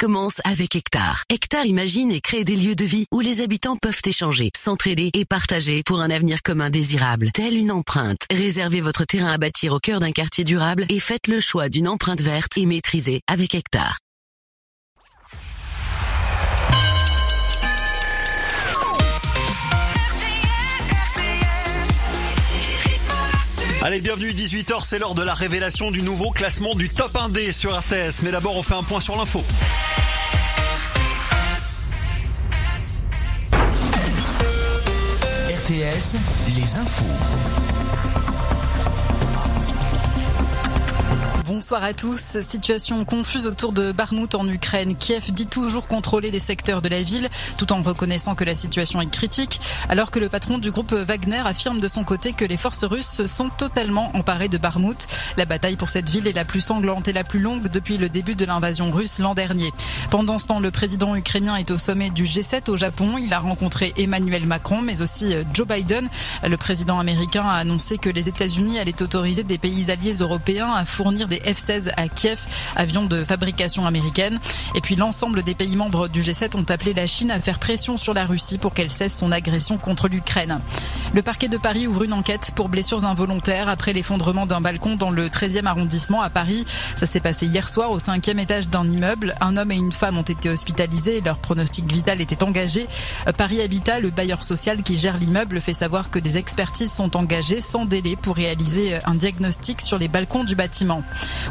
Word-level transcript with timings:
commence 0.00 0.40
avec 0.44 0.76
Hectare. 0.76 1.24
Hectare 1.28 1.66
imagine 1.66 2.10
et 2.10 2.22
crée 2.22 2.42
des 2.42 2.56
lieux 2.56 2.74
de 2.74 2.84
vie 2.84 3.04
où 3.12 3.20
les 3.20 3.42
habitants 3.42 3.76
peuvent 3.76 4.00
échanger, 4.06 4.50
s'entraider 4.56 5.10
et 5.12 5.26
partager 5.26 5.82
pour 5.84 6.00
un 6.00 6.08
avenir 6.10 6.40
commun 6.42 6.70
désirable. 6.70 7.30
Telle 7.32 7.56
une 7.56 7.70
empreinte. 7.70 8.24
Réservez 8.32 8.80
votre 8.80 9.04
terrain 9.04 9.32
à 9.32 9.36
bâtir 9.36 9.74
au 9.74 9.78
cœur 9.78 10.00
d'un 10.00 10.12
quartier 10.12 10.42
durable 10.42 10.86
et 10.88 11.00
faites 11.00 11.28
le 11.28 11.38
choix 11.38 11.68
d'une 11.68 11.86
empreinte 11.86 12.22
verte 12.22 12.56
et 12.56 12.64
maîtrisée 12.64 13.20
avec 13.28 13.54
Hectare. 13.54 13.98
Allez, 23.82 24.02
bienvenue 24.02 24.32
18h, 24.32 24.84
c'est 24.84 24.98
l'heure 24.98 25.14
de 25.14 25.22
la 25.22 25.32
révélation 25.32 25.90
du 25.90 26.02
nouveau 26.02 26.30
classement 26.30 26.74
du 26.74 26.90
top 26.90 27.14
1D 27.14 27.50
sur 27.50 27.74
RTS. 27.74 28.22
Mais 28.22 28.30
d'abord, 28.30 28.54
on 28.54 28.62
fait 28.62 28.74
un 28.74 28.82
point 28.82 29.00
sur 29.00 29.16
l'info. 29.16 29.42
RTS, 35.48 36.18
les 36.54 36.76
infos. 36.76 37.69
Bonsoir 41.50 41.82
à 41.82 41.94
tous. 41.94 42.38
Situation 42.42 43.04
confuse 43.04 43.48
autour 43.48 43.72
de 43.72 43.90
Barmout 43.90 44.36
en 44.36 44.46
Ukraine. 44.46 44.94
Kiev 44.94 45.32
dit 45.32 45.48
toujours 45.48 45.88
contrôler 45.88 46.30
des 46.30 46.38
secteurs 46.38 46.80
de 46.80 46.88
la 46.88 47.02
ville, 47.02 47.28
tout 47.56 47.72
en 47.72 47.82
reconnaissant 47.82 48.36
que 48.36 48.44
la 48.44 48.54
situation 48.54 49.00
est 49.00 49.10
critique, 49.10 49.60
alors 49.88 50.12
que 50.12 50.20
le 50.20 50.28
patron 50.28 50.58
du 50.58 50.70
groupe 50.70 50.92
Wagner 50.92 51.42
affirme 51.44 51.80
de 51.80 51.88
son 51.88 52.04
côté 52.04 52.34
que 52.34 52.44
les 52.44 52.56
forces 52.56 52.84
russes 52.84 53.26
sont 53.26 53.48
totalement 53.48 54.12
emparées 54.14 54.48
de 54.48 54.58
Barmout. 54.58 55.08
La 55.36 55.44
bataille 55.44 55.74
pour 55.74 55.88
cette 55.88 56.08
ville 56.08 56.28
est 56.28 56.32
la 56.32 56.44
plus 56.44 56.60
sanglante 56.60 57.08
et 57.08 57.12
la 57.12 57.24
plus 57.24 57.40
longue 57.40 57.66
depuis 57.66 57.98
le 57.98 58.08
début 58.08 58.36
de 58.36 58.44
l'invasion 58.44 58.92
russe 58.92 59.18
l'an 59.18 59.34
dernier. 59.34 59.72
Pendant 60.12 60.38
ce 60.38 60.46
temps, 60.46 60.60
le 60.60 60.70
président 60.70 61.16
ukrainien 61.16 61.56
est 61.56 61.72
au 61.72 61.78
sommet 61.78 62.10
du 62.10 62.26
G7 62.26 62.70
au 62.70 62.76
Japon. 62.76 63.18
Il 63.18 63.32
a 63.32 63.40
rencontré 63.40 63.92
Emmanuel 63.96 64.46
Macron, 64.46 64.82
mais 64.82 65.02
aussi 65.02 65.34
Joe 65.52 65.66
Biden. 65.66 66.08
Le 66.44 66.56
président 66.56 67.00
américain 67.00 67.42
a 67.42 67.54
annoncé 67.54 67.98
que 67.98 68.08
les 68.08 68.28
États-Unis 68.28 68.78
allaient 68.78 69.02
autoriser 69.02 69.42
des 69.42 69.58
pays 69.58 69.90
alliés 69.90 70.14
européens 70.20 70.72
à 70.72 70.84
fournir 70.84 71.26
des 71.26 71.39
F-16 71.44 71.90
à 71.96 72.08
Kiev, 72.08 72.40
avions 72.76 73.04
de 73.04 73.24
fabrication 73.24 73.86
américaine. 73.86 74.38
Et 74.74 74.80
puis 74.80 74.96
l'ensemble 74.96 75.42
des 75.42 75.54
pays 75.54 75.76
membres 75.76 76.08
du 76.08 76.22
G7 76.22 76.56
ont 76.56 76.64
appelé 76.68 76.94
la 76.94 77.06
Chine 77.06 77.30
à 77.30 77.40
faire 77.40 77.58
pression 77.58 77.96
sur 77.96 78.14
la 78.14 78.26
Russie 78.26 78.58
pour 78.58 78.74
qu'elle 78.74 78.90
cesse 78.90 79.16
son 79.16 79.32
agression 79.32 79.78
contre 79.78 80.08
l'Ukraine. 80.08 80.60
Le 81.12 81.22
parquet 81.22 81.48
de 81.48 81.56
Paris 81.56 81.86
ouvre 81.86 82.04
une 82.04 82.12
enquête 82.12 82.52
pour 82.54 82.68
blessures 82.68 83.04
involontaires 83.04 83.68
après 83.68 83.92
l'effondrement 83.92 84.46
d'un 84.46 84.60
balcon 84.60 84.94
dans 84.94 85.10
le 85.10 85.28
13e 85.28 85.66
arrondissement 85.66 86.22
à 86.22 86.30
Paris. 86.30 86.64
Ça 86.96 87.06
s'est 87.06 87.20
passé 87.20 87.46
hier 87.46 87.68
soir 87.68 87.90
au 87.90 87.98
cinquième 87.98 88.38
étage 88.38 88.68
d'un 88.68 88.88
immeuble. 88.88 89.34
Un 89.40 89.56
homme 89.56 89.72
et 89.72 89.76
une 89.76 89.92
femme 89.92 90.18
ont 90.18 90.22
été 90.22 90.48
hospitalisés 90.48 91.16
et 91.16 91.20
leur 91.20 91.38
pronostic 91.38 91.90
vital 91.90 92.20
était 92.20 92.44
engagé. 92.44 92.86
Paris 93.36 93.60
Habitat, 93.60 94.00
le 94.00 94.10
bailleur 94.10 94.42
social 94.42 94.82
qui 94.82 94.96
gère 94.96 95.16
l'immeuble, 95.16 95.60
fait 95.60 95.74
savoir 95.74 96.10
que 96.10 96.18
des 96.18 96.36
expertises 96.36 96.92
sont 96.92 97.16
engagées 97.16 97.60
sans 97.60 97.86
délai 97.86 98.16
pour 98.16 98.36
réaliser 98.36 98.98
un 99.04 99.14
diagnostic 99.14 99.80
sur 99.80 99.98
les 99.98 100.08
balcons 100.08 100.44
du 100.44 100.54
bâtiment. 100.54 101.02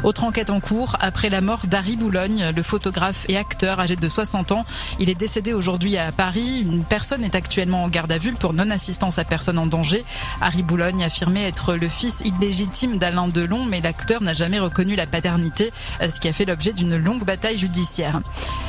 Autre 0.02 0.24
enquête 0.24 0.50
en 0.50 0.60
cours, 0.60 0.96
après 1.00 1.30
la 1.30 1.40
mort 1.40 1.66
d'Harry 1.66 1.96
Boulogne, 1.96 2.52
le 2.54 2.62
photographe 2.62 3.26
et 3.28 3.36
acteur 3.36 3.80
âgé 3.80 3.96
de 3.96 4.08
60 4.08 4.52
ans. 4.52 4.64
Il 4.98 5.10
est 5.10 5.14
décédé 5.14 5.52
aujourd'hui 5.52 5.96
à 5.96 6.12
Paris. 6.12 6.60
Une 6.60 6.84
personne 6.84 7.24
est 7.24 7.34
actuellement 7.34 7.84
en 7.84 7.88
garde 7.88 8.12
à 8.12 8.18
vue 8.18 8.32
pour 8.32 8.52
non-assistance 8.52 9.18
à 9.18 9.24
personne 9.24 9.58
en 9.58 9.66
danger. 9.66 10.04
Harry 10.40 10.62
Boulogne 10.62 11.04
affirmait 11.04 11.46
être 11.46 11.74
le 11.74 11.88
fils 11.88 12.22
illégitime 12.24 12.98
d'Alain 12.98 13.28
Delon, 13.28 13.64
mais 13.64 13.80
l'acteur 13.80 14.22
n'a 14.22 14.32
jamais 14.32 14.58
reconnu 14.58 14.96
la 14.96 15.06
paternité, 15.06 15.72
ce 16.00 16.20
qui 16.20 16.28
a 16.28 16.32
fait 16.32 16.44
l'objet 16.44 16.72
d'une 16.72 16.96
longue 16.96 17.24
bataille 17.24 17.58
judiciaire. 17.58 18.20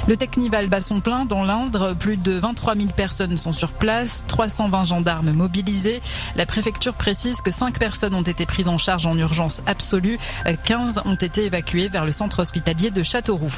Le 0.08 0.18
Technival 0.18 0.68
bat 0.68 0.80
son 0.80 1.00
plein 1.00 1.26
dans 1.26 1.44
l'Indre. 1.44 1.94
Plus 1.94 2.18
de 2.18 2.34
23 2.34 2.76
000 2.76 2.88
personnes 2.96 3.38
sont 3.38 3.52
sur 3.52 3.72
place, 3.72 4.24
320 4.28 4.84
gendarmes 4.84 5.32
mobilisés. 5.32 6.02
La 6.36 6.46
préfecture 6.46 6.94
précise 6.94 7.42
que 7.42 7.52
5 7.52 7.78
personnes 7.78 8.16
ont 8.16 8.22
été 8.22 8.46
prises 8.46 8.68
en 8.68 8.78
charge 8.78 9.06
en 9.06 9.18
urgence 9.18 9.62
absolue. 9.68 10.18
15 10.66 11.01
ont 11.06 11.16
été 11.16 11.46
évacués 11.46 11.90
vers 11.90 12.06
le 12.06 12.12
centre 12.12 12.40
hospitalier 12.40 12.92
de 12.92 13.04
Châteauroux. 13.04 13.54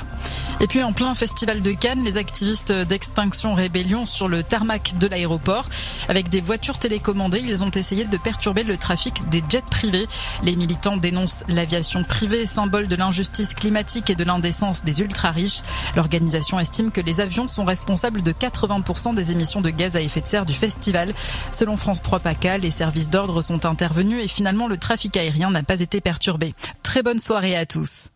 Et 0.62 0.68
puis 0.68 0.82
en 0.82 0.94
plein 0.94 1.14
festival 1.14 1.62
de 1.62 1.72
Cannes, 1.72 2.04
les 2.04 2.18
activistes 2.18 2.72
d'Extinction 2.72 3.54
Rébellion 3.54 4.06
sur 4.06 4.30
le 4.30 4.44
tarmac 4.44 4.98
de 4.98 5.08
l'aéroport. 5.08 5.68
Avec 6.08 6.30
des 6.30 6.40
voitures 6.40 6.78
télécommandées, 6.78 7.44
ils 7.44 7.64
ont 7.64 7.72
essayé 7.72 8.06
de 8.06 8.18
perturber 8.18 8.64
le 8.64 8.78
trafic 8.78 9.28
des 9.30 9.44
jets 9.50 9.62
privés. 9.70 10.08
Les 10.42 10.56
militants 10.56 10.96
dénoncent 10.96 11.44
l'aviation 11.50 12.06
privée, 12.06 12.46
symbole 12.46 12.88
de 12.88 12.96
l'injustice 12.96 13.56
climatique 13.56 14.10
et 14.10 14.16
de 14.16 14.24
l'indécence 14.24 14.86
des 14.86 15.02
ultra-riches. 15.02 15.62
L'organisation 15.98 16.60
estime 16.60 16.92
que 16.92 17.02
les 17.02 17.20
avions 17.20 17.50
sont 17.50 17.66
responsables 17.66 18.22
de 18.22 18.32
80% 18.32 19.16
des 19.16 19.32
émissions 19.32 19.62
de 19.62 19.70
gaz 19.70 19.98
à 19.98 20.02
effet 20.02 20.22
de 20.22 20.28
serre 20.28 20.46
du 20.46 20.54
festival. 20.54 21.14
Selon 21.52 21.76
France 21.76 22.02
3 22.02 22.20
PACA, 22.20 22.58
les 22.58 22.72
services 22.72 23.10
d'ordre 23.10 23.42
sont 23.42 23.66
intervenus 23.66 24.24
et 24.24 24.28
finalement 24.28 24.68
le 24.68 24.78
trafic 24.78 25.18
aérien 25.18 25.52
n'a 25.52 25.64
pas 25.64 25.82
été 25.82 26.00
perturbé. 26.00 26.54
Très 26.84 27.04
bonne 27.04 27.20
soirée 27.20 27.33
à 27.36 27.66
tous. 27.66 28.10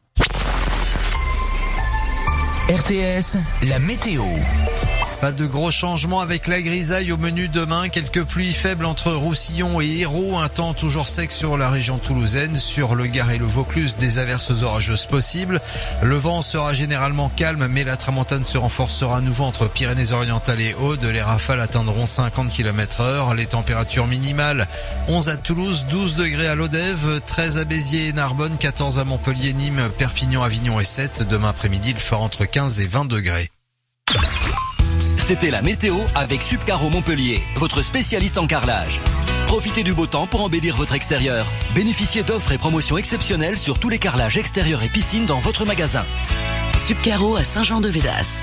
RTS, 2.69 3.37
la 3.63 3.79
météo. 3.79 4.23
Pas 5.21 5.31
de 5.31 5.47
gros 5.47 5.71
changements 5.71 6.19
avec 6.19 6.45
la 6.45 6.61
grisaille 6.61 7.11
au 7.11 7.17
menu 7.17 7.47
demain. 7.47 7.89
Quelques 7.89 8.23
pluies 8.23 8.53
faibles 8.53 8.85
entre 8.85 9.11
Roussillon 9.11 9.81
et 9.81 10.01
Hérault. 10.01 10.37
Un 10.37 10.47
temps 10.47 10.75
toujours 10.75 11.07
sec 11.07 11.31
sur 11.31 11.57
la 11.57 11.71
région 11.71 11.97
toulousaine. 11.97 12.55
Sur 12.55 12.93
le 12.93 13.07
Gard 13.07 13.31
et 13.31 13.39
le 13.39 13.47
Vaucluse, 13.47 13.95
des 13.95 14.19
averses 14.19 14.51
orageuses 14.61 15.07
possibles. 15.07 15.59
Le 16.03 16.17
vent 16.17 16.41
sera 16.41 16.75
généralement 16.75 17.29
calme, 17.29 17.65
mais 17.67 17.83
la 17.83 17.97
tramontane 17.97 18.45
se 18.45 18.59
renforcera 18.59 19.17
à 19.17 19.21
nouveau 19.21 19.45
entre 19.45 19.67
Pyrénées-Orientales 19.67 20.61
et 20.61 20.75
Aude. 20.75 21.03
Les 21.03 21.23
rafales 21.23 21.61
atteindront 21.61 22.05
50 22.05 22.49
km 22.49 23.01
heure. 23.01 23.33
Les 23.33 23.47
températures 23.47 24.05
minimales 24.05 24.67
11 25.07 25.29
à 25.29 25.37
Toulouse, 25.37 25.87
12 25.89 26.15
degrés 26.15 26.47
à 26.47 26.53
Lodève, 26.53 27.21
13 27.25 27.57
à 27.57 27.63
Béziers 27.63 28.09
et 28.09 28.13
Narbonne, 28.13 28.55
14 28.55 28.99
à 28.99 29.03
Montpellier, 29.03 29.53
Nîmes, 29.53 29.89
Perpignan, 29.97 30.43
Avignon 30.43 30.79
et 30.79 30.85
7. 30.85 31.23
Demain 31.27 31.49
après-midi, 31.49 31.89
il 31.89 31.99
fera 31.99 32.21
entre 32.21 32.45
15 32.45 32.81
et 32.81 32.87
20 32.87 33.05
degrés. 33.05 33.49
C'était 35.27 35.51
la 35.51 35.61
météo 35.61 35.97
avec 36.15 36.41
Subcaro 36.41 36.89
Montpellier, 36.89 37.41
votre 37.57 37.81
spécialiste 37.81 38.37
en 38.37 38.47
carrelage. 38.47 39.01
Profitez 39.45 39.83
du 39.83 39.93
beau 39.93 40.07
temps 40.07 40.25
pour 40.25 40.41
embellir 40.41 40.77
votre 40.77 40.93
extérieur. 40.93 41.45
Bénéficiez 41.75 42.23
d'offres 42.23 42.53
et 42.53 42.57
promotions 42.57 42.97
exceptionnelles 42.97 43.57
sur 43.57 43.77
tous 43.77 43.89
les 43.89 43.99
carrelages 43.99 44.37
extérieurs 44.37 44.83
et 44.83 44.87
piscines 44.87 45.25
dans 45.25 45.39
votre 45.39 45.65
magasin. 45.65 46.05
Subcaro 46.77 47.35
à 47.35 47.43
Saint-Jean-de-Védas. 47.43 48.41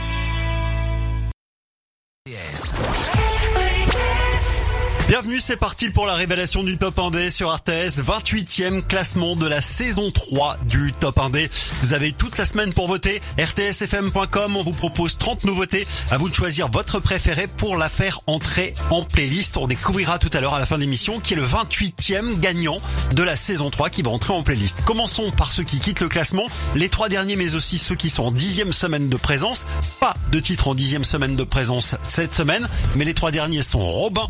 Bienvenue, 5.14 5.38
c'est 5.38 5.56
parti 5.56 5.90
pour 5.90 6.06
la 6.06 6.14
révélation 6.14 6.64
du 6.64 6.76
Top 6.76 6.96
1D 6.96 7.30
sur 7.30 7.54
RTS, 7.54 8.02
28e 8.02 8.82
classement 8.82 9.36
de 9.36 9.46
la 9.46 9.60
saison 9.60 10.10
3 10.10 10.56
du 10.66 10.90
Top 10.90 11.18
1D. 11.18 11.48
Vous 11.82 11.92
avez 11.92 12.10
toute 12.10 12.36
la 12.36 12.44
semaine 12.44 12.72
pour 12.72 12.88
voter, 12.88 13.22
rtsfm.com, 13.38 14.56
on 14.56 14.62
vous 14.64 14.72
propose 14.72 15.16
30 15.16 15.44
nouveautés, 15.44 15.86
à 16.10 16.16
vous 16.16 16.28
de 16.28 16.34
choisir 16.34 16.66
votre 16.66 16.98
préféré 16.98 17.46
pour 17.46 17.76
la 17.76 17.88
faire 17.88 18.22
entrer 18.26 18.74
en 18.90 19.04
playlist. 19.04 19.56
On 19.56 19.68
découvrira 19.68 20.18
tout 20.18 20.30
à 20.32 20.40
l'heure 20.40 20.54
à 20.54 20.58
la 20.58 20.66
fin 20.66 20.74
de 20.74 20.80
l'émission 20.80 21.20
qui 21.20 21.34
est 21.34 21.36
le 21.36 21.46
28e 21.46 22.40
gagnant 22.40 22.78
de 23.12 23.22
la 23.22 23.36
saison 23.36 23.70
3 23.70 23.90
qui 23.90 24.02
va 24.02 24.10
entrer 24.10 24.32
en 24.32 24.42
playlist. 24.42 24.78
Commençons 24.84 25.30
par 25.30 25.52
ceux 25.52 25.62
qui 25.62 25.78
quittent 25.78 26.00
le 26.00 26.08
classement, 26.08 26.48
les 26.74 26.88
trois 26.88 27.08
derniers 27.08 27.36
mais 27.36 27.54
aussi 27.54 27.78
ceux 27.78 27.94
qui 27.94 28.10
sont 28.10 28.24
en 28.24 28.32
dixième 28.32 28.72
semaine 28.72 29.08
de 29.08 29.16
présence. 29.16 29.64
Pas 30.00 30.14
de 30.32 30.40
titre 30.40 30.66
en 30.66 30.74
dixième 30.74 31.04
semaine 31.04 31.36
de 31.36 31.44
présence 31.44 31.94
cette 32.02 32.34
semaine, 32.34 32.68
mais 32.96 33.04
les 33.04 33.14
trois 33.14 33.30
derniers 33.30 33.62
sont 33.62 33.78
Robin. 33.78 34.26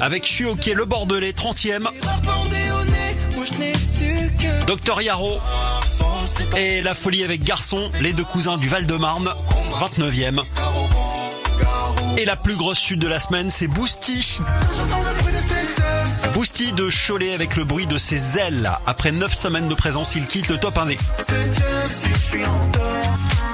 Avec 0.00 0.26
Je 0.26 0.32
suis 0.32 0.44
le 0.74 0.84
Bordelais, 0.84 1.32
30e. 1.32 1.88
Docteur 4.66 5.02
Yaro. 5.02 5.38
Et 6.56 6.82
La 6.82 6.94
Folie 6.94 7.24
avec 7.24 7.42
Garçon, 7.44 7.90
les 8.00 8.12
deux 8.12 8.24
cousins 8.24 8.58
du 8.58 8.68
Val-de-Marne, 8.68 9.32
29e. 9.74 10.42
Et 12.18 12.24
la 12.24 12.36
plus 12.36 12.56
grosse 12.56 12.78
chute 12.78 12.98
de 12.98 13.08
la 13.08 13.18
semaine, 13.18 13.50
c'est 13.50 13.66
Boosty. 13.66 14.38
Boosty 16.34 16.72
de 16.72 16.90
Cholet 16.90 17.34
avec 17.34 17.56
le 17.56 17.64
bruit 17.64 17.86
de 17.86 17.96
ses 17.96 18.38
ailes. 18.38 18.70
Après 18.86 19.12
9 19.12 19.32
semaines 19.32 19.68
de 19.68 19.74
présence, 19.74 20.14
il 20.14 20.26
quitte 20.26 20.48
le 20.48 20.58
top 20.58 20.76
1D. 20.76 20.98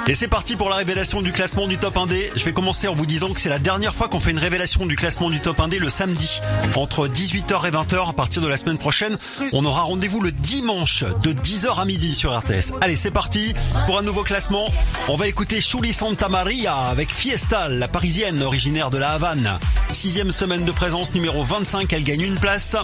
Et 0.08 0.14
c'est 0.14 0.26
parti 0.26 0.56
pour 0.56 0.70
la 0.70 0.76
révélation 0.76 1.20
du 1.20 1.32
classement 1.32 1.68
du 1.68 1.76
top 1.76 1.94
1D. 1.96 2.30
Je 2.34 2.42
vais 2.46 2.54
commencer 2.54 2.88
en 2.88 2.94
vous 2.94 3.04
disant 3.04 3.34
que 3.34 3.42
c'est 3.42 3.50
la 3.50 3.58
dernière 3.58 3.94
fois 3.94 4.08
qu'on 4.08 4.18
fait 4.18 4.30
une 4.30 4.38
révélation 4.38 4.86
du 4.86 4.96
classement 4.96 5.28
du 5.28 5.38
top 5.38 5.58
1D 5.58 5.78
le 5.78 5.90
samedi. 5.90 6.40
Entre 6.76 7.08
18h 7.08 7.68
et 7.68 7.70
20h 7.70 8.08
à 8.08 8.12
partir 8.14 8.40
de 8.40 8.48
la 8.48 8.56
semaine 8.56 8.78
prochaine, 8.78 9.18
on 9.52 9.66
aura 9.66 9.82
rendez-vous 9.82 10.22
le 10.22 10.32
dimanche 10.32 11.04
de 11.22 11.34
10h 11.34 11.78
à 11.78 11.84
midi 11.84 12.14
sur 12.14 12.34
RTS. 12.34 12.72
Allez, 12.80 12.96
c'est 12.96 13.10
parti 13.10 13.52
pour 13.84 13.98
un 13.98 14.02
nouveau 14.02 14.22
classement. 14.22 14.72
On 15.08 15.16
va 15.16 15.28
écouter 15.28 15.60
Chuli 15.60 15.92
Santa 15.92 16.30
Maria 16.30 16.74
avec 16.74 17.12
Fiestal, 17.12 17.78
la 17.78 17.86
parisienne 17.86 18.42
originaire 18.42 18.88
de 18.88 18.96
la 18.96 19.10
Havane. 19.10 19.58
Sixième 19.88 20.30
semaine 20.30 20.64
de 20.64 20.72
présence 20.72 21.12
numéro 21.12 21.44
25, 21.44 21.92
elle 21.92 22.04
gagne 22.04 22.22
une 22.22 22.40
place. 22.40 22.76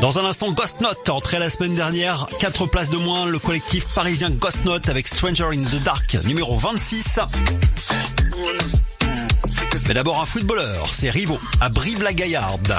Dans 0.00 0.18
un 0.18 0.24
instant, 0.24 0.50
Ghost 0.52 0.80
Note, 0.80 1.10
entré 1.10 1.38
la 1.38 1.50
semaine 1.50 1.74
dernière, 1.74 2.26
4 2.38 2.66
places 2.66 2.88
de 2.88 2.96
moins, 2.96 3.26
le 3.26 3.38
collectif 3.38 3.84
parisien 3.94 4.30
Ghost 4.30 4.64
Note 4.64 4.88
avec 4.88 5.06
Stranger 5.06 5.48
in 5.52 5.62
the 5.62 5.82
Dark, 5.82 6.16
numéro 6.24 6.56
26. 6.56 7.20
Mais 9.88 9.94
d'abord 9.94 10.20
un 10.22 10.26
footballeur, 10.26 10.86
c'est 10.90 11.10
Rivo, 11.10 11.38
à 11.60 11.68
Brive-la-Gaillarde. 11.68 12.74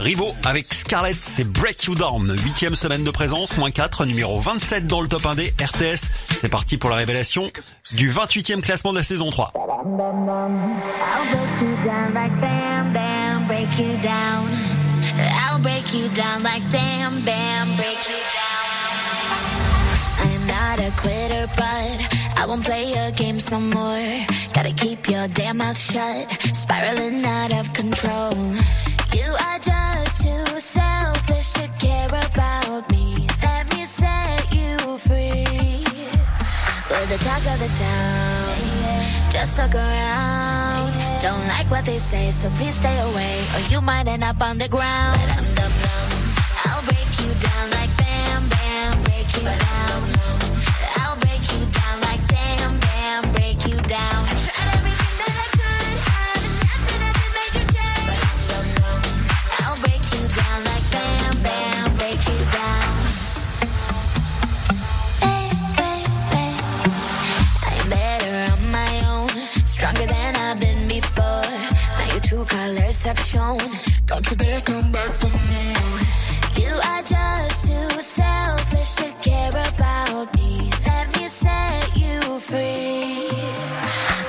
Rivo 0.00 0.32
avec 0.44 0.74
Scarlett, 0.74 1.16
c'est 1.16 1.44
Break 1.44 1.84
You 1.84 1.94
Down, 1.94 2.34
huitième 2.42 2.74
semaine 2.74 3.04
de 3.04 3.10
présence, 3.12 3.56
moins 3.58 3.70
4, 3.70 4.04
numéro 4.04 4.40
27 4.40 4.88
dans 4.88 5.00
le 5.00 5.08
top 5.08 5.24
1 5.24 5.36
des 5.36 5.54
RTS. 5.60 6.10
C'est 6.24 6.48
parti 6.48 6.78
pour 6.78 6.90
la 6.90 6.96
révélation 6.96 7.48
du 7.96 8.10
28e 8.10 8.60
classement 8.60 8.92
de 8.92 8.98
la 8.98 9.04
saison 9.04 9.30
3. 9.30 9.52
I'll 13.38 13.46
break 13.48 13.78
you 13.78 14.02
down 14.02 14.50
like 14.50 14.65
damn, 16.70 17.24
bam, 17.24 17.76
break 17.76 18.08
you 18.08 18.20
down. 18.38 18.66
I'm 20.24 20.46
not 20.46 20.78
a 20.78 20.90
quitter, 20.96 21.46
but 21.56 22.38
I 22.38 22.44
won't 22.48 22.64
play 22.64 22.84
your 22.94 23.10
game 23.12 23.40
some 23.40 23.70
more. 23.70 24.26
Gotta 24.54 24.72
keep 24.74 25.08
your 25.08 25.28
damn 25.28 25.58
mouth 25.58 25.78
shut, 25.78 26.30
spiraling 26.54 27.24
out 27.24 27.52
of 27.60 27.72
control. 27.72 28.34
You 29.12 29.28
are 29.48 29.58
just 29.58 30.22
too 30.24 30.46
selfish 30.58 31.52
to 31.52 31.68
care 31.78 32.08
about 32.08 32.90
me. 32.90 33.26
Let 33.42 33.64
me 33.74 33.84
set 33.84 34.52
you 34.52 34.98
free. 34.98 35.46
We're 36.90 37.06
the 37.06 37.18
talk 37.26 37.44
of 37.52 37.58
the 37.64 37.70
town. 37.84 39.30
Just 39.30 39.58
look 39.58 39.74
around. 39.74 41.05
Don't 41.26 41.48
like 41.48 41.68
what 41.72 41.84
they 41.84 41.98
say, 41.98 42.30
so 42.30 42.48
please 42.50 42.76
stay 42.76 42.96
away, 43.00 43.42
or 43.54 43.60
you 43.72 43.80
might 43.80 44.06
end 44.06 44.22
up 44.22 44.40
on 44.40 44.58
the 44.58 44.68
ground. 44.68 45.18
I'll 46.66 46.82
break 46.86 47.10
you 47.18 47.30
down 47.42 47.66
like 47.70 47.90
bam, 47.98 48.48
bam, 48.48 49.02
break 49.02 49.26
you 49.34 49.42
down. 49.42 50.02
I'll 51.02 51.18
break 51.24 51.42
you 51.50 51.66
down 51.78 52.00
like 52.06 52.22
damn, 52.28 52.78
bam, 52.78 53.32
break 53.32 53.58
you 53.66 53.76
down. 53.90 54.25
True 72.26 72.44
colors 72.44 73.04
have 73.04 73.18
shown. 73.20 73.58
Don't 74.06 74.28
you 74.28 74.36
dare 74.36 74.60
come 74.62 74.90
back 74.90 75.12
for 75.22 75.30
me. 75.46 75.66
You 76.58 76.74
are 76.74 77.02
just 77.02 77.68
too 77.68 78.00
selfish 78.00 78.94
to 79.00 79.08
care 79.22 79.50
about 79.50 80.34
me. 80.34 80.68
Let 80.84 81.06
me 81.16 81.28
set 81.28 81.86
you 81.94 82.18
free. 82.40 83.30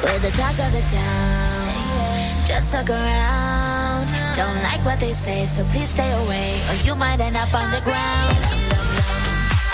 We're 0.03 0.21
the 0.21 0.31
talk 0.37 0.57
of 0.65 0.71
the 0.77 0.83
town. 0.93 2.45
Just 2.45 2.73
look 2.75 2.89
around. 2.91 4.05
Don't 4.35 4.61
like 4.69 4.85
what 4.85 4.99
they 4.99 5.13
say, 5.13 5.45
so 5.45 5.63
please 5.65 5.89
stay 5.89 6.11
away, 6.23 6.49
or 6.69 6.75
you 6.85 6.93
might 6.95 7.19
end 7.19 7.35
up 7.35 7.51
on 7.51 7.67
the 7.71 7.81
ground. 7.81 8.37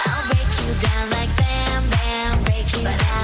I'll 0.07 0.23
break 0.31 0.51
you 0.63 0.71
down 0.79 1.05
like 1.17 1.31
bam, 1.35 1.89
bam, 1.89 2.43
break 2.45 2.71
you 2.71 2.83
down. 2.83 3.22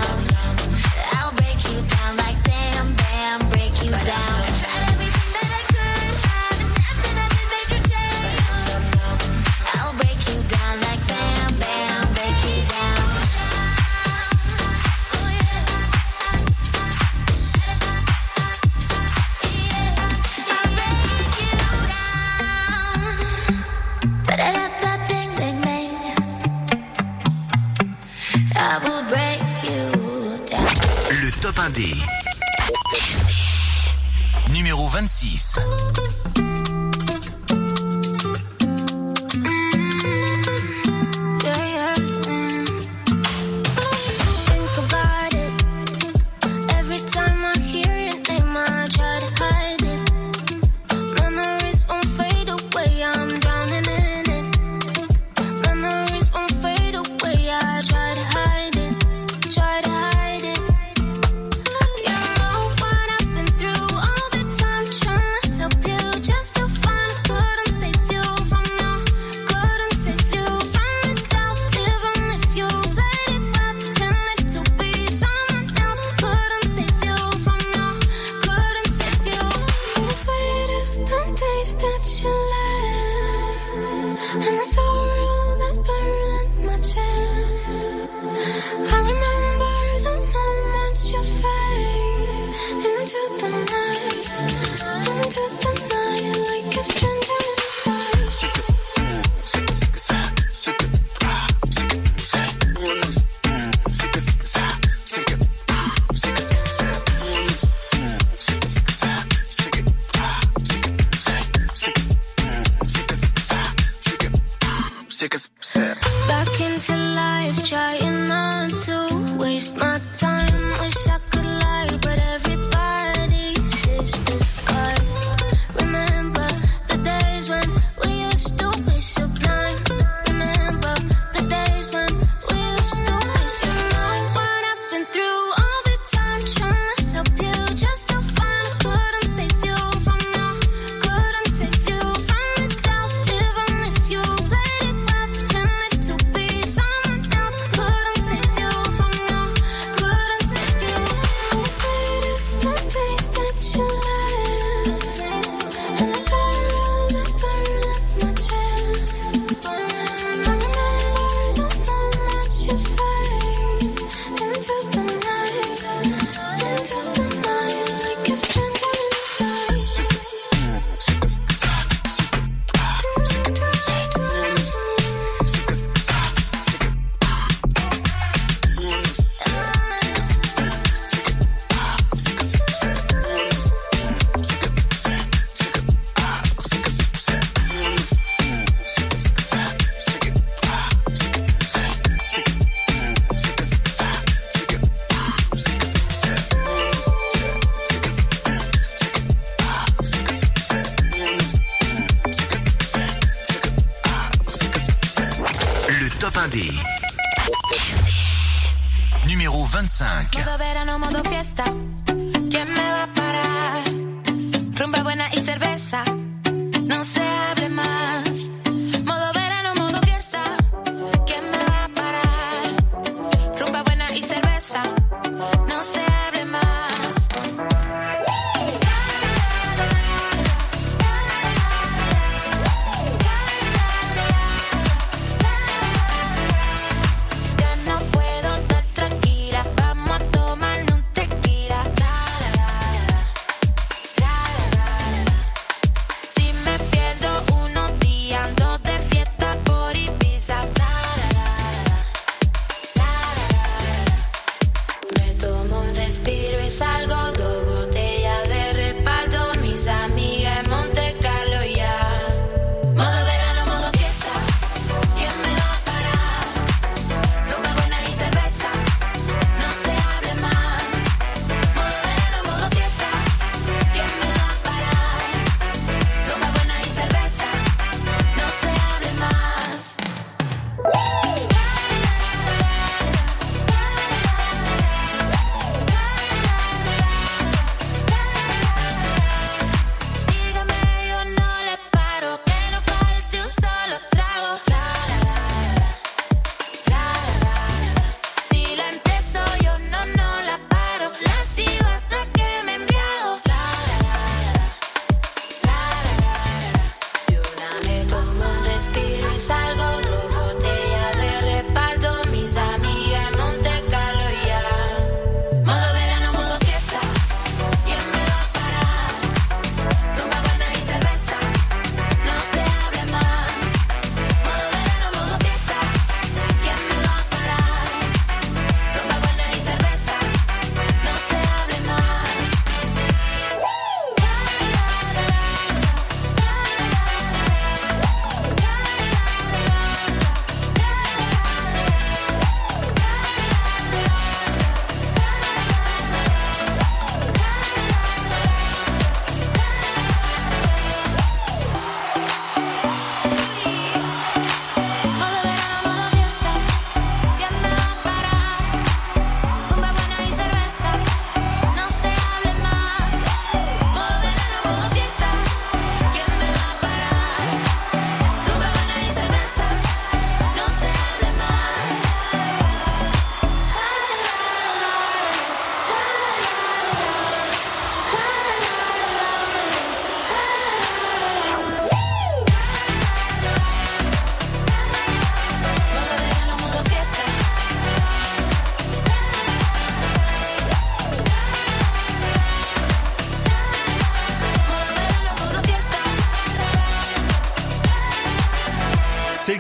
1D. 31.59 31.93
Numéro 34.49 34.87
26. 34.87 35.59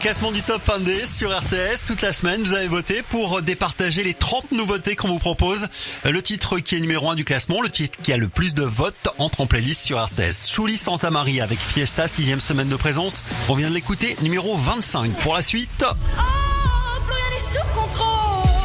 Classement 0.09 0.31
du 0.31 0.41
top 0.41 0.67
1D 0.67 1.05
sur 1.05 1.29
RTS. 1.29 1.85
Toute 1.85 2.01
la 2.01 2.11
semaine, 2.11 2.41
vous 2.41 2.55
avez 2.55 2.67
voté 2.67 3.03
pour 3.03 3.43
départager 3.43 4.01
les 4.01 4.15
30 4.15 4.53
nouveautés 4.53 4.95
qu'on 4.95 5.07
vous 5.07 5.19
propose. 5.19 5.67
Le 6.03 6.19
titre 6.23 6.57
qui 6.57 6.75
est 6.75 6.79
numéro 6.79 7.11
1 7.11 7.15
du 7.15 7.25
classement, 7.25 7.61
le 7.61 7.69
titre 7.69 7.99
qui 8.01 8.11
a 8.11 8.17
le 8.17 8.27
plus 8.27 8.55
de 8.55 8.63
votes 8.63 9.09
entre 9.19 9.41
en 9.41 9.45
playlist 9.45 9.83
sur 9.83 10.03
RTS. 10.03 10.49
Chouli 10.49 10.77
Santa 10.77 11.11
Maria 11.11 11.43
avec 11.43 11.59
Fiesta, 11.59 12.07
sixième 12.07 12.39
semaine 12.39 12.69
de 12.69 12.75
présence. 12.75 13.23
On 13.49 13.53
vient 13.53 13.69
de 13.69 13.75
l'écouter, 13.75 14.17
numéro 14.23 14.57
25. 14.57 15.11
Pour 15.17 15.35
la 15.35 15.43
suite. 15.43 15.85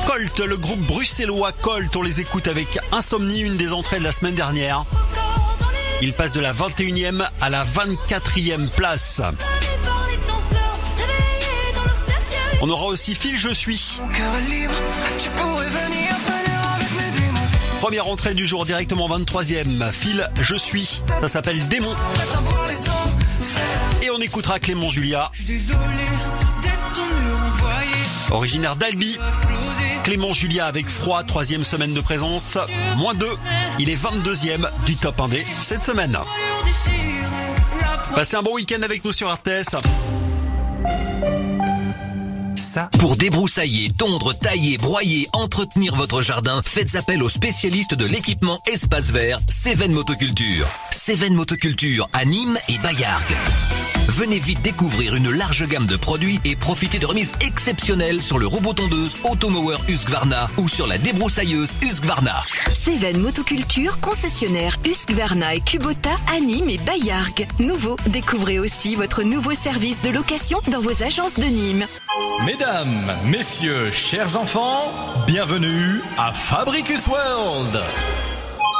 Colt, 0.07 0.41
le 0.41 0.57
groupe 0.57 0.81
bruxellois 0.81 1.53
Colt. 1.53 1.95
On 1.95 2.01
les 2.01 2.21
écoute 2.21 2.49
avec 2.49 2.79
Insomnie, 2.91 3.41
une 3.41 3.59
des 3.59 3.75
entrées 3.75 3.99
de 3.99 4.05
la 4.05 4.13
semaine 4.13 4.35
dernière. 4.35 4.87
Il 6.01 6.15
passe 6.15 6.33
de 6.33 6.41
la 6.41 6.55
21e 6.55 7.29
à 7.43 7.51
la 7.51 7.67
24e 7.67 8.71
place. 8.71 9.21
On 12.61 12.71
aura 12.71 12.87
aussi 12.87 13.15
Phil 13.15 13.39
Je 13.39 13.53
suis. 13.53 13.99
Mon 14.01 14.09
cœur 14.09 14.35
est 14.37 14.51
libre, 14.51 14.75
tu 15.19 15.29
pourrais 15.31 15.69
venir 15.69 16.17
traîner 16.27 16.59
avec 16.75 16.91
mes 16.93 17.21
démons. 17.21 17.49
Première 17.81 18.09
entrée 18.09 18.35
du 18.35 18.47
jour 18.47 18.65
directement 18.65 19.09
23e. 19.09 19.91
Phil 19.93 20.29
Je 20.41 20.55
suis. 20.55 21.03
Ça 21.21 21.29
s'appelle 21.29 21.67
Démon. 21.69 21.95
Et 24.03 24.11
on 24.11 24.19
écoutera 24.19 24.59
Clément 24.59 24.91
Julia, 24.91 25.31
originaire 28.31 28.77
d'Albi. 28.77 29.19
Clément 30.03 30.33
Julia 30.33 30.67
avec 30.67 30.89
froid, 30.89 31.23
troisième 31.25 31.65
semaine 31.65 31.95
de 31.95 32.01
présence. 32.01 32.59
Moins 32.97 33.15
2. 33.15 33.27
Il 33.79 33.89
est 33.89 33.97
22e 33.97 34.69
du 34.85 34.97
top 34.97 35.19
1D 35.19 35.43
cette 35.47 35.85
semaine. 35.85 36.19
Passez 38.15 38.37
un 38.37 38.43
bon 38.43 38.55
week-end 38.55 38.83
avec 38.83 39.05
nous 39.05 39.13
sur 39.13 39.33
RTS. 39.33 39.77
Pour 42.99 43.17
débroussailler, 43.17 43.91
tondre, 43.97 44.37
tailler, 44.37 44.79
broyer, 44.79 45.29
entretenir 45.33 45.95
votre 45.95 46.23
jardin, 46.23 46.61
faites 46.65 46.95
appel 46.95 47.23
aux 47.23 47.29
spécialistes 47.29 47.95
de 47.95 48.07
l'équipement 48.07 48.61
espace 48.67 49.11
vert, 49.11 49.39
Céven 49.49 49.93
Motoculture. 49.93 50.67
Céven 50.91 51.35
Motoculture 51.35 52.09
à 52.13 52.25
Nîmes 52.25 52.59
et 52.69 52.79
Bayargues. 52.79 53.37
Venez 54.09 54.39
vite 54.39 54.61
découvrir 54.63 55.15
une 55.17 55.31
large 55.31 55.67
gamme 55.67 55.87
de 55.87 55.97
produits 55.97 56.39
et 56.45 56.57
profitez 56.57 56.99
de 56.99 57.07
remises 57.07 57.33
exceptionnelles 57.41 58.23
sur 58.23 58.39
le 58.39 58.47
robot 58.47 58.75
tondeuse 58.75 59.17
Automower 59.25 59.79
Husqvarna 59.89 60.51
ou 60.59 60.69
sur 60.69 60.87
la 60.87 60.99
débroussailleuse 60.99 61.75
Husqvarna. 61.83 62.43
Céven 62.69 63.19
Motoculture, 63.19 64.01
concessionnaire 64.01 64.77
Husqvarna 64.85 65.55
et 65.55 65.61
Kubota 65.61 66.11
à 66.35 66.39
Nîmes 66.39 66.69
et 66.69 66.79
Bayargues. 66.79 67.49
Nouveau, 67.59 67.97
découvrez 68.07 68.59
aussi 68.59 68.95
votre 68.95 69.23
nouveau 69.23 69.55
service 69.55 70.01
de 70.03 70.11
location 70.11 70.59
dans 70.69 70.81
vos 70.81 71.03
agences 71.03 71.37
de 71.37 71.45
Nîmes. 71.45 71.87
Mesdames, 72.45 73.17
messieurs, 73.25 73.91
chers 73.91 74.37
enfants, 74.37 74.93
bienvenue 75.27 76.03
à 76.19 76.33
Fabricus 76.33 77.07
World. 77.07 77.81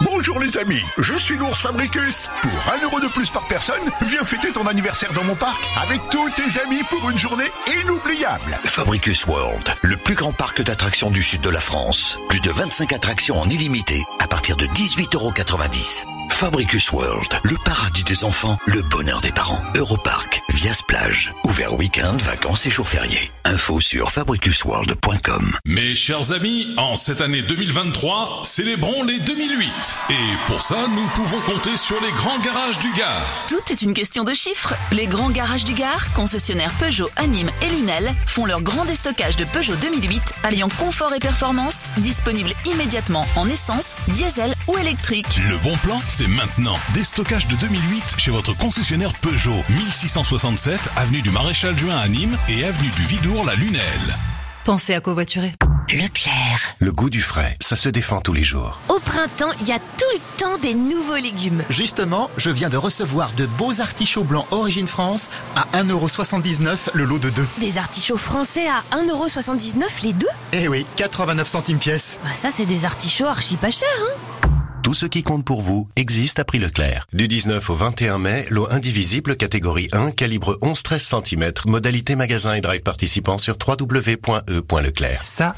Bonjour 0.03 0.41
les 0.41 0.59
amis, 0.59 0.83
je 0.99 1.15
suis 1.15 1.37
l'ours 1.37 1.61
Fabricus. 1.61 2.29
Pour 2.43 2.73
un 2.75 2.83
euro 2.83 3.01
de 3.01 3.07
plus 3.07 3.31
par 3.31 3.47
personne, 3.47 3.91
viens 4.03 4.25
fêter 4.25 4.51
ton 4.53 4.67
anniversaire 4.67 5.13
dans 5.13 5.23
mon 5.23 5.37
parc 5.37 5.63
avec 5.81 6.01
tous 6.11 6.29
tes 6.31 6.61
amis 6.61 6.83
pour 6.91 7.09
une 7.11 7.19
journée 7.19 7.51
inoubliable. 7.81 8.59
Fabricus 8.65 9.25
World, 9.27 9.75
le 9.83 9.97
plus 9.97 10.15
grand 10.15 10.33
parc 10.33 10.63
d'attractions 10.63 11.11
du 11.11 11.23
sud 11.23 11.43
de 11.43 11.51
la 11.51 11.61
France. 11.61 12.19
Plus 12.29 12.41
de 12.41 12.51
25 12.51 12.93
attractions 12.93 13.41
en 13.41 13.49
illimité 13.49 14.05
à 14.19 14.27
partir 14.27 14.57
de 14.57 14.67
18,90 14.67 15.15
euros. 15.15 16.14
Fabricus 16.31 16.91
World, 16.93 17.39
le 17.45 17.57
paradis 17.65 18.03
des 18.05 18.25
enfants, 18.25 18.59
le 18.67 18.83
bonheur 18.83 19.21
des 19.21 19.31
parents. 19.33 19.63
Europarc, 19.75 20.43
Vias 20.51 20.83
Plage, 20.87 21.33
ouvert 21.45 21.75
week-end, 21.75 22.17
vacances 22.19 22.67
et 22.67 22.71
jours 22.71 22.89
fériés. 22.89 23.31
Info 23.45 23.81
sur 23.81 24.11
fabricusworld.com. 24.11 25.57
Mes 25.67 25.95
chers 25.95 26.33
amis, 26.33 26.75
en 26.77 26.97
cette 26.97 27.21
année 27.21 27.43
2023, 27.43 28.41
célébrons 28.45 29.05
les 29.05 29.21
2008. 29.21 29.71
Et 30.11 30.15
pour 30.47 30.61
ça, 30.61 30.87
nous 30.89 31.07
pouvons 31.15 31.41
compter 31.41 31.77
sur 31.77 31.97
les 32.03 32.11
grands 32.13 32.39
garages 32.41 32.79
du 32.79 32.91
Gard. 32.93 33.47
Tout 33.49 33.73
est 33.73 33.83
une 33.83 33.95
question 33.95 34.25
de 34.25 34.35
chiffres. 34.35 34.75
Les 34.93 35.07
grands 35.07 35.31
garages 35.31 35.65
du 35.65 35.75
Gard, 35.75 36.13
concessionnaires 36.15 36.75
Peugeot, 36.79 37.11
Anime 37.17 37.51
et 37.63 37.71
Lunel, 37.71 38.13
font 38.27 38.45
leur 38.45 38.61
grand 38.61 38.85
déstockage 38.85 39.37
de 39.37 39.45
Peugeot 39.45 39.77
2008, 39.77 40.23
alliant 40.43 40.69
confort 40.69 41.15
et 41.15 41.21
performance, 41.21 41.87
disponible 41.99 42.51
immédiatement 42.67 43.27
en 43.37 43.49
essence, 43.49 43.97
diesel 44.09 44.55
ou 44.69 44.77
électrique. 44.79 45.41
Le 45.49 45.57
bon 45.59 45.77
plan, 45.79 46.01
c'est 46.15 46.29
maintenant. 46.29 46.79
Déstockage 46.93 47.49
de 47.49 47.57
2008 47.57 48.15
chez 48.19 48.31
votre 48.31 48.57
concessionnaire 48.57 49.13
Peugeot, 49.15 49.65
1667 49.69 50.79
avenue 50.95 51.23
du 51.23 51.33
Maréchal 51.33 51.77
Juin 51.77 51.97
à 51.97 52.07
Nîmes 52.07 52.39
et 52.49 52.65
avenue 52.65 52.91
du 52.91 53.03
Vidour 53.03 53.45
la 53.45 53.57
Lunelle. 53.57 54.17
Pensez 54.65 54.95
à 54.95 55.01
covoiturer. 55.01 55.55
Leclerc. 55.91 56.77
Le 56.79 56.93
goût 56.93 57.11
du 57.11 57.21
frais, 57.21 57.57
ça 57.61 57.75
se 57.75 57.89
défend 57.89 58.21
tous 58.21 58.33
les 58.33 58.45
jours. 58.45 58.81
Au 58.89 59.01
printemps, 59.01 59.51
il 59.61 59.67
y 59.67 59.73
a 59.73 59.81
tout 59.81 60.05
le 60.15 60.21
temps 60.39 60.57
des 60.59 60.75
nouveaux 60.75 61.17
légumes. 61.17 61.65
Justement, 61.69 62.31
je 62.37 62.51
viens 62.51 62.69
de 62.69 62.77
recevoir 62.77 63.33
de 63.33 63.47
beaux 63.47 63.81
artichauts 63.81 64.23
blancs 64.23 64.47
Origine 64.53 64.87
France 64.87 65.31
à 65.57 65.67
1,79€ 65.83 66.91
le 66.95 67.07
lot 67.07 67.19
de 67.19 67.31
deux. 67.31 67.47
Des 67.59 67.77
artichauts 67.77 68.19
français 68.19 68.69
à 68.69 68.97
1,79€ 68.97 69.83
les 70.05 70.13
deux? 70.13 70.29
Eh 70.53 70.69
oui, 70.69 70.87
89 70.95 71.49
centimes 71.49 71.79
pièce. 71.79 72.19
Bah 72.23 72.31
ça, 72.35 72.51
c'est 72.53 72.67
des 72.67 72.85
artichauts 72.85 73.27
archi 73.27 73.57
pas 73.57 73.73
chers, 73.73 73.89
hein 74.01 74.49
tout 74.85 74.93
ce 74.93 75.07
qui 75.07 75.23
compte 75.23 75.47
pour 75.47 75.63
vous 75.63 75.89
existe 75.97 76.39
à 76.39 76.45
prix 76.45 76.59
Leclerc. 76.59 77.07
Du 77.15 77.27
19 77.27 77.71
au 77.71 77.75
21 77.75 78.19
mai, 78.19 78.47
lot 78.51 78.71
indivisible 78.71 79.35
catégorie 79.35 79.89
1, 79.93 80.11
calibre 80.11 80.59
11-13 80.61 81.25
cm, 81.25 81.53
modalité 81.65 82.17
magasin 82.17 82.53
et 82.53 82.61
drive 82.61 82.83
participant 82.83 83.39
sur 83.39 83.57
www.e.leclerc. 83.67 85.23
Ça, 85.23 85.55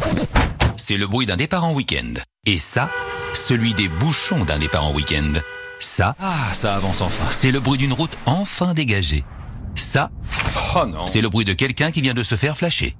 c'est 0.76 0.96
le 0.96 1.08
bruit 1.08 1.26
d'un 1.26 1.36
départ 1.36 1.64
en 1.64 1.74
week-end. 1.74 2.14
Et 2.46 2.56
ça, 2.56 2.88
celui 3.34 3.74
des 3.74 3.88
bouchons 3.88 4.44
d'un 4.44 4.60
départ 4.60 4.84
en 4.84 4.94
week-end. 4.94 5.32
Ça, 5.80 6.14
ah, 6.20 6.54
ça 6.54 6.76
avance 6.76 7.00
enfin. 7.00 7.26
C'est 7.32 7.50
le 7.50 7.58
bruit 7.58 7.78
d'une 7.78 7.94
route 7.94 8.16
enfin 8.26 8.74
dégagée. 8.74 9.24
Ça, 9.74 10.12
oh 10.76 10.86
non, 10.86 11.08
c'est 11.08 11.20
le 11.20 11.28
bruit 11.28 11.44
de 11.44 11.52
quelqu'un 11.52 11.90
qui 11.90 12.00
vient 12.00 12.14
de 12.14 12.22
se 12.22 12.36
faire 12.36 12.56
flasher. 12.56 12.94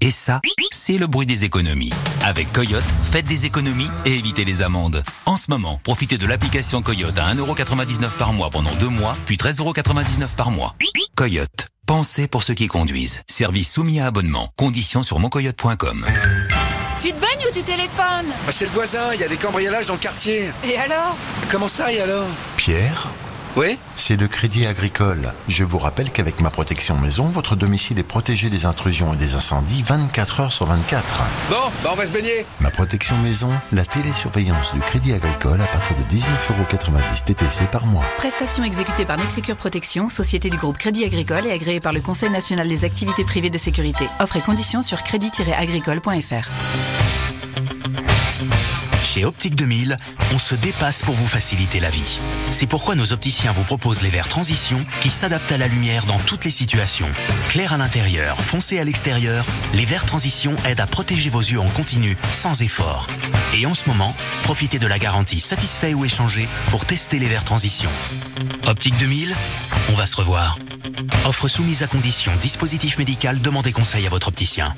Et 0.00 0.10
ça, 0.12 0.40
c'est 0.70 0.96
le 0.96 1.08
bruit 1.08 1.26
des 1.26 1.44
économies. 1.44 1.92
Avec 2.22 2.52
Coyote, 2.52 2.84
faites 3.02 3.26
des 3.26 3.46
économies 3.46 3.88
et 4.04 4.14
évitez 4.14 4.44
les 4.44 4.62
amendes. 4.62 5.02
En 5.26 5.36
ce 5.36 5.50
moment, 5.50 5.80
profitez 5.82 6.18
de 6.18 6.26
l'application 6.26 6.82
Coyote 6.82 7.18
à 7.18 7.34
1,99€ 7.34 8.10
par 8.16 8.32
mois 8.32 8.48
pendant 8.50 8.72
deux 8.76 8.88
mois, 8.88 9.16
puis 9.26 9.36
13,99€ 9.36 10.36
par 10.36 10.52
mois. 10.52 10.76
Coyote, 11.16 11.68
pensez 11.86 12.28
pour 12.28 12.44
ceux 12.44 12.54
qui 12.54 12.68
conduisent. 12.68 13.22
Service 13.26 13.72
soumis 13.72 13.98
à 13.98 14.06
abonnement. 14.06 14.52
Conditions 14.56 15.02
sur 15.02 15.18
moncoyote.com. 15.18 16.06
Tu 17.00 17.08
te 17.08 17.14
baignes 17.20 17.46
ou 17.50 17.54
tu 17.54 17.62
téléphones? 17.62 18.26
Bah, 18.46 18.52
C'est 18.52 18.66
le 18.66 18.72
voisin, 18.72 19.12
il 19.14 19.20
y 19.20 19.24
a 19.24 19.28
des 19.28 19.36
cambriolages 19.36 19.86
dans 19.86 19.94
le 19.94 20.00
quartier. 20.00 20.50
Et 20.64 20.76
alors? 20.76 21.16
Comment 21.50 21.68
ça 21.68 21.92
et 21.92 22.00
alors? 22.00 22.26
Pierre 22.56 23.08
oui 23.56 23.78
C'est 23.96 24.16
le 24.16 24.28
Crédit 24.28 24.66
Agricole. 24.66 25.32
Je 25.48 25.64
vous 25.64 25.78
rappelle 25.78 26.10
qu'avec 26.10 26.40
ma 26.40 26.50
protection 26.50 26.96
maison, 26.96 27.26
votre 27.26 27.56
domicile 27.56 27.98
est 27.98 28.04
protégé 28.04 28.50
des 28.50 28.66
intrusions 28.66 29.14
et 29.14 29.16
des 29.16 29.34
incendies 29.34 29.82
24 29.82 30.40
heures 30.40 30.52
sur 30.52 30.66
24. 30.66 31.04
Bon, 31.50 31.56
bah 31.82 31.90
on 31.92 31.96
va 31.96 32.06
se 32.06 32.12
baigner. 32.12 32.46
Ma 32.60 32.70
protection 32.70 33.16
maison, 33.18 33.50
la 33.72 33.84
télésurveillance 33.84 34.74
du 34.74 34.80
Crédit 34.80 35.12
Agricole 35.12 35.60
à 35.60 35.66
partir 35.66 35.96
de 35.96 36.02
19,90€ 36.14 37.24
TTC 37.24 37.64
par 37.70 37.86
mois. 37.86 38.04
Prestation 38.18 38.64
exécutée 38.64 39.04
par 39.04 39.16
Nexecure 39.16 39.56
Protection, 39.56 40.08
société 40.08 40.50
du 40.50 40.56
groupe 40.56 40.78
Crédit 40.78 41.04
Agricole 41.04 41.46
et 41.46 41.52
agréée 41.52 41.80
par 41.80 41.92
le 41.92 42.00
Conseil 42.00 42.30
national 42.30 42.68
des 42.68 42.84
activités 42.84 43.24
privées 43.24 43.50
de 43.50 43.58
sécurité. 43.58 44.06
Offre 44.20 44.36
et 44.36 44.40
conditions 44.40 44.82
sur 44.82 45.02
crédit-agricole.fr. 45.02 47.07
Chez 49.08 49.24
Optique 49.24 49.56
2000, 49.56 49.96
on 50.34 50.38
se 50.38 50.54
dépasse 50.54 51.00
pour 51.02 51.14
vous 51.14 51.26
faciliter 51.26 51.80
la 51.80 51.88
vie. 51.88 52.18
C'est 52.50 52.66
pourquoi 52.66 52.94
nos 52.94 53.14
opticiens 53.14 53.52
vous 53.52 53.64
proposent 53.64 54.02
les 54.02 54.10
verres 54.10 54.28
transition 54.28 54.84
qui 55.00 55.08
s'adaptent 55.08 55.50
à 55.50 55.56
la 55.56 55.66
lumière 55.66 56.04
dans 56.04 56.18
toutes 56.18 56.44
les 56.44 56.50
situations. 56.50 57.08
Clair 57.48 57.72
à 57.72 57.78
l'intérieur, 57.78 58.38
foncé 58.38 58.78
à 58.78 58.84
l'extérieur, 58.84 59.46
les 59.72 59.86
verres 59.86 60.04
transition 60.04 60.54
aident 60.66 60.80
à 60.80 60.86
protéger 60.86 61.30
vos 61.30 61.40
yeux 61.40 61.58
en 61.58 61.70
continu, 61.70 62.18
sans 62.32 62.60
effort. 62.60 63.06
Et 63.56 63.64
en 63.64 63.72
ce 63.72 63.88
moment, 63.88 64.14
profitez 64.42 64.78
de 64.78 64.86
la 64.86 64.98
garantie 64.98 65.40
satisfait 65.40 65.94
ou 65.94 66.04
échangé 66.04 66.46
pour 66.70 66.84
tester 66.84 67.18
les 67.18 67.28
verres 67.28 67.44
transition. 67.44 67.88
Optique 68.66 68.98
2000, 68.98 69.34
on 69.90 69.94
va 69.94 70.04
se 70.04 70.16
revoir. 70.16 70.58
Offre 71.24 71.48
soumise 71.48 71.82
à 71.82 71.86
condition, 71.86 72.30
dispositif 72.42 72.98
médical, 72.98 73.40
demandez 73.40 73.72
conseil 73.72 74.06
à 74.06 74.10
votre 74.10 74.28
opticien. 74.28 74.74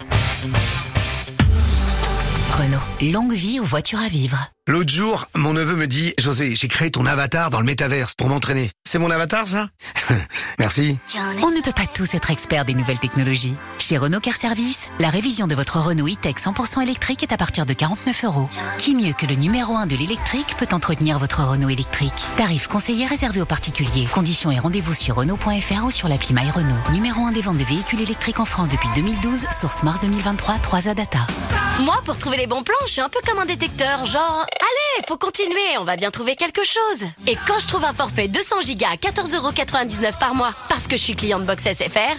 Renault. 2.51 3.13
Longue 3.13 3.33
vie 3.33 3.61
aux 3.61 3.65
voitures 3.65 4.01
à 4.01 4.09
vivre. 4.09 4.51
L'autre 4.67 4.93
jour, 4.93 5.27
mon 5.35 5.53
neveu 5.53 5.75
me 5.75 5.87
dit, 5.87 6.15
José, 6.19 6.55
j'ai 6.55 6.69
créé 6.69 6.91
ton 6.91 7.07
avatar 7.07 7.51
dans 7.51 7.59
le 7.59 7.65
métaverse 7.67 8.15
pour 8.15 8.29
m'entraîner. 8.29 8.71
C'est 8.87 8.99
mon 8.99 9.11
avatar, 9.11 9.49
ça 9.49 9.69
Merci. 10.59 10.99
On 11.43 11.51
ne 11.51 11.61
peut 11.61 11.73
pas 11.73 11.87
tous 11.87 12.15
être 12.15 12.31
experts 12.31 12.65
des 12.65 12.75
nouvelles 12.75 12.99
technologies. 13.01 13.57
Chez 13.79 13.97
Renault 13.97 14.21
Car 14.21 14.35
Service, 14.35 14.89
la 15.01 15.09
révision 15.09 15.47
de 15.47 15.55
votre 15.55 15.81
Renault 15.81 16.07
e-Tech 16.07 16.35
100% 16.37 16.83
électrique 16.83 17.23
est 17.23 17.33
à 17.33 17.37
partir 17.37 17.67
de 17.67 17.73
49 17.73 18.25
euros. 18.25 18.49
Qui 18.79 18.95
mieux 18.95 19.13
que 19.13 19.27
le 19.27 19.35
numéro 19.35 19.75
1 19.77 19.87
de 19.87 19.97
l'électrique 19.97 20.57
peut 20.57 20.69
entretenir 20.71 21.19
votre 21.19 21.43
Renault 21.43 21.71
électrique? 21.71 22.25
Tarif 22.37 22.69
conseillé 22.69 23.07
réservé 23.07 23.41
aux 23.41 23.47
particuliers. 23.47 24.07
Conditions 24.13 24.53
et 24.53 24.59
rendez-vous 24.59 24.95
sur 24.95 25.17
Renault.fr 25.17 25.85
ou 25.85 25.91
sur 25.91 26.09
l'appli 26.09 26.35
My 26.35 26.51
Renault. 26.51 26.93
Numéro 26.93 27.25
1 27.27 27.33
des 27.33 27.41
ventes 27.41 27.59
de 27.59 27.65
véhicules 27.65 28.03
électriques 28.03 28.41
en 28.41 28.45
France 28.45 28.69
depuis 28.69 28.89
2012, 28.95 29.47
source 29.51 29.83
mars 29.83 30.01
2023, 30.01 30.59
3A 30.59 30.95
Data. 30.95 31.27
Moi, 31.81 31.97
pour 32.05 32.19
trouver 32.19 32.37
les 32.41 32.47
bons 32.47 32.63
plans, 32.63 32.75
je 32.87 32.93
suis 32.93 33.01
un 33.03 33.11
peu 33.11 33.21
comme 33.27 33.39
un 33.39 33.45
détecteur, 33.45 34.07
genre... 34.07 34.47
Allez, 34.61 35.05
faut 35.07 35.19
continuer, 35.19 35.77
on 35.79 35.85
va 35.85 35.97
bien 35.97 36.11
trouver 36.11 36.37
quelque 36.37 36.63
chose. 36.65 37.07
Et 37.27 37.37
quand 37.47 37.59
je 37.59 37.67
trouve 37.67 37.85
un 37.85 37.93
forfait 37.93 38.29
200 38.29 38.57
Go 38.67 38.87
à 38.91 38.97
14,99€ 38.97 40.19
par 40.19 40.35
mois, 40.35 40.55
parce 40.71 40.89
que 40.89 40.97
je 40.97 41.03
suis 41.03 41.15
cliente 41.15 41.45
Box 41.45 41.65
SFR, 41.65 42.17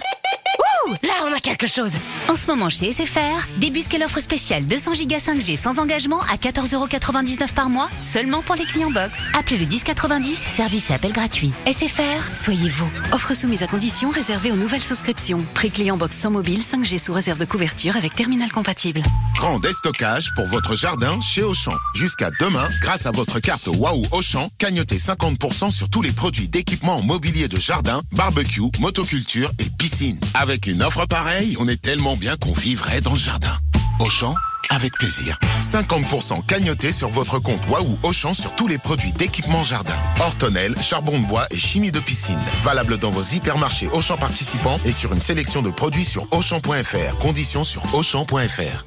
Là, 1.03 1.13
on 1.25 1.33
a 1.33 1.39
quelque 1.39 1.67
chose. 1.67 1.93
En 2.27 2.35
ce 2.35 2.47
moment, 2.47 2.69
chez 2.69 2.91
SFR, 2.91 3.47
débusquez 3.57 3.97
l'offre 3.97 4.19
spéciale 4.19 4.65
200 4.65 4.91
Go 4.91 5.15
5G 5.15 5.57
sans 5.57 5.77
engagement 5.79 6.21
à 6.21 6.35
14,99€ 6.35 7.53
par 7.53 7.69
mois, 7.69 7.87
seulement 8.01 8.41
pour 8.41 8.55
les 8.55 8.65
clients 8.65 8.91
box. 8.91 9.19
Appelez 9.37 9.57
le 9.57 9.65
1090, 9.65 10.35
service 10.35 10.89
et 10.89 10.93
appel 10.93 11.11
gratuit. 11.11 11.51
SFR, 11.65 12.35
soyez 12.35 12.69
vous. 12.69 12.89
Offre 13.11 13.35
soumise 13.35 13.63
à 13.63 13.67
condition 13.67 14.09
réservée 14.09 14.51
aux 14.51 14.55
nouvelles 14.55 14.81
souscriptions. 14.81 15.45
Prix 15.53 15.71
client 15.71 15.97
box 15.97 16.15
sans 16.15 16.31
mobile 16.31 16.61
5G 16.61 16.97
sous 16.97 17.13
réserve 17.13 17.37
de 17.37 17.45
couverture 17.45 17.95
avec 17.95 18.15
terminal 18.15 18.51
compatible. 18.51 19.01
Grand 19.35 19.59
déstockage 19.59 20.10
pour 20.35 20.47
votre 20.47 20.75
jardin 20.75 21.19
chez 21.21 21.43
Auchan. 21.43 21.73
Jusqu'à 21.95 22.29
demain, 22.39 22.67
grâce 22.81 23.05
à 23.05 23.11
votre 23.11 23.39
carte 23.39 23.67
Waouh 23.67 24.05
Auchan, 24.11 24.49
cagnotez 24.57 24.97
50% 24.97 25.71
sur 25.71 25.89
tous 25.89 26.01
les 26.01 26.11
produits 26.11 26.49
d'équipement 26.49 26.97
en 26.97 27.01
mobilier 27.01 27.47
de 27.47 27.59
jardin, 27.59 28.01
barbecue, 28.11 28.61
motoculture 28.79 29.51
et 29.59 29.69
piscine. 29.77 30.19
Avec 30.33 30.67
une 30.67 30.83
offre 30.83 31.05
pareille, 31.05 31.55
on 31.59 31.67
est 31.67 31.81
tellement 31.81 32.17
bien 32.17 32.35
qu'on 32.35 32.53
vivrait 32.53 33.01
dans 33.01 33.13
le 33.13 33.17
jardin. 33.17 33.57
Auchan, 33.99 34.35
avec 34.71 34.93
plaisir. 34.93 35.37
50% 35.59 36.45
cagnoté 36.45 36.91
sur 36.91 37.09
votre 37.09 37.39
compte 37.39 37.61
Waouh 37.69 37.99
Auchan 38.03 38.33
sur 38.33 38.55
tous 38.55 38.67
les 38.67 38.77
produits 38.77 39.11
d'équipement 39.11 39.63
jardin. 39.63 39.95
Hortonnel, 40.19 40.75
charbon 40.81 41.19
de 41.19 41.25
bois 41.25 41.45
et 41.51 41.57
chimie 41.57 41.91
de 41.91 41.99
piscine. 41.99 42.39
Valable 42.63 42.97
dans 42.97 43.11
vos 43.11 43.21
hypermarchés 43.21 43.89
Auchan 43.93 44.17
participants 44.17 44.77
et 44.85 44.91
sur 44.91 45.13
une 45.13 45.19
sélection 45.19 45.61
de 45.61 45.69
produits 45.69 46.05
sur 46.05 46.25
Auchan.fr. 46.31 47.17
Conditions 47.19 47.65
sur 47.65 47.83
Auchan.fr. 47.93 48.85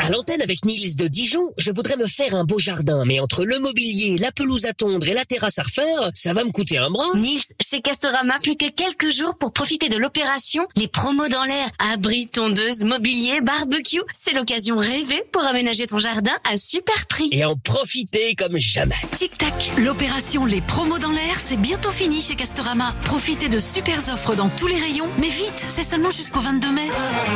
À 0.00 0.08
l'antenne 0.08 0.42
avec 0.42 0.64
Nils 0.64 0.96
de 0.96 1.06
Dijon, 1.06 1.52
je 1.58 1.70
voudrais 1.70 1.96
me 1.96 2.06
faire 2.06 2.34
un 2.34 2.44
beau 2.44 2.58
jardin, 2.58 3.04
mais 3.06 3.20
entre 3.20 3.44
le 3.44 3.58
mobilier, 3.60 4.16
la 4.18 4.32
pelouse 4.32 4.64
à 4.64 4.72
tondre 4.72 5.06
et 5.06 5.14
la 5.14 5.24
terrasse 5.24 5.58
à 5.58 5.62
refaire, 5.62 6.10
ça 6.14 6.32
va 6.32 6.42
me 6.44 6.50
coûter 6.50 6.78
un 6.78 6.90
bras. 6.90 7.14
Nils, 7.14 7.42
chez 7.60 7.82
Castorama, 7.82 8.38
plus 8.42 8.56
que 8.56 8.70
quelques 8.70 9.10
jours 9.10 9.36
pour 9.38 9.52
profiter 9.52 9.88
de 9.88 9.96
l'opération. 9.96 10.66
Les 10.76 10.88
promos 10.88 11.28
dans 11.28 11.44
l'air. 11.44 11.68
Abri, 11.92 12.28
tondeuse, 12.28 12.84
mobilier, 12.84 13.40
barbecue. 13.42 14.00
C'est 14.12 14.32
l'occasion 14.32 14.78
rêvée 14.78 15.01
rêver 15.02 15.22
pour 15.32 15.44
aménager 15.44 15.86
ton 15.86 15.98
jardin 15.98 16.32
à 16.50 16.56
super 16.56 17.06
prix. 17.06 17.28
Et 17.32 17.44
en 17.44 17.56
profiter 17.56 18.34
comme 18.34 18.58
jamais. 18.58 18.94
Tic 19.16 19.36
tac, 19.36 19.72
l'opération 19.78 20.44
Les 20.44 20.60
promos 20.60 20.98
dans 20.98 21.10
l'air, 21.10 21.34
c'est 21.36 21.56
bientôt 21.56 21.90
fini 21.90 22.20
chez 22.20 22.34
Castorama. 22.34 22.94
Profitez 23.04 23.48
de 23.48 23.58
super 23.58 23.98
offres 24.12 24.34
dans 24.34 24.48
tous 24.48 24.66
les 24.66 24.78
rayons, 24.78 25.08
mais 25.18 25.28
vite, 25.28 25.52
c'est 25.56 25.82
seulement 25.82 26.10
jusqu'au 26.10 26.40
22 26.40 26.72
mai. 26.72 26.88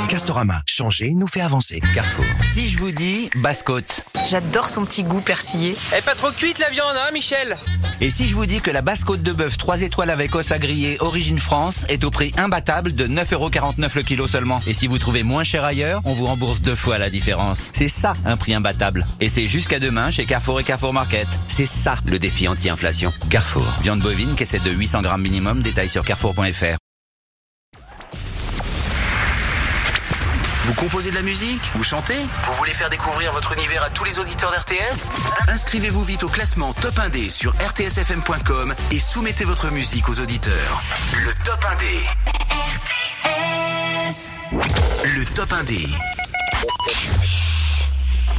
Castorama, 0.08 0.62
changer 0.66 1.10
nous 1.14 1.26
fait 1.26 1.40
avancer. 1.40 1.80
Carrefour. 1.94 2.24
Si 2.54 2.68
je 2.68 2.78
vous 2.78 2.90
dis 2.90 3.30
basse-côte. 3.36 4.02
J'adore 4.28 4.68
son 4.68 4.84
petit 4.84 5.02
goût 5.02 5.20
persillé. 5.20 5.76
Elle 5.92 5.98
est 5.98 6.02
pas 6.02 6.14
trop 6.14 6.30
cuite 6.30 6.58
la 6.58 6.70
viande, 6.70 6.96
hein, 6.96 7.10
Michel? 7.12 7.54
Et 8.00 8.10
si 8.10 8.28
je 8.28 8.34
vous 8.34 8.46
dis 8.46 8.60
que 8.60 8.70
la 8.70 8.82
basse-côte 8.82 9.22
de 9.22 9.32
bœuf 9.32 9.56
3 9.58 9.82
étoiles 9.82 10.10
avec 10.10 10.34
os 10.34 10.52
à 10.52 10.58
griller 10.58 10.98
Origine 11.00 11.38
France 11.38 11.84
est 11.88 12.04
au 12.04 12.10
prix 12.10 12.32
imbattable 12.36 12.94
de 12.94 13.06
9,49€ 13.06 13.90
le 13.94 14.02
kilo 14.02 14.28
seulement. 14.28 14.60
Et 14.66 14.74
si 14.74 14.86
vous 14.86 14.98
trouvez 14.98 15.22
moins 15.22 15.44
cher 15.44 15.64
ailleurs, 15.64 16.02
on 16.04 16.12
vous 16.12 16.26
rembourse 16.26 16.60
deux 16.60 16.74
fois 16.76 16.98
la 16.98 17.10
différence. 17.10 17.55
C'est 17.72 17.88
ça 17.88 18.14
un 18.24 18.36
prix 18.36 18.54
imbattable. 18.54 19.04
Et 19.20 19.28
c'est 19.28 19.46
jusqu'à 19.46 19.78
demain 19.78 20.10
chez 20.10 20.24
Carrefour 20.24 20.60
et 20.60 20.64
Carrefour 20.64 20.92
Market. 20.92 21.28
C'est 21.48 21.66
ça 21.66 21.96
le 22.06 22.18
défi 22.18 22.48
anti-inflation. 22.48 23.12
Carrefour. 23.30 23.66
Viande 23.82 24.00
bovine, 24.00 24.34
caissette 24.34 24.64
de 24.64 24.70
800 24.70 25.02
grammes 25.02 25.22
minimum, 25.22 25.62
détail 25.62 25.88
sur 25.88 26.04
carrefour.fr. 26.04 26.76
Vous 30.66 30.74
composez 30.74 31.10
de 31.10 31.14
la 31.14 31.22
musique? 31.22 31.62
Vous 31.74 31.84
chantez? 31.84 32.18
Vous 32.42 32.52
voulez 32.54 32.72
faire 32.72 32.90
découvrir 32.90 33.30
votre 33.30 33.52
univers 33.52 33.84
à 33.84 33.90
tous 33.90 34.02
les 34.02 34.18
auditeurs 34.18 34.50
d'RTS 34.50 35.06
Inscrivez-vous 35.48 36.02
vite 36.02 36.24
au 36.24 36.28
classement 36.28 36.72
Top 36.72 36.94
1D 36.96 37.30
sur 37.30 37.52
rtsfm.com 37.52 38.74
et 38.90 38.98
soumettez 38.98 39.44
votre 39.44 39.70
musique 39.70 40.08
aux 40.08 40.18
auditeurs. 40.18 40.82
Le 41.24 41.32
Top 41.44 41.64
1D. 41.70 41.84
Le 45.04 45.24
Top 45.34 45.50
1D. 45.52 45.86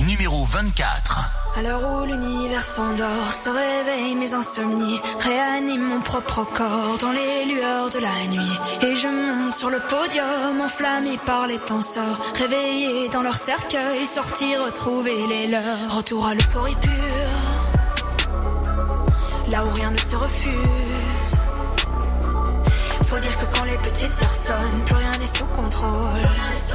Numéro 0.05 0.45
24. 0.45 1.19
À 1.55 1.61
l'heure 1.61 1.81
où 1.91 2.05
l'univers 2.05 2.63
s'endort, 2.63 3.31
se 3.31 3.49
réveille 3.49 4.15
mes 4.15 4.33
insomnies, 4.33 4.99
réanime 5.19 5.81
mon 5.81 6.01
propre 6.01 6.45
corps 6.45 6.97
dans 6.99 7.11
les 7.11 7.45
lueurs 7.45 7.89
de 7.89 7.99
la 7.99 8.27
nuit. 8.27 8.55
Et 8.81 8.95
je 8.95 9.07
monte 9.07 9.53
sur 9.55 9.69
le 9.69 9.79
podium, 9.79 10.61
enflammé 10.61 11.17
par 11.25 11.47
les 11.47 11.57
tenseurs, 11.57 12.21
réveillé 12.35 13.09
dans 13.09 13.23
leur 13.23 13.35
cercueil, 13.35 14.05
sortir 14.05 14.65
retrouver 14.65 15.25
les 15.27 15.47
leurs. 15.47 15.95
Retour 15.95 16.27
à 16.27 16.35
l'euphorie 16.35 16.77
pure, 16.79 16.91
là 19.49 19.65
où 19.65 19.69
rien 19.69 19.91
ne 19.91 19.97
se 19.97 20.15
refuse. 20.15 21.37
Faut 23.07 23.19
dire 23.19 23.31
que 23.31 23.57
quand 23.57 23.65
les 23.65 23.75
petites 23.75 24.21
heures 24.21 24.29
sonnent, 24.29 24.81
plus 24.85 24.95
rien 24.95 25.11
n'est 25.11 25.25
sous 25.25 25.45
contrôle. 25.55 26.21
Plus 26.45 26.73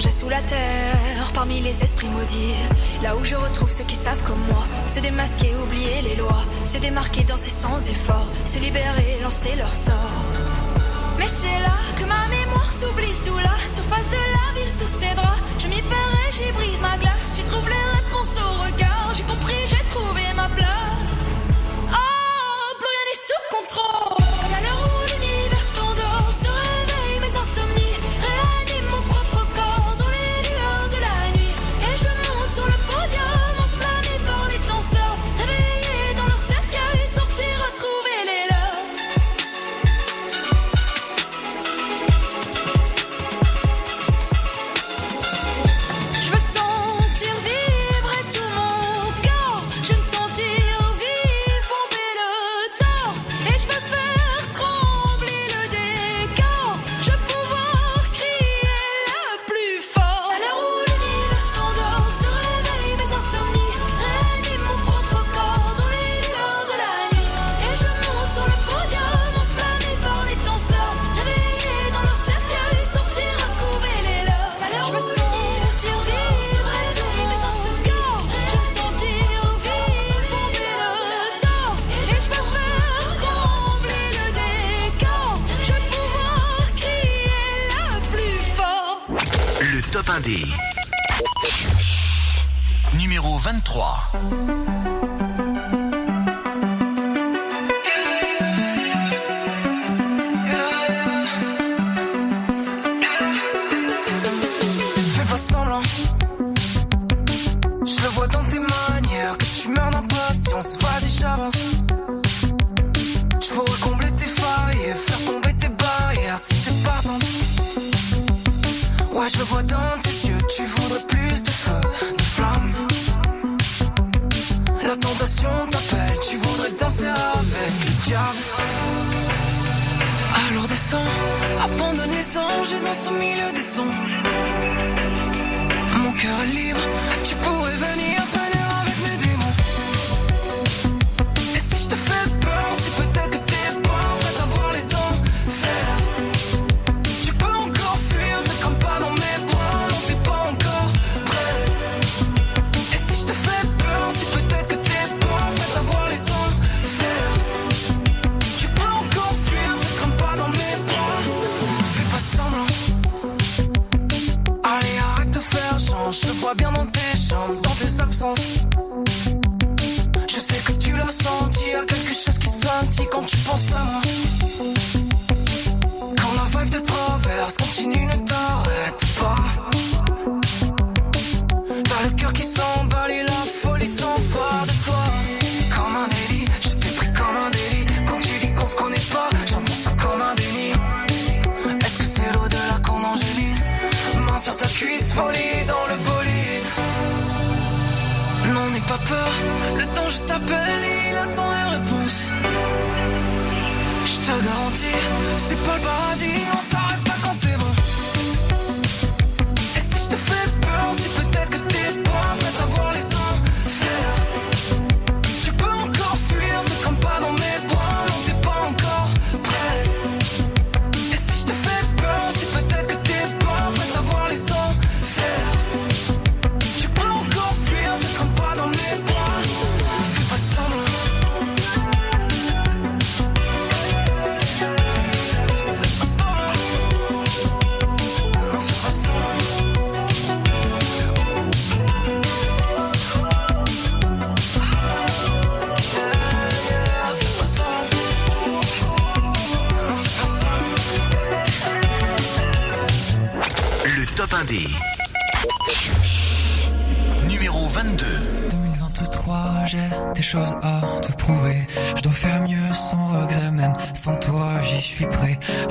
Plongeais 0.00 0.18
sous 0.18 0.30
la 0.30 0.40
terre, 0.40 1.30
parmi 1.34 1.60
les 1.60 1.82
esprits 1.82 2.08
maudits. 2.08 2.54
Là 3.02 3.14
où 3.16 3.22
je 3.22 3.36
retrouve 3.36 3.70
ceux 3.70 3.84
qui 3.84 3.96
savent 3.96 4.22
comme 4.22 4.40
moi, 4.48 4.64
se 4.86 4.98
démasquer, 4.98 5.52
oublier 5.62 6.00
les 6.00 6.16
lois, 6.16 6.42
se 6.64 6.78
démarquer, 6.78 7.22
danser 7.24 7.50
sans 7.50 7.76
effort, 7.86 8.26
se 8.46 8.58
libérer, 8.58 9.18
lancer 9.22 9.54
leur 9.56 9.74
sort. 9.74 10.24
Mais 11.18 11.26
c'est 11.26 11.60
là 11.60 11.76
que 11.98 12.04
ma 12.04 12.26
mémoire 12.28 12.72
s'oublie 12.80 13.12
sous 13.12 13.36
la 13.36 13.54
surface 13.74 14.08
de 14.08 14.22
la 14.36 14.58
ville, 14.58 14.72
sous 14.78 14.86
ses 14.86 15.14
draps. 15.14 15.42
Je 15.58 15.66
m'y 15.66 15.82
perds 15.82 16.18
et 16.26 16.32
j'y 16.32 16.50
brise 16.52 16.80
ma 16.80 16.96
glace. 16.96 17.36
J'y 17.36 17.44
trouve 17.44 17.68
les 17.68 17.98
réponses 17.98 18.40
au 18.40 18.64
regard. 18.64 19.12
J'ai 19.12 19.24
compris, 19.24 19.60
j'ai 19.66 19.84
trouvé 19.86 20.22
ma 20.34 20.48
place. 20.48 20.89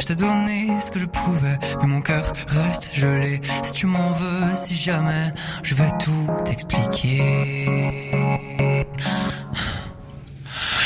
T'ai 0.10 0.16
donné 0.16 0.80
ce 0.80 0.90
que 0.90 0.98
je 0.98 1.06
pouvais, 1.06 1.60
mais 1.82 1.88
mon 1.88 2.02
cœur 2.02 2.24
reste 2.48 2.90
gelé. 2.96 3.42
Si 3.62 3.74
tu 3.74 3.86
m'en 3.86 4.12
veux, 4.12 4.56
si 4.56 4.76
jamais, 4.76 5.32
je 5.62 5.76
vais 5.76 5.92
tout 6.00 6.28
t'expliquer. 6.46 8.12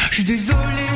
Je 0.10 0.14
suis 0.14 0.26
désolé 0.26 0.88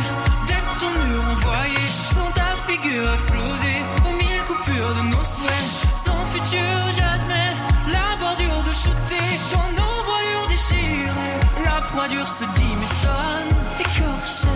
d'être 0.45 0.77
ton 0.77 0.89
mur 0.89 1.23
envoyé, 1.31 1.83
dans 2.15 2.31
ta 2.33 2.49
figure 2.67 3.13
explosée, 3.13 3.81
aux 4.05 4.17
mille 4.21 4.43
coupures 4.45 4.93
de 4.95 5.03
nos 5.03 5.23
souhaits. 5.23 5.65
Sans 5.95 6.25
futur, 6.25 6.91
j'admets 6.97 7.55
la 7.87 8.17
bordure 8.19 8.63
de 8.63 8.73
shooter 8.73 9.29
dans 9.53 9.69
nos 9.79 10.03
voilures 10.03 10.47
déchirées. 10.49 11.39
La 11.63 11.81
froidure 11.81 12.27
se 12.27 12.43
dit, 12.43 12.75
mais 12.77 12.87
sonne 12.87 13.51
écorché. 13.79 14.47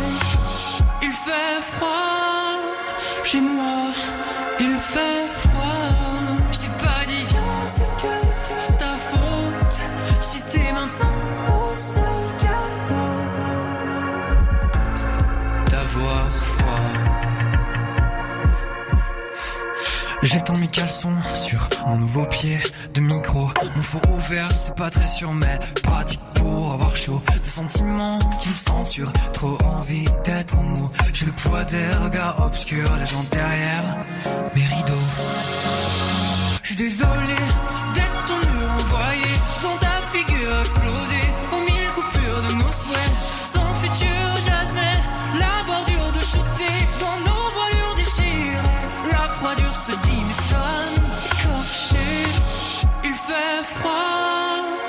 Il 1.04 1.14
fait 1.14 1.62
froid 1.62 2.31
chez 3.32 3.40
moi, 3.40 3.94
il 4.60 4.76
fait 4.76 5.28
froid. 5.38 6.38
Je 6.52 6.60
t'ai 6.60 6.68
pas 6.84 7.02
dit, 7.08 7.26
viens, 7.30 7.66
c'est 7.66 7.92
que 8.02 8.78
ta 8.78 8.96
faute. 8.96 9.80
Si 10.20 10.42
t'es 10.50 10.72
maintenant 10.74 11.18
au 11.48 11.76
sol, 11.76 12.04
d'avoir 15.70 16.30
froid. 16.30 16.92
J'étends 20.24 20.58
mes 20.58 20.68
caleçons 20.68 21.16
sur 21.34 21.70
mon 21.88 21.98
nouveau 22.00 22.26
pied 22.26 22.60
de 22.94 23.02
micro. 23.02 23.51
Mon 23.76 23.82
four 23.82 24.02
ouvert, 24.10 24.52
c'est 24.52 24.76
pas 24.76 24.90
très 24.90 25.08
sûr, 25.08 25.32
mais 25.34 25.60
pratique 25.84 26.20
pour 26.36 26.74
avoir 26.74 26.96
chaud. 26.96 27.22
Des 27.44 27.50
sentiments 27.50 28.18
qui 28.40 28.50
me 28.50 28.56
censurent, 28.56 29.14
trop 29.34 29.58
envie 29.64 30.06
d'être 30.24 30.58
en 30.58 30.64
mots. 30.64 30.92
J'ai 31.14 31.28
le 31.28 31.32
poids 31.32 31.64
des 31.66 31.90
regards 32.04 32.46
obscurs, 32.46 32.96
les 32.98 33.06
gens 33.06 33.24
derrière 33.32 33.98
mes 34.56 34.66
rideaux. 34.66 35.06
Je 36.64 36.68
suis 36.68 36.76
désolé 36.76 37.38
d'être 37.94 38.26
ton 38.26 38.36
envoyé, 38.36 39.32
dans 39.64 39.78
ta 39.78 40.02
figure 40.12 40.60
explosée, 40.60 41.28
aux 41.54 41.60
mille 41.60 41.90
coupures 41.96 42.42
de 42.42 42.54
nos 42.64 42.72
souhaits. 42.72 43.12
Sans 43.44 43.74
futur, 43.76 44.21
froid 53.64 54.81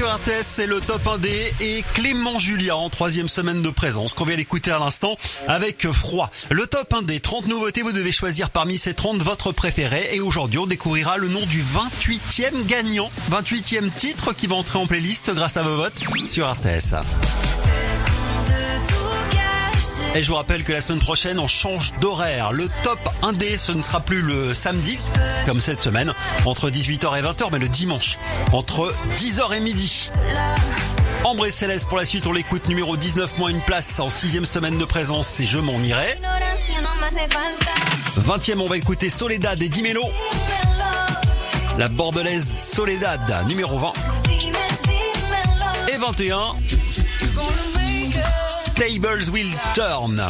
sur 0.00 0.14
RTS, 0.14 0.44
c'est 0.44 0.66
le 0.66 0.80
top 0.80 1.04
1D 1.04 1.28
et 1.60 1.84
Clément 1.92 2.38
Julia 2.38 2.74
en 2.74 2.88
troisième 2.88 3.28
semaine 3.28 3.60
de 3.60 3.68
présence 3.68 4.14
qu'on 4.14 4.24
vient 4.24 4.36
d'écouter 4.36 4.70
à 4.70 4.78
l'instant 4.78 5.18
avec 5.46 5.86
Froid. 5.92 6.30
Le 6.50 6.66
top 6.66 6.90
1D, 6.90 7.20
30 7.20 7.48
nouveautés, 7.48 7.82
vous 7.82 7.92
devez 7.92 8.10
choisir 8.10 8.48
parmi 8.48 8.78
ces 8.78 8.94
30 8.94 9.20
votre 9.20 9.52
préféré 9.52 10.08
et 10.14 10.20
aujourd'hui 10.20 10.58
on 10.58 10.66
découvrira 10.66 11.18
le 11.18 11.28
nom 11.28 11.44
du 11.44 11.62
28e 11.62 12.64
gagnant, 12.66 13.10
28e 13.30 13.90
titre 13.90 14.32
qui 14.32 14.46
va 14.46 14.56
entrer 14.56 14.78
en 14.78 14.86
playlist 14.86 15.34
grâce 15.34 15.58
à 15.58 15.62
vos 15.62 15.76
votes 15.76 16.00
sur 16.26 16.50
RTS. 16.50 16.94
Et 20.14 20.24
je 20.24 20.28
vous 20.28 20.34
rappelle 20.34 20.64
que 20.64 20.72
la 20.72 20.80
semaine 20.80 20.98
prochaine, 20.98 21.38
on 21.38 21.46
change 21.46 21.92
d'horaire. 22.00 22.52
Le 22.52 22.68
top 22.82 22.98
1D, 23.22 23.56
ce 23.56 23.70
ne 23.70 23.80
sera 23.80 24.00
plus 24.00 24.22
le 24.22 24.54
samedi, 24.54 24.98
comme 25.46 25.60
cette 25.60 25.80
semaine, 25.80 26.12
entre 26.46 26.68
18h 26.68 27.16
et 27.18 27.22
20h, 27.22 27.48
mais 27.52 27.60
le 27.60 27.68
dimanche, 27.68 28.18
entre 28.52 28.92
10h 29.18 29.54
et 29.56 29.60
midi. 29.60 30.10
Ambre 31.22 31.46
et 31.46 31.50
Céleste 31.52 31.88
pour 31.88 31.96
la 31.96 32.06
suite, 32.06 32.26
on 32.26 32.32
l'écoute 32.32 32.66
numéro 32.66 32.96
19 32.96 33.38
moins 33.38 33.50
une 33.50 33.60
place 33.60 34.00
en 34.00 34.10
sixième 34.10 34.44
semaine 34.44 34.78
de 34.78 34.84
présence, 34.84 35.28
c'est 35.28 35.44
Je 35.44 35.58
m'en 35.58 35.78
irai. 35.78 36.18
20e, 38.20 38.58
on 38.58 38.66
va 38.66 38.78
écouter 38.78 39.10
Soledad 39.10 39.62
et 39.62 39.68
Dimelo. 39.68 40.04
La 41.78 41.88
bordelaise 41.88 42.46
Soledad, 42.74 43.20
numéro 43.46 43.78
20. 43.78 43.92
Et 45.88 45.96
21, 45.98 46.54
Tables 48.80 49.28
Will 49.30 49.54
Turn. 49.74 50.22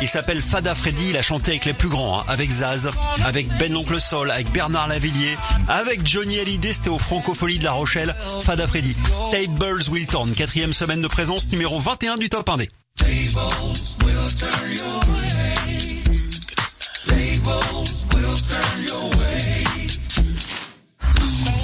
Il 0.00 0.08
s'appelle 0.08 0.40
Fada 0.40 0.76
Freddy, 0.76 1.08
il 1.08 1.16
a 1.16 1.22
chanté 1.22 1.50
avec 1.50 1.64
les 1.64 1.72
plus 1.72 1.88
grands, 1.88 2.20
hein, 2.20 2.24
avec 2.28 2.52
Zaz, 2.52 2.88
avec 3.24 3.48
Ben 3.58 3.72
l'Oncle 3.72 4.00
Sol, 4.00 4.30
avec 4.30 4.48
Bernard 4.52 4.86
Lavillier, 4.86 5.36
avec 5.66 6.06
Johnny 6.06 6.38
Hallyday, 6.38 6.72
c'était 6.72 6.88
au 6.88 6.98
Francophonie 6.98 7.58
de 7.58 7.64
La 7.64 7.72
Rochelle, 7.72 8.14
Fada 8.44 8.68
Freddy. 8.68 8.94
Tables 9.32 9.90
Will 9.90 10.06
Turn, 10.06 10.30
quatrième 10.30 10.72
semaine 10.72 11.02
de 11.02 11.08
présence, 11.08 11.50
numéro 11.50 11.80
21 11.80 12.14
du 12.14 12.28
top 12.28 12.48
1D. 12.48 12.68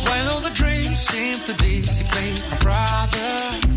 While 0.05 0.29
all 0.29 0.41
the 0.41 0.51
dreams 0.57 0.99
seem 0.99 1.35
to 1.45 1.53
brother, 2.61 3.76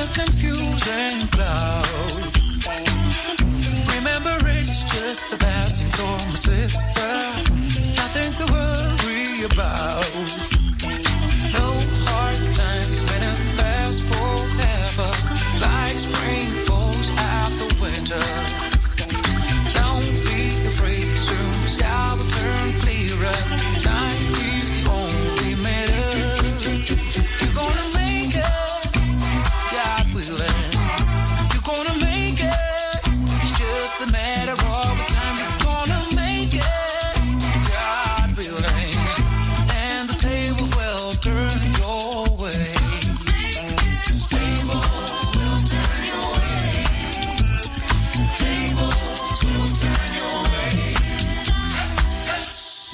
a 0.00 0.08
confusing 0.14 1.28
cloud. 1.28 1.86
Remember, 3.96 4.36
it's 4.48 4.82
just 4.94 5.32
a 5.34 5.36
passing 5.36 5.90
storm, 5.90 6.36
sister. 6.36 7.12
Nothing 7.96 8.32
to 8.34 8.44
worry 8.52 9.44
about. 9.44 10.69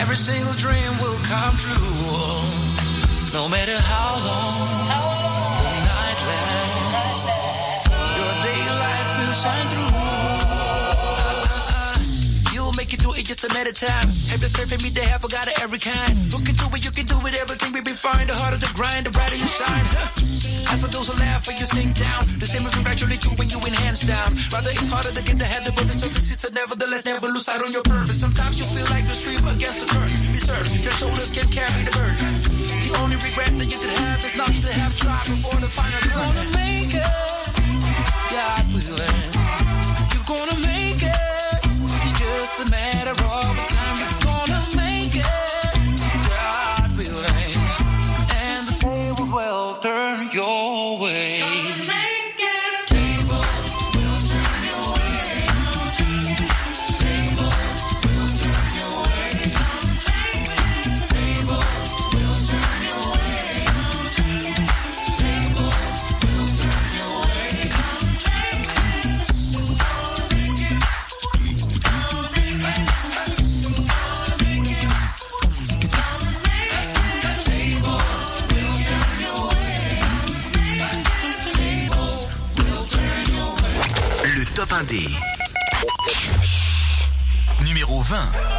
every 0.00 0.16
single 0.16 0.54
dream 0.54 0.98
will 1.00 1.18
come 1.24 1.56
true. 1.56 1.74
No 3.32 3.48
matter 3.48 3.78
how 3.86 4.18
long 4.26 4.58
the 5.62 5.72
night 5.86 6.20
lasts, 6.30 7.32
your 8.16 8.32
daylight 8.46 9.06
will 9.18 9.34
shine 9.34 9.66
through. 9.70 9.90
You'll 12.54 12.74
make 12.76 12.92
it 12.92 13.00
through 13.00 13.14
it 13.14 13.24
just 13.24 13.44
a 13.44 13.48
matter 13.54 13.70
of 13.70 13.76
time. 13.76 14.08
Have 14.30 14.42
yourself 14.42 14.72
and 14.72 14.82
me, 14.82 14.90
they 14.90 15.06
have 15.06 15.22
got 15.22 15.46
it 15.48 15.60
every 15.62 15.78
kind. 15.78 16.14
Can 16.30 16.56
do 16.56 16.66
it, 16.74 16.84
you 16.84 16.90
can 16.90 17.06
do 17.06 17.18
it, 17.26 17.34
everything 17.40 17.72
will 17.72 17.84
be 17.84 17.92
fine. 17.92 18.26
The 18.26 18.34
harder 18.34 18.58
the 18.58 18.70
grind, 18.74 19.06
the 19.06 19.10
brighter 19.10 19.36
you 19.36 19.46
shine. 19.46 20.29
And 20.70 20.78
for 20.78 20.86
those 20.88 21.08
who 21.10 21.18
laugh 21.18 21.46
when 21.46 21.56
you 21.58 21.66
sink 21.66 21.98
down, 21.98 22.22
the 22.38 22.46
same 22.46 22.62
will 22.62 22.70
congratulate 22.70 23.24
you 23.24 23.32
when 23.34 23.48
you 23.50 23.58
win 23.58 23.74
hands 23.74 24.06
down. 24.06 24.30
Rather, 24.54 24.70
it's 24.70 24.86
harder 24.86 25.10
to 25.10 25.22
get 25.22 25.42
ahead 25.42 25.66
above 25.66 25.86
the 25.86 25.92
surface. 25.92 26.30
A 26.40 26.48
nevertheless, 26.54 27.04
never 27.04 27.26
lose 27.26 27.44
sight 27.44 27.60
on 27.60 27.72
your 27.72 27.82
purpose. 27.82 28.20
Sometimes 28.20 28.56
you 28.56 28.64
feel 28.70 28.86
like 28.88 29.04
you 29.04 29.16
stream 29.18 29.44
against 29.50 29.84
the 29.84 29.88
current. 29.92 30.14
Be 30.32 30.38
certain 30.40 30.80
your 30.80 30.96
shoulders 30.96 31.32
can 31.36 31.48
carry 31.52 31.82
the 31.84 31.92
burden. 31.92 32.30
The 32.86 32.90
only 33.02 33.16
regret 33.20 33.52
that 33.60 33.68
you 33.68 33.78
could 33.82 33.92
have 34.00 34.24
is 34.24 34.34
not 34.36 34.48
to 34.48 34.70
have 34.80 34.94
tried 34.96 35.26
before 35.26 35.60
the 35.60 35.68
final 35.68 36.00
turn. 36.00 36.16
You're 36.16 36.32
gonna 36.32 36.48
make 36.56 36.92
it, 36.96 37.04
God 38.32 38.64
willing. 38.72 39.20
You're 40.14 40.28
gonna 40.32 40.58
make 40.64 41.02
it. 41.02 41.60
It's 42.00 42.14
just 42.14 42.54
a 42.62 42.66
matter 42.70 43.16
of 43.20 43.49
20. 88.10 88.49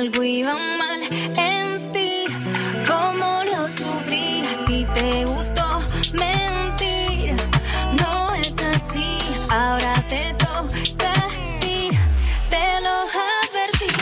Algo 0.00 0.22
iba 0.22 0.54
mal 0.54 1.00
en 1.36 1.92
ti, 1.92 2.24
como 2.88 3.44
lo 3.44 3.68
sufrí, 3.68 4.42
a 4.50 4.64
ti 4.64 4.86
te 4.94 5.26
gustó 5.26 5.66
mentir, 6.14 7.36
no 8.00 8.34
es 8.34 8.54
así, 8.72 9.18
ahora 9.50 9.92
te 10.08 10.32
toca 10.38 11.12
a 11.12 11.60
ti, 11.60 11.90
te 12.48 12.64
lo 12.84 12.96
advertí. 13.28 13.92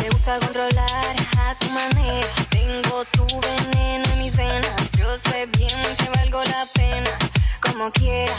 Te 0.00 0.08
gusta 0.10 0.38
controlar 0.38 1.16
a 1.44 1.54
tu 1.58 1.68
manera. 1.70 2.28
Tengo 2.50 3.04
tu 3.16 3.24
veneno 3.26 4.04
en 4.12 4.18
mis 4.22 4.36
venas. 4.36 4.82
Yo 5.00 5.18
sé 5.18 5.46
bien 5.58 5.82
que 5.98 6.08
valgo 6.16 6.44
la 6.44 6.64
pena. 6.74 7.10
Como 7.60 7.90
quiera, 7.90 8.34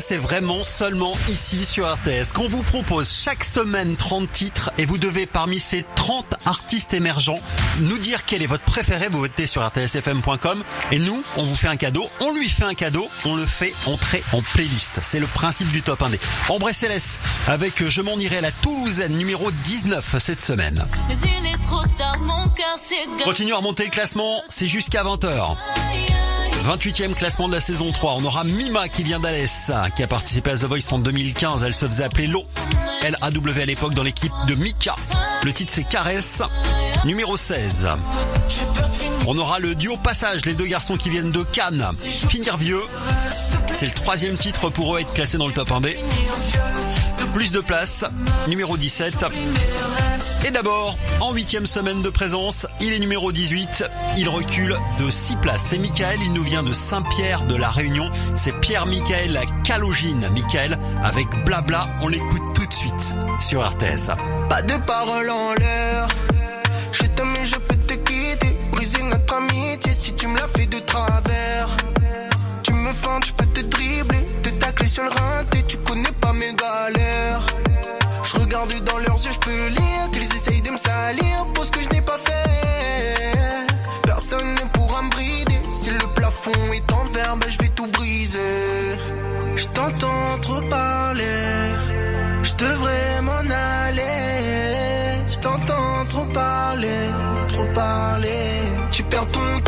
Ça, 0.00 0.06
c'est 0.06 0.16
vraiment 0.16 0.64
seulement 0.64 1.12
ici 1.28 1.66
sur 1.66 1.92
RTS 1.92 2.32
qu'on 2.32 2.48
vous 2.48 2.62
propose 2.62 3.12
chaque 3.12 3.44
semaine 3.44 3.96
30 3.96 4.32
titres 4.32 4.70
et 4.78 4.86
vous 4.86 4.96
devez 4.96 5.26
parmi 5.26 5.60
ces 5.60 5.84
30 5.94 6.24
artistes 6.46 6.94
émergents 6.94 7.38
nous 7.80 7.98
dire 7.98 8.24
quel 8.24 8.40
est 8.40 8.46
votre 8.46 8.64
préféré. 8.64 9.08
Vous 9.10 9.18
votez 9.18 9.46
sur 9.46 9.62
rtsfm.com 9.62 10.62
et 10.92 10.98
nous, 11.00 11.22
on 11.36 11.42
vous 11.42 11.54
fait 11.54 11.68
un 11.68 11.76
cadeau. 11.76 12.08
On 12.20 12.32
lui 12.32 12.48
fait 12.48 12.64
un 12.64 12.72
cadeau. 12.72 13.08
On 13.26 13.34
le 13.36 13.44
fait 13.44 13.74
entrer 13.86 14.24
en 14.32 14.40
playlist. 14.40 15.00
C'est 15.02 15.20
le 15.20 15.26
principe 15.26 15.70
du 15.70 15.82
top 15.82 16.00
1D. 16.00 16.18
Ambré 16.48 16.72
Céleste 16.72 17.18
avec 17.46 17.84
Je 17.84 18.00
m'en 18.00 18.16
irai 18.16 18.40
la 18.40 18.52
Toulousaine 18.52 19.16
numéro 19.18 19.50
19 19.50 20.16
cette 20.18 20.40
semaine. 20.40 20.82
Continue 23.24 23.52
à 23.52 23.56
remonter 23.56 23.84
le 23.84 23.90
classement. 23.90 24.40
C'est 24.48 24.66
jusqu'à 24.66 25.02
20h. 25.02 25.56
28e 26.62 27.14
classement 27.14 27.48
de 27.48 27.54
la 27.54 27.60
saison 27.60 27.90
3. 27.90 28.14
On 28.18 28.24
aura 28.24 28.44
Mima 28.44 28.88
qui 28.88 29.02
vient 29.02 29.20
d'Alès, 29.20 29.70
qui 29.96 30.02
a 30.02 30.06
participé 30.06 30.50
à 30.50 30.56
The 30.56 30.64
Voice 30.64 30.92
en 30.92 30.98
2015. 30.98 31.62
Elle 31.62 31.74
se 31.74 31.86
faisait 31.86 32.04
appeler 32.04 32.26
Lo. 32.26 32.44
L-A-W 33.02 33.62
à 33.62 33.66
l'époque 33.66 33.94
dans 33.94 34.02
l'équipe 34.02 34.32
de 34.46 34.54
Mika. 34.54 34.94
Le 35.44 35.52
titre 35.52 35.72
c'est 35.74 35.84
Caresse. 35.84 36.42
Numéro 37.04 37.36
16. 37.36 37.88
On 39.26 39.38
aura 39.38 39.58
le 39.58 39.74
duo 39.74 39.96
Passage, 39.96 40.44
les 40.44 40.54
deux 40.54 40.66
garçons 40.66 40.96
qui 40.96 41.08
viennent 41.08 41.30
de 41.30 41.42
Cannes. 41.42 41.88
Finir 42.28 42.56
vieux. 42.56 42.82
C'est 43.74 43.86
le 43.86 43.92
troisième 43.92 44.36
titre 44.36 44.68
pour 44.68 44.96
eux 44.96 45.00
être 45.00 45.12
classé 45.14 45.38
dans 45.38 45.46
le 45.46 45.52
top 45.52 45.70
1D. 45.70 45.96
Plus 47.32 47.52
de 47.52 47.60
place. 47.60 48.04
Numéro 48.48 48.76
17. 48.76 49.24
Et 50.44 50.50
d'abord, 50.50 50.96
en 51.20 51.32
huitième 51.32 51.66
semaine 51.66 52.02
de 52.02 52.08
présence, 52.10 52.66
il 52.80 52.92
est 52.92 52.98
numéro 52.98 53.32
18. 53.32 53.84
Il 54.18 54.28
recule 54.28 54.76
de 54.98 55.10
6 55.10 55.36
places. 55.36 55.66
C'est 55.66 55.78
Michael, 55.78 56.18
il 56.22 56.32
nous 56.32 56.42
vient 56.42 56.62
de 56.62 56.72
Saint-Pierre 56.72 57.44
de 57.44 57.54
la 57.54 57.70
Réunion. 57.70 58.10
C'est 58.34 58.58
Pierre-Michael 58.60 59.38
Calogine. 59.64 60.28
Michael, 60.32 60.78
avec 61.04 61.26
Blabla, 61.44 61.88
on 62.02 62.08
l'écoute 62.08 62.42
tout 62.54 62.66
de 62.66 62.72
suite 62.72 63.14
sur 63.38 63.66
RTS. 63.66 64.10
Pas 64.48 64.62
de 64.62 64.76
parole 64.86 65.30
en 65.30 65.52
l'air. 65.54 66.08
Je 66.92 67.04
t'aime 67.04 67.34
je 67.42 67.56
peux 67.56 67.76
te 67.76 67.94
quitter. 67.94 68.56
Briser 68.72 69.02
notre 69.02 69.34
amitié 69.34 69.92
si 69.92 70.14
tu 70.14 70.26
me 70.26 70.36
l'as 70.38 70.48
fait 70.48 70.66
de 70.66 70.78
travers. 70.80 71.68
Tu 72.62 72.72
me 72.72 72.92
feintes, 72.92 73.26
je 73.26 73.32
peux 73.32 73.46
te 73.46 73.60
dribbler. 73.60 74.26
Te 74.42 74.50
tacler 74.50 74.88
sur 74.88 75.04
le 75.04 75.10
rein, 75.10 75.44
et 75.56 75.62
tu 75.64 75.76
connais 75.78 76.12
pas 76.20 76.32
mes 76.32 76.54
galères. 76.54 77.46
Je 78.32 78.38
regarde 78.38 78.72
dans 78.84 78.98
leurs 78.98 79.24
yeux, 79.24 79.32
je 79.32 79.38
peux 79.40 79.66
lire 79.68 80.10
qu'ils 80.12 80.22
essayent 80.22 80.62
de 80.62 80.70
me 80.70 80.76
salir 80.76 81.46
pour 81.52 81.64
ce 81.64 81.72
que 81.72 81.82
je 81.82 81.88
n'ai 81.88 82.00
pas 82.00 82.18
fait. 82.18 83.66
Personne 84.04 84.54
ne 84.54 84.68
pourra 84.68 85.02
me 85.02 85.10
brider. 85.10 85.60
Si 85.66 85.90
le 85.90 86.06
plafond 86.14 86.72
est 86.72 86.92
en 86.92 87.04
verre, 87.06 87.36
ben 87.38 87.50
je 87.50 87.58
vais 87.58 87.68
tout 87.70 87.88
briser. 87.88 88.98
Je 89.56 89.64
t'entends 89.74 90.38
trop 90.42 90.60
parler. 90.68 91.74
Je 92.44 92.54
devrais 92.54 93.22
m'en 93.22 93.50
aller. 93.88 95.24
Je 95.28 95.38
t'entends 95.40 96.06
trop 96.08 96.26
parler, 96.26 97.00
trop 97.48 97.66
parler. 97.74 98.44
Tu 98.92 99.02
perds 99.02 99.26
ton 99.32 99.60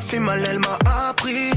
fait 0.00 0.18
mal, 0.18 0.42
elle 0.48 0.58
m'a 0.58 0.78
appris. 1.08 1.50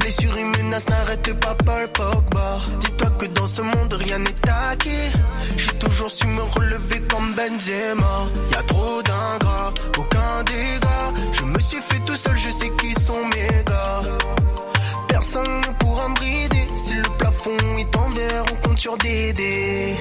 Blessure 0.00 0.36
et 0.36 0.44
menace 0.44 0.88
n'arrête 0.88 1.32
pas 1.40 1.54
Paul 1.54 1.88
Pogba. 1.88 2.60
Dis-toi 2.80 3.10
que 3.18 3.26
dans 3.26 3.46
ce 3.46 3.62
monde 3.62 3.92
rien 3.92 4.18
n'est 4.18 4.50
acquis. 4.70 5.10
J'ai 5.56 5.72
toujours 5.78 6.10
su 6.10 6.26
me 6.26 6.42
relever 6.42 7.00
comme 7.02 7.34
Benzema. 7.34 8.26
Y 8.50 8.54
a 8.56 8.62
trop 8.62 9.02
d'ingrats, 9.02 9.72
aucun 9.98 10.42
dégât. 10.44 11.12
Je 11.32 11.44
me 11.44 11.58
suis 11.58 11.80
fait 11.80 12.00
tout 12.06 12.16
seul, 12.16 12.36
je 12.36 12.50
sais 12.50 12.70
qui 12.78 12.92
sont 12.94 13.24
mes 13.32 13.64
gars. 13.64 14.02
Personne 15.08 15.60
ne 15.60 15.72
pourra 15.78 16.08
me 16.08 16.14
brider. 16.14 16.68
Si 16.74 16.94
le 16.94 17.08
plafond 17.18 17.56
est 17.78 17.96
en 17.96 18.08
verre, 18.10 18.44
on 18.52 18.68
compte 18.68 18.78
sur 18.78 18.96
des 18.98 19.32
dés. 19.32 19.96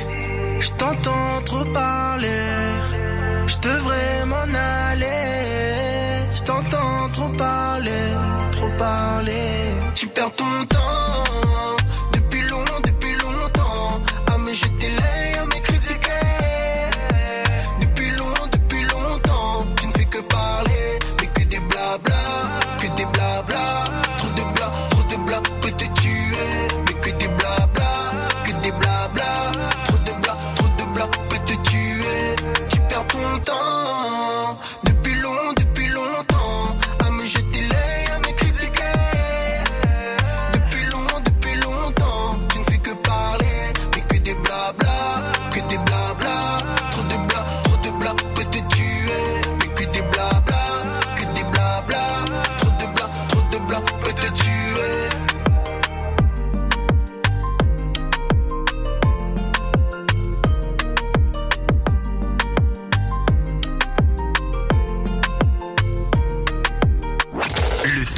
Je 0.59 0.69
t'entends 0.77 1.41
trop 1.45 1.65
parler. 1.73 2.43
Je 3.47 3.57
devrais 3.57 4.25
m'en 4.25 4.47
aller. 4.91 5.41
Je 6.35 6.41
trop 7.21 7.37
parler, 7.37 8.07
trop 8.51 8.69
parler. 8.77 9.31
Tu 9.95 10.07
perds 10.07 10.31
ton 10.31 10.65
temps 10.69 11.30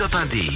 top 0.04 0.16
1D. 0.16 0.52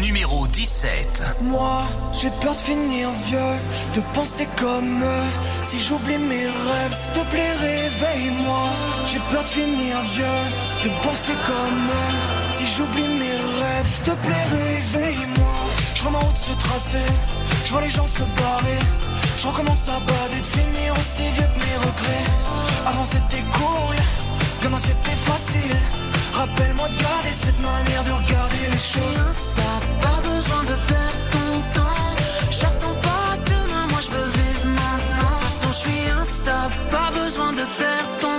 Numéro 0.00 0.48
17. 0.48 1.22
Moi, 1.42 1.86
j'ai 2.12 2.30
peur 2.40 2.54
de 2.56 2.60
finir 2.60 3.10
vieux, 3.26 3.54
de 3.94 4.00
penser 4.14 4.48
comme 4.56 5.02
eux. 5.04 5.28
Si 5.62 5.78
j'oublie 5.78 6.18
mes 6.18 6.46
rêves, 6.46 6.94
s'il 6.94 7.12
te 7.12 7.30
plaît, 7.30 7.52
réveille-moi. 7.52 8.64
J'ai 9.06 9.20
peur 9.30 9.42
de 9.44 9.48
finir 9.48 9.96
vieux, 10.12 10.40
de 10.82 10.88
penser 11.02 11.34
comme 11.46 11.86
eux. 12.00 12.14
Si 12.54 12.64
j'oublie 12.66 13.08
mes 13.22 13.38
rêves, 13.62 13.86
s'il 13.86 14.04
te 14.04 14.16
plaît, 14.26 14.46
réveille-moi. 14.50 15.54
Je 15.94 16.02
vois 16.02 16.10
ma 16.10 16.18
route 16.18 16.36
se 16.36 16.66
tracer, 16.66 17.08
je 17.64 17.70
vois 17.70 17.82
les 17.82 17.90
gens 17.90 18.08
se 18.08 18.24
barrer. 18.40 18.82
Je 19.36 19.46
recommence 19.46 19.88
à 19.88 20.00
bader, 20.00 20.40
de 20.40 20.46
finir 20.46 20.92
aussi 20.94 21.30
vieux 21.30 21.48
que 21.54 21.60
mes 21.64 21.76
regrets. 21.76 22.28
Avant 22.86 23.04
c'était 23.04 23.44
cool, 23.52 23.96
comment 24.62 24.78
c'était 24.78 25.20
facile. 25.30 25.76
Rappelle-moi 26.32 26.88
de 26.88 26.96
garder 27.02 27.32
cette 27.32 27.58
manière 27.60 28.04
de 28.04 28.10
regarder 28.10 28.64
les 28.70 28.78
choses. 28.78 29.40
T'as 29.56 29.80
pas 30.06 30.20
besoin 30.22 30.62
de 30.64 30.76
perdre 30.86 31.22
ton 31.30 31.80
temps. 31.80 32.16
J'attends 32.50 32.98
pas 33.02 33.36
demain, 33.52 33.86
moi 33.90 34.00
je 34.00 34.10
veux 34.10 34.30
vivre 34.38 34.66
maintenant. 34.66 35.30
De 35.30 35.34
toute 35.34 35.48
façon, 35.48 35.72
je 35.72 35.78
suis 35.88 36.10
instable, 36.10 36.74
pas 36.90 37.10
besoin 37.12 37.52
de 37.52 37.64
perdre 37.78 38.18
ton 38.18 38.28
temps. 38.28 38.37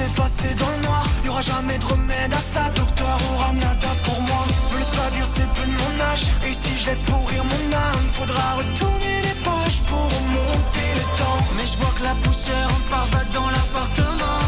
S'effacer 0.00 0.54
dans 0.54 0.70
le 0.76 0.80
noir. 0.86 1.04
Y 1.24 1.28
aura 1.28 1.42
jamais 1.42 1.78
de 1.78 1.84
remède 1.84 2.32
à 2.32 2.42
ça, 2.52 2.64
docteur 2.74 3.16
aura 3.32 3.52
nada 3.52 3.92
pour 4.04 4.20
moi. 4.28 4.42
Me 4.72 4.78
laisse 4.78 4.94
pas 5.00 5.10
dire 5.16 5.26
c'est 5.34 5.50
plus 5.56 5.68
de 5.72 5.76
mon 5.82 5.94
âge, 6.10 6.24
et 6.46 6.54
si 6.62 6.72
je 6.78 6.86
laisse 6.88 7.04
pourrir 7.04 7.42
mon 7.52 7.64
âme, 7.88 8.06
faudra 8.18 8.46
retourner 8.60 9.16
les 9.28 9.36
pages 9.46 9.80
pour 9.88 10.04
remonter 10.16 10.88
le 11.00 11.06
temps. 11.20 11.42
Mais 11.56 11.66
je 11.70 11.76
vois 11.80 11.92
que 11.96 12.04
la 12.10 12.14
poussière 12.24 12.68
en 12.76 12.82
part 12.90 13.08
vague 13.12 13.32
dans 13.32 13.50
l'appartement. 13.54 14.40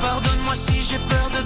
Pardonne-moi 0.00 0.54
si 0.54 0.76
j'ai 0.88 1.00
peur 1.12 1.26
de 1.36 1.37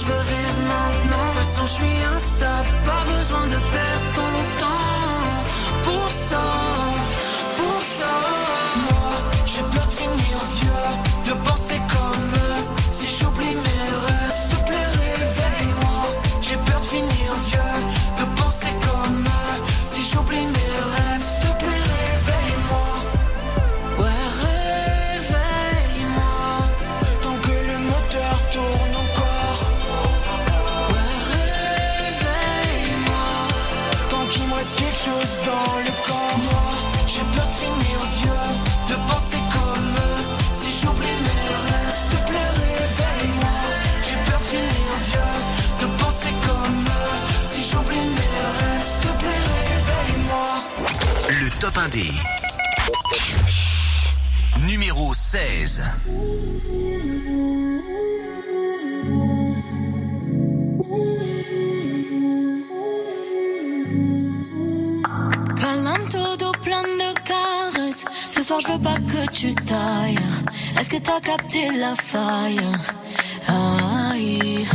je 0.00 0.06
veux 0.06 0.22
vivre 0.34 0.60
maintenant. 0.60 1.26
De 1.26 1.32
toute 1.32 1.40
façon, 1.40 1.66
je 1.66 1.72
suis 1.72 1.98
instable, 2.14 2.68
pas 2.84 3.04
besoin 3.12 3.46
de 3.46 3.58
perdre 3.76 4.08
ton 4.16 4.34
temps. 4.60 5.44
Pour 5.84 6.08
ça, 6.08 6.44
top 51.72 51.82
1D. 51.84 52.10
Numéro 54.66 55.12
16. 55.14 55.82
Câlin 65.56 65.94
todo 66.08 66.52
plein 66.62 66.82
de 66.82 67.14
caresses. 67.24 68.04
Ce 68.24 68.42
soir, 68.42 68.60
je 68.60 68.68
veux 68.68 68.78
pas 68.78 68.94
que 68.94 69.30
tu 69.30 69.54
tailles. 69.54 70.18
Est-ce 70.78 70.90
que 70.90 70.96
t'as 70.96 71.20
capté 71.20 71.70
la 71.78 71.94
faille? 71.94 72.60
Aïe. 73.48 74.66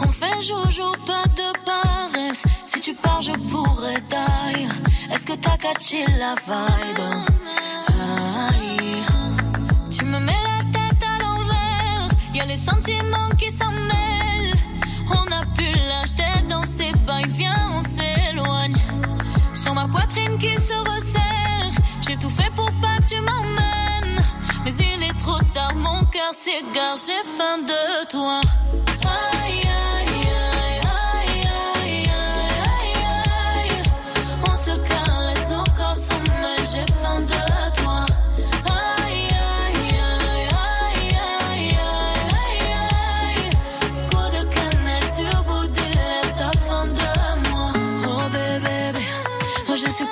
On 0.00 0.08
fait 0.08 0.42
jojo, 0.42 0.92
pas 1.06 1.24
de 1.36 1.48
paresse. 1.64 2.42
Si 2.66 2.80
tu 2.80 2.94
pars, 2.94 3.22
je 3.22 3.32
pourrais 3.32 4.00
taille. 4.08 4.61
La 6.18 6.34
vibe? 6.34 7.04
Tu 9.90 10.04
me 10.04 10.18
mets 10.18 10.32
la 10.32 10.62
tête 10.72 11.02
à 11.02 11.22
l'envers. 11.22 12.08
Y 12.34 12.40
a 12.40 12.46
les 12.46 12.56
sentiments 12.56 13.30
qui 13.36 13.50
s'en 13.52 13.70
mêlent. 13.70 14.56
On 15.10 15.26
a 15.32 15.44
pu 15.56 15.64
l'acheter 15.64 16.46
dans 16.48 16.64
ses 16.64 16.92
bails. 17.06 17.28
Viens, 17.30 17.70
on 17.72 17.82
s'éloigne. 17.82 18.76
Sur 19.52 19.74
ma 19.74 19.86
poitrine 19.88 20.38
qui 20.38 20.54
se 20.54 20.74
resserre. 20.90 21.82
J'ai 22.00 22.16
tout 22.16 22.30
fait 22.30 22.50
pour 22.54 22.70
pas 22.80 22.98
que 23.00 23.14
tu 23.14 23.20
m'emmènes. 23.20 24.22
Mais 24.64 24.72
il 24.72 25.02
est 25.02 25.18
trop 25.18 25.40
tard, 25.52 25.74
mon 25.74 26.04
cœur 26.06 26.32
s'égare. 26.32 26.96
J'ai 26.96 27.22
faim 27.36 27.58
de 27.58 28.06
toi. 28.08 28.40
Aïe, 29.44 29.60
aïe, 29.60 30.11
je 49.84 49.90
suis 49.90 50.04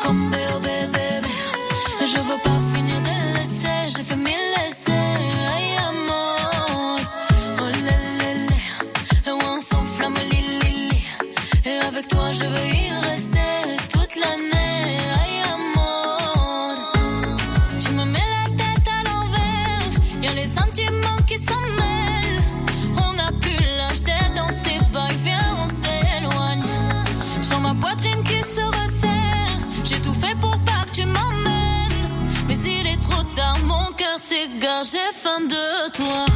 s'égare, 34.61 34.85
j'ai 34.85 35.13
faim 35.13 35.41
de 35.41 35.91
toi. 35.91 36.30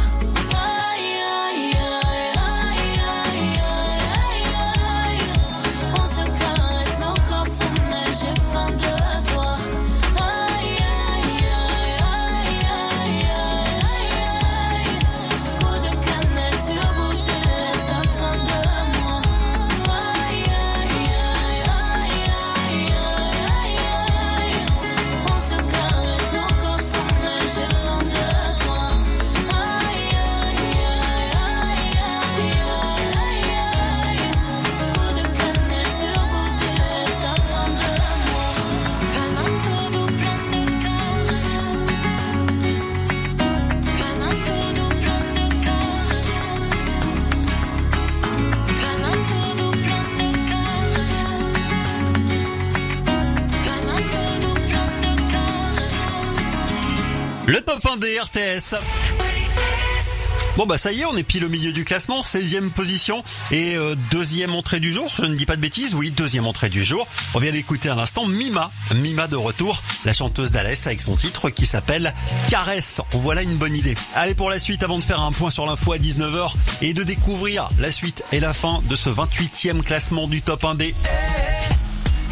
Bon 60.56 60.66
bah 60.66 60.78
ça 60.78 60.92
y 60.92 61.00
est, 61.00 61.04
on 61.04 61.16
est 61.16 61.24
pile 61.24 61.44
au 61.44 61.48
milieu 61.48 61.72
du 61.72 61.84
classement, 61.84 62.20
16e 62.20 62.70
position 62.70 63.24
et 63.50 63.74
euh, 63.76 63.96
deuxième 64.12 64.54
entrée 64.54 64.78
du 64.78 64.92
jour, 64.92 65.12
je 65.16 65.24
ne 65.24 65.34
dis 65.34 65.46
pas 65.46 65.56
de 65.56 65.60
bêtises, 65.60 65.94
oui, 65.94 66.12
deuxième 66.12 66.46
entrée 66.46 66.68
du 66.68 66.84
jour. 66.84 67.08
On 67.34 67.40
vient 67.40 67.50
d'écouter 67.50 67.88
à 67.88 67.96
l'instant 67.96 68.24
Mima, 68.26 68.70
Mima 68.94 69.26
de 69.26 69.34
retour, 69.34 69.82
la 70.04 70.12
chanteuse 70.12 70.52
d'Alès 70.52 70.86
avec 70.86 71.02
son 71.02 71.16
titre 71.16 71.50
qui 71.50 71.66
s'appelle 71.66 72.14
Caresse. 72.50 73.00
Voilà 73.10 73.42
une 73.42 73.56
bonne 73.56 73.74
idée. 73.74 73.96
Allez 74.14 74.36
pour 74.36 74.48
la 74.48 74.60
suite 74.60 74.84
avant 74.84 74.98
de 74.98 75.04
faire 75.04 75.20
un 75.20 75.32
point 75.32 75.50
sur 75.50 75.66
l'info 75.66 75.92
à 75.92 75.98
19h 75.98 76.54
et 76.82 76.94
de 76.94 77.02
découvrir 77.02 77.68
la 77.80 77.90
suite 77.90 78.22
et 78.30 78.38
la 78.38 78.54
fin 78.54 78.80
de 78.88 78.94
ce 78.94 79.10
28e 79.10 79.82
classement 79.82 80.28
du 80.28 80.40
top 80.40 80.62
1D. 80.62 80.94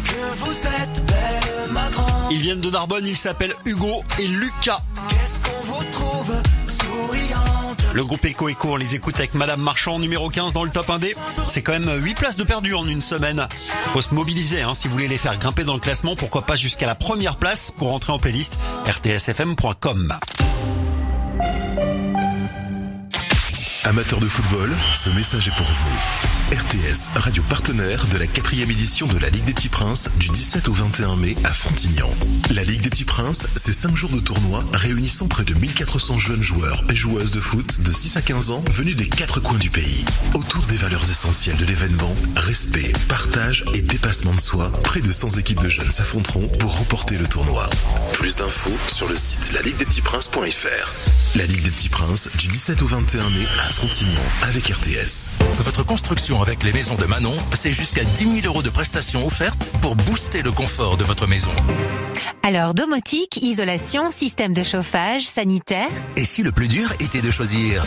Que 0.05 0.37
vous 0.39 0.51
êtes 0.81 1.05
belle, 1.07 1.71
ma 1.71 1.89
grande. 1.89 2.31
Ils 2.31 2.39
viennent 2.39 2.61
de 2.61 2.69
Narbonne, 2.69 3.05
ils 3.05 3.17
s'appellent 3.17 3.55
Hugo 3.65 4.01
et 4.17 4.27
Lucas. 4.27 4.81
Le 7.93 8.03
groupe 8.03 8.25
Echo 8.25 8.49
Echo, 8.49 8.73
on 8.73 8.75
les 8.75 8.95
écoute 8.95 9.15
avec 9.19 9.35
Madame 9.35 9.61
Marchand, 9.61 9.99
numéro 9.99 10.29
15 10.29 10.53
dans 10.53 10.63
le 10.63 10.71
top 10.71 10.87
1D. 10.87 11.13
C'est 11.47 11.61
quand 11.61 11.73
même 11.73 11.89
8 12.03 12.15
places 12.15 12.35
de 12.35 12.43
perdu 12.43 12.73
en 12.73 12.87
une 12.87 13.01
semaine. 13.01 13.47
Faut 13.93 14.01
se 14.01 14.13
mobiliser 14.15 14.63
hein, 14.63 14.73
si 14.73 14.87
vous 14.87 14.93
voulez 14.93 15.07
les 15.07 15.17
faire 15.17 15.37
grimper 15.37 15.63
dans 15.63 15.75
le 15.75 15.79
classement, 15.79 16.15
pourquoi 16.15 16.41
pas 16.41 16.55
jusqu'à 16.55 16.87
la 16.87 16.95
première 16.95 17.35
place 17.35 17.71
pour 17.77 17.89
rentrer 17.89 18.11
en 18.11 18.17
playlist 18.17 18.57
rtsfm.com. 18.87 20.13
Amateurs 23.83 24.19
de 24.19 24.27
football, 24.27 24.71
ce 24.93 25.09
message 25.11 25.49
est 25.49 25.55
pour 25.55 25.67
vous. 25.67 26.42
RTS, 26.53 27.09
radio 27.15 27.41
partenaire 27.49 28.05
de 28.11 28.17
la 28.19 28.27
quatrième 28.27 28.69
édition 28.69 29.07
de 29.07 29.17
la 29.17 29.31
Ligue 29.31 29.45
des 29.45 29.55
Petits 29.55 29.69
Princes 29.69 30.07
du 30.19 30.29
17 30.29 30.67
au 30.67 30.73
21 30.73 31.15
mai 31.15 31.35
à 31.43 31.49
Frontignan. 31.49 32.07
La 32.53 32.63
Ligue 32.63 32.81
des 32.81 32.91
Petits 32.91 33.05
Princes, 33.05 33.47
c'est 33.55 33.73
5 33.73 33.95
jours 33.95 34.11
de 34.11 34.19
tournoi 34.19 34.63
réunissant 34.71 35.27
près 35.27 35.45
de 35.45 35.55
1400 35.55 36.19
jeunes 36.19 36.43
joueurs 36.43 36.83
et 36.91 36.95
joueuses 36.95 37.31
de 37.31 37.39
foot 37.39 37.81
de 37.81 37.91
6 37.91 38.17
à 38.17 38.21
15 38.21 38.51
ans 38.51 38.63
venus 38.71 38.95
des 38.95 39.07
quatre 39.07 39.39
coins 39.39 39.57
du 39.57 39.71
pays. 39.71 40.05
Autour 40.35 40.63
des 40.67 40.75
valeurs 40.75 41.09
essentielles 41.09 41.57
de 41.57 41.65
l'événement, 41.65 42.13
respect, 42.35 42.93
partage 43.07 43.65
et 43.73 43.81
dépassement 43.81 44.35
de 44.35 44.39
soi, 44.39 44.71
près 44.83 45.01
de 45.01 45.11
100 45.11 45.39
équipes 45.39 45.61
de 45.61 45.69
jeunes 45.69 45.91
s'affronteront 45.91 46.47
pour 46.59 46.77
remporter 46.77 47.17
le 47.17 47.27
tournoi. 47.27 47.67
Plus 48.13 48.35
d'infos 48.35 48.77
sur 48.89 49.07
le 49.07 49.15
site 49.15 49.53
laligudespetitsprinces.fr. 49.53 51.35
La 51.35 51.47
Ligue 51.47 51.63
des 51.63 51.71
Petits 51.71 51.89
Princes 51.89 52.29
du 52.37 52.47
17 52.47 52.83
au 52.83 52.85
21 52.85 53.31
mai 53.31 53.47
à 53.59 53.69
Frontignan 53.69 54.21
avec 54.43 54.67
RTS. 54.67 55.31
Votre 55.57 55.83
construction 55.83 56.42
avec 56.43 56.63
les 56.63 56.73
maisons 56.73 56.95
de 56.95 57.05
Manon, 57.05 57.33
c'est 57.53 57.71
jusqu'à 57.71 58.03
10 58.03 58.41
000 58.41 58.45
euros 58.45 58.61
de 58.61 58.69
prestations 58.69 59.25
offertes 59.25 59.71
pour 59.81 59.95
booster 59.95 60.41
le 60.41 60.51
confort 60.51 60.97
de 60.97 61.05
votre 61.05 61.25
maison. 61.25 61.51
Alors, 62.43 62.73
domotique, 62.73 63.37
isolation, 63.41 64.11
système 64.11 64.51
de 64.53 64.63
chauffage, 64.63 65.23
sanitaire. 65.23 65.87
Et 66.17 66.25
si 66.25 66.43
le 66.43 66.51
plus 66.51 66.67
dur 66.67 66.91
était 66.99 67.21
de 67.21 67.31
choisir? 67.31 67.85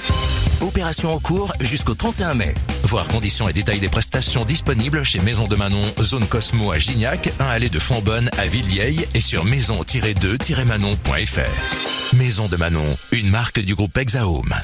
Opération 0.62 1.12
en 1.12 1.18
cours 1.18 1.52
jusqu'au 1.60 1.92
31 1.94 2.32
mai. 2.34 2.54
Voir 2.84 3.06
conditions 3.08 3.46
et 3.48 3.52
détails 3.52 3.80
des 3.80 3.90
prestations 3.90 4.46
disponibles 4.46 5.04
chez 5.04 5.20
Maison 5.20 5.46
de 5.46 5.56
Manon, 5.56 5.84
zone 6.00 6.26
Cosmo 6.26 6.72
à 6.72 6.78
Gignac, 6.78 7.28
1 7.38 7.44
allée 7.46 7.68
de 7.68 7.78
Fontbonne 7.78 8.30
à 8.38 8.46
Villieille 8.46 9.06
et 9.14 9.20
sur 9.20 9.44
maison-2-manon.fr. 9.44 12.16
Maison 12.16 12.48
de 12.48 12.56
Manon, 12.56 12.96
une 13.12 13.28
marque 13.28 13.60
du 13.60 13.74
groupe 13.74 13.98
Hexahome. 13.98 14.54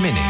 Méné. 0.00 0.20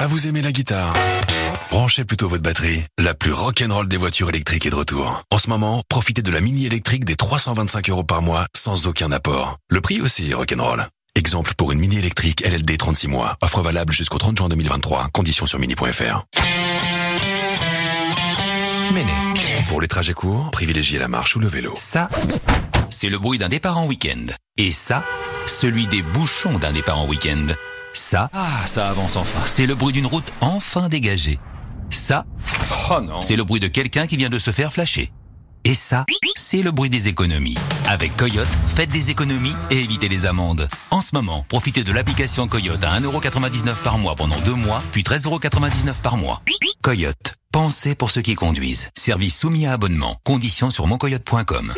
Ah, 0.00 0.06
vous 0.06 0.28
aimez 0.28 0.42
la 0.42 0.52
guitare 0.52 0.94
Branchez 1.70 2.04
plutôt 2.04 2.28
votre 2.28 2.42
batterie. 2.42 2.84
La 2.98 3.14
plus 3.14 3.32
rock'n'roll 3.32 3.88
des 3.88 3.96
voitures 3.96 4.28
électriques 4.28 4.66
est 4.66 4.70
de 4.70 4.74
retour. 4.74 5.22
En 5.30 5.38
ce 5.38 5.50
moment, 5.50 5.82
profitez 5.88 6.22
de 6.22 6.30
la 6.30 6.40
mini 6.40 6.66
électrique 6.66 7.04
des 7.04 7.16
325 7.16 7.90
euros 7.90 8.04
par 8.04 8.22
mois 8.22 8.46
sans 8.56 8.86
aucun 8.86 9.12
apport. 9.12 9.58
Le 9.68 9.80
prix 9.80 10.00
aussi 10.00 10.30
est 10.30 10.34
rock'n'roll. 10.34 10.86
Exemple 11.14 11.52
pour 11.56 11.72
une 11.72 11.80
mini 11.80 11.98
électrique 11.98 12.42
LLD 12.46 12.78
36 12.78 13.08
mois. 13.08 13.36
Offre 13.42 13.60
valable 13.60 13.92
jusqu'au 13.92 14.18
30 14.18 14.38
juin 14.38 14.48
2023. 14.48 15.08
Conditions 15.12 15.46
sur 15.46 15.58
mini.fr. 15.58 16.24
Méné. 18.92 19.12
Pour 19.68 19.80
les 19.80 19.88
trajets 19.88 20.14
courts, 20.14 20.50
privilégiez 20.50 20.98
la 20.98 21.08
marche 21.08 21.36
ou 21.36 21.40
le 21.40 21.48
vélo. 21.48 21.74
Ça, 21.76 22.08
c'est 22.88 23.08
le 23.08 23.18
bruit 23.18 23.38
d'un 23.38 23.48
départ 23.48 23.78
en 23.78 23.86
week-end. 23.86 24.26
Et 24.56 24.70
ça, 24.70 25.04
celui 25.48 25.86
des 25.86 26.02
bouchons 26.02 26.58
d'un 26.58 26.72
départ 26.72 26.98
en 26.98 27.06
week-end. 27.06 27.46
Ça, 27.92 28.30
ah, 28.32 28.66
ça 28.66 28.88
avance 28.88 29.16
enfin. 29.16 29.40
C'est 29.46 29.66
le 29.66 29.74
bruit 29.74 29.92
d'une 29.92 30.06
route 30.06 30.32
enfin 30.40 30.88
dégagée. 30.88 31.38
Ça, 31.90 32.26
oh 32.90 33.00
non, 33.00 33.22
c'est 33.22 33.36
le 33.36 33.44
bruit 33.44 33.60
de 33.60 33.68
quelqu'un 33.68 34.06
qui 34.06 34.16
vient 34.16 34.30
de 34.30 34.38
se 34.38 34.50
faire 34.50 34.72
flasher. 34.72 35.10
Et 35.64 35.74
ça, 35.74 36.06
c'est 36.36 36.62
le 36.62 36.70
bruit 36.70 36.90
des 36.90 37.08
économies. 37.08 37.56
Avec 37.86 38.16
Coyote, 38.16 38.48
faites 38.68 38.90
des 38.90 39.10
économies 39.10 39.54
et 39.70 39.78
évitez 39.78 40.08
les 40.08 40.24
amendes. 40.24 40.66
En 40.90 41.00
ce 41.00 41.14
moment, 41.14 41.44
profitez 41.48 41.84
de 41.84 41.92
l'application 41.92 42.46
Coyote 42.46 42.82
à 42.84 42.98
1,99€ 43.00 43.74
par 43.82 43.98
mois 43.98 44.14
pendant 44.14 44.38
deux 44.40 44.54
mois, 44.54 44.82
puis 44.92 45.02
13,99€ 45.02 46.00
par 46.02 46.16
mois. 46.16 46.42
Coyote, 46.82 47.34
pensez 47.52 47.94
pour 47.94 48.10
ceux 48.10 48.22
qui 48.22 48.34
conduisent. 48.34 48.88
Service 48.96 49.38
soumis 49.38 49.66
à 49.66 49.72
abonnement. 49.72 50.16
Conditions 50.24 50.70
sur 50.70 50.86
moncoyote.com. 50.86 51.74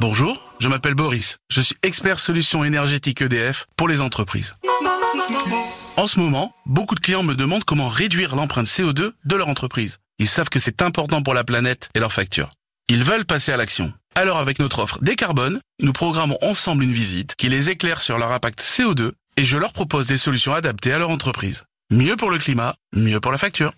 Bonjour, 0.00 0.45
je 0.58 0.68
m'appelle 0.68 0.94
Boris. 0.94 1.38
Je 1.50 1.60
suis 1.60 1.76
expert 1.82 2.18
solution 2.18 2.64
énergétique 2.64 3.22
EDF 3.22 3.66
pour 3.76 3.88
les 3.88 4.00
entreprises. 4.00 4.54
En 5.96 6.06
ce 6.06 6.18
moment, 6.18 6.54
beaucoup 6.66 6.94
de 6.94 7.00
clients 7.00 7.22
me 7.22 7.34
demandent 7.34 7.64
comment 7.64 7.88
réduire 7.88 8.36
l'empreinte 8.36 8.66
CO2 8.66 9.12
de 9.24 9.36
leur 9.36 9.48
entreprise. 9.48 9.98
Ils 10.18 10.28
savent 10.28 10.48
que 10.48 10.58
c'est 10.58 10.82
important 10.82 11.22
pour 11.22 11.34
la 11.34 11.44
planète 11.44 11.90
et 11.94 12.00
leurs 12.00 12.12
factures. 12.12 12.50
Ils 12.88 13.02
veulent 13.02 13.24
passer 13.24 13.52
à 13.52 13.56
l'action. 13.56 13.92
Alors 14.14 14.38
avec 14.38 14.58
notre 14.58 14.78
offre 14.78 14.98
Décarbone, 15.02 15.60
nous 15.80 15.92
programmons 15.92 16.38
ensemble 16.40 16.84
une 16.84 16.92
visite 16.92 17.34
qui 17.36 17.48
les 17.48 17.70
éclaire 17.70 18.00
sur 18.00 18.18
leur 18.18 18.32
impact 18.32 18.60
CO2 18.60 19.12
et 19.36 19.44
je 19.44 19.58
leur 19.58 19.72
propose 19.72 20.06
des 20.06 20.18
solutions 20.18 20.54
adaptées 20.54 20.92
à 20.92 20.98
leur 20.98 21.10
entreprise. 21.10 21.64
Mieux 21.90 22.16
pour 22.16 22.30
le 22.30 22.38
climat, 22.38 22.74
mieux 22.94 23.20
pour 23.20 23.32
la 23.32 23.38
facture. 23.38 23.72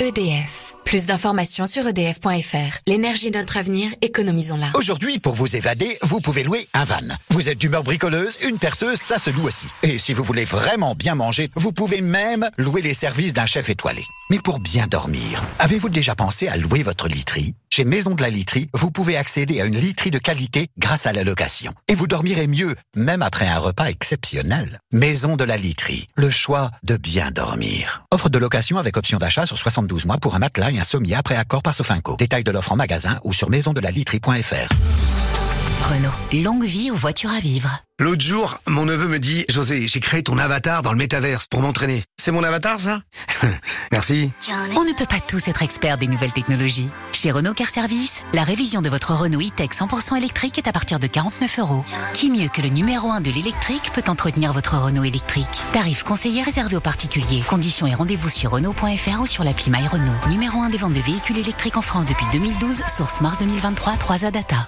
EDF. 0.00 0.74
Plus 0.84 1.04
d'informations 1.04 1.66
sur 1.66 1.86
edf.fr. 1.86 2.78
L'énergie 2.86 3.30
de 3.30 3.38
notre 3.38 3.58
avenir, 3.58 3.90
économisons-la. 4.00 4.70
Aujourd'hui, 4.74 5.18
pour 5.18 5.34
vous 5.34 5.54
évader, 5.54 5.98
vous 6.00 6.20
pouvez 6.20 6.42
louer 6.42 6.66
un 6.72 6.84
van. 6.84 7.02
Vous 7.28 7.50
êtes 7.50 7.58
d'humeur 7.58 7.82
bricoleuse, 7.82 8.38
une 8.42 8.58
perceuse, 8.58 8.98
ça 8.98 9.18
se 9.18 9.28
loue 9.28 9.46
aussi. 9.46 9.66
Et 9.82 9.98
si 9.98 10.14
vous 10.14 10.24
voulez 10.24 10.46
vraiment 10.46 10.94
bien 10.94 11.14
manger, 11.14 11.50
vous 11.56 11.72
pouvez 11.72 12.00
même 12.00 12.48
louer 12.56 12.80
les 12.80 12.94
services 12.94 13.34
d'un 13.34 13.44
chef 13.44 13.68
étoilé. 13.68 14.02
Mais 14.30 14.38
pour 14.38 14.60
bien 14.60 14.86
dormir, 14.86 15.42
avez-vous 15.58 15.90
déjà 15.90 16.14
pensé 16.14 16.48
à 16.48 16.56
louer 16.56 16.82
votre 16.82 17.08
literie? 17.08 17.54
Chez 17.70 17.84
Maison 17.84 18.14
de 18.14 18.22
la 18.22 18.30
Literie, 18.30 18.68
vous 18.74 18.90
pouvez 18.90 19.16
accéder 19.16 19.60
à 19.60 19.64
une 19.64 19.78
literie 19.78 20.10
de 20.10 20.18
qualité 20.18 20.68
grâce 20.78 21.06
à 21.06 21.12
la 21.12 21.22
location. 21.22 21.74
Et 21.86 21.94
vous 21.94 22.06
dormirez 22.08 22.46
mieux, 22.46 22.74
même 22.96 23.22
après 23.22 23.46
un 23.46 23.58
repas 23.58 23.84
exceptionnel. 23.84 24.80
Maison 24.90 25.36
de 25.36 25.44
la 25.44 25.56
Literie, 25.56 26.08
le 26.16 26.28
choix 26.28 26.70
de 26.82 26.96
bien 26.96 27.30
dormir. 27.30 28.04
Offre 28.10 28.30
de 28.30 28.38
location 28.38 28.78
avec 28.78 28.96
option 28.96 29.18
d'achat 29.18 29.46
sur 29.46 29.57
72 29.58 30.06
mois 30.06 30.18
pour 30.18 30.34
un 30.34 30.38
matelas 30.38 30.70
et 30.70 30.78
un 30.78 30.84
sommier 30.84 31.14
après 31.14 31.36
accord 31.36 31.62
par 31.62 31.74
Sofinco. 31.74 32.16
Détail 32.16 32.44
de 32.44 32.50
l'offre 32.50 32.72
en 32.72 32.76
magasin 32.76 33.18
ou 33.24 33.32
sur 33.32 33.50
maisondelaliterie.fr. 33.50 35.37
Renault, 35.80 36.42
longue 36.44 36.64
vie 36.64 36.90
aux 36.90 36.96
voitures 36.96 37.30
à 37.30 37.40
vivre. 37.40 37.70
L'autre 38.00 38.22
jour, 38.22 38.60
mon 38.68 38.84
neveu 38.84 39.08
me 39.08 39.18
dit, 39.18 39.44
José, 39.48 39.88
j'ai 39.88 39.98
créé 39.98 40.22
ton 40.22 40.38
avatar 40.38 40.82
dans 40.82 40.92
le 40.92 40.98
métaverse 40.98 41.46
pour 41.48 41.62
m'entraîner. 41.62 42.04
C'est 42.16 42.30
mon 42.30 42.44
avatar, 42.44 42.78
ça 42.78 43.00
Merci. 43.92 44.30
On 44.76 44.84
ne 44.84 44.96
peut 44.96 45.06
pas 45.06 45.18
tous 45.18 45.48
être 45.48 45.62
experts 45.62 45.98
des 45.98 46.06
nouvelles 46.06 46.32
technologies. 46.32 46.90
Chez 47.12 47.32
Renault 47.32 47.54
Car 47.54 47.68
Service, 47.68 48.22
la 48.32 48.44
révision 48.44 48.82
de 48.82 48.88
votre 48.88 49.14
Renault 49.14 49.40
e-Tech 49.40 49.70
100% 49.70 50.16
électrique 50.16 50.58
est 50.58 50.68
à 50.68 50.72
partir 50.72 51.00
de 51.00 51.08
49 51.08 51.58
euros. 51.58 51.82
Qui 52.14 52.30
mieux 52.30 52.48
que 52.48 52.62
le 52.62 52.68
numéro 52.68 53.10
1 53.10 53.20
de 53.20 53.32
l'électrique 53.32 53.90
peut 53.92 54.04
entretenir 54.06 54.52
votre 54.52 54.76
Renault 54.76 55.04
électrique? 55.04 55.60
Tarif 55.72 56.04
conseillé 56.04 56.42
réservé 56.42 56.76
aux 56.76 56.80
particuliers. 56.80 57.42
Conditions 57.48 57.86
et 57.88 57.94
rendez-vous 57.94 58.28
sur 58.28 58.52
Renault.fr 58.52 59.20
ou 59.20 59.26
sur 59.26 59.42
l'appli 59.42 59.70
My 59.70 59.88
Renault. 59.88 60.28
Numéro 60.28 60.60
1 60.60 60.70
des 60.70 60.78
ventes 60.78 60.92
de 60.94 61.00
véhicules 61.00 61.38
électriques 61.38 61.76
en 61.76 61.82
France 61.82 62.06
depuis 62.06 62.26
2012, 62.30 62.82
source 62.94 63.20
mars 63.22 63.38
2023, 63.38 63.94
3A 63.94 64.30
Data. 64.30 64.64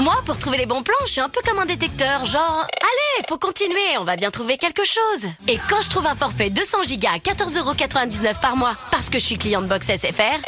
Moi, 0.00 0.16
pour 0.24 0.38
trouver 0.38 0.49
les 0.56 0.66
bons 0.66 0.82
plans, 0.82 0.94
je 1.06 1.12
suis 1.12 1.20
un 1.20 1.28
peu 1.28 1.40
comme 1.46 1.58
un 1.58 1.66
détecteur, 1.66 2.24
genre, 2.24 2.66
allez, 2.80 3.24
faut 3.28 3.38
continuer, 3.38 3.98
on 3.98 4.04
va 4.04 4.16
bien 4.16 4.30
trouver 4.30 4.56
quelque 4.56 4.84
chose. 4.84 5.30
Et 5.48 5.58
quand 5.68 5.80
je 5.82 5.88
trouve 5.90 6.06
un 6.06 6.14
forfait 6.14 6.50
200 6.50 6.78
Go 6.98 7.06
à 7.08 7.18
14,99€ 7.18 8.40
par 8.40 8.56
mois, 8.56 8.74
parce 8.90 9.10
que 9.10 9.18
je 9.18 9.24
suis 9.24 9.38
cliente 9.38 9.68
box 9.68 9.86
SFR, 9.86 10.40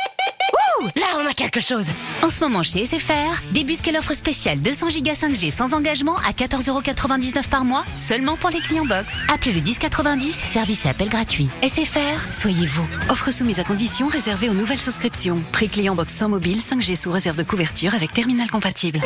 ouh, 0.81 0.85
là 0.97 1.07
on 1.19 1.27
a 1.27 1.35
quelque 1.35 1.61
chose. 1.61 1.87
En 2.23 2.29
ce 2.29 2.41
moment 2.41 2.63
chez 2.63 2.85
SFR, 2.85 3.43
débusquez 3.53 3.93
l'offre 3.93 4.15
spéciale 4.15 4.61
200 4.61 4.87
Go 4.87 5.11
5G 5.13 5.51
sans 5.51 5.73
engagement 5.73 6.17
à 6.27 6.33
14,99€ 6.33 7.49
par 7.49 7.65
mois, 7.65 7.85
seulement 7.97 8.37
pour 8.37 8.51
les 8.51 8.61
clients 8.61 8.87
box. 8.87 9.15
Appelez 9.33 9.53
le 9.53 9.61
1090, 9.61 10.33
service 10.33 10.87
et 10.87 10.89
appel 10.89 11.09
gratuit. 11.09 11.49
SFR, 11.63 12.33
soyez 12.33 12.67
vous. 12.67 12.87
Offre 13.09 13.31
soumise 13.31 13.61
à 13.61 13.65
conditions 13.65 14.09
réservée 14.09 14.49
aux 14.49 14.55
nouvelles 14.55 14.81
souscriptions. 14.81 15.43
Prix 15.53 15.69
client 15.69 15.95
box 15.95 16.13
sans 16.13 16.29
mobile 16.29 16.59
5G 16.59 16.97
sous 17.01 17.13
réserve 17.13 17.37
de 17.37 17.45
couverture 17.45 17.95
avec 17.95 18.13
terminal 18.13 18.51
compatible. 18.51 19.01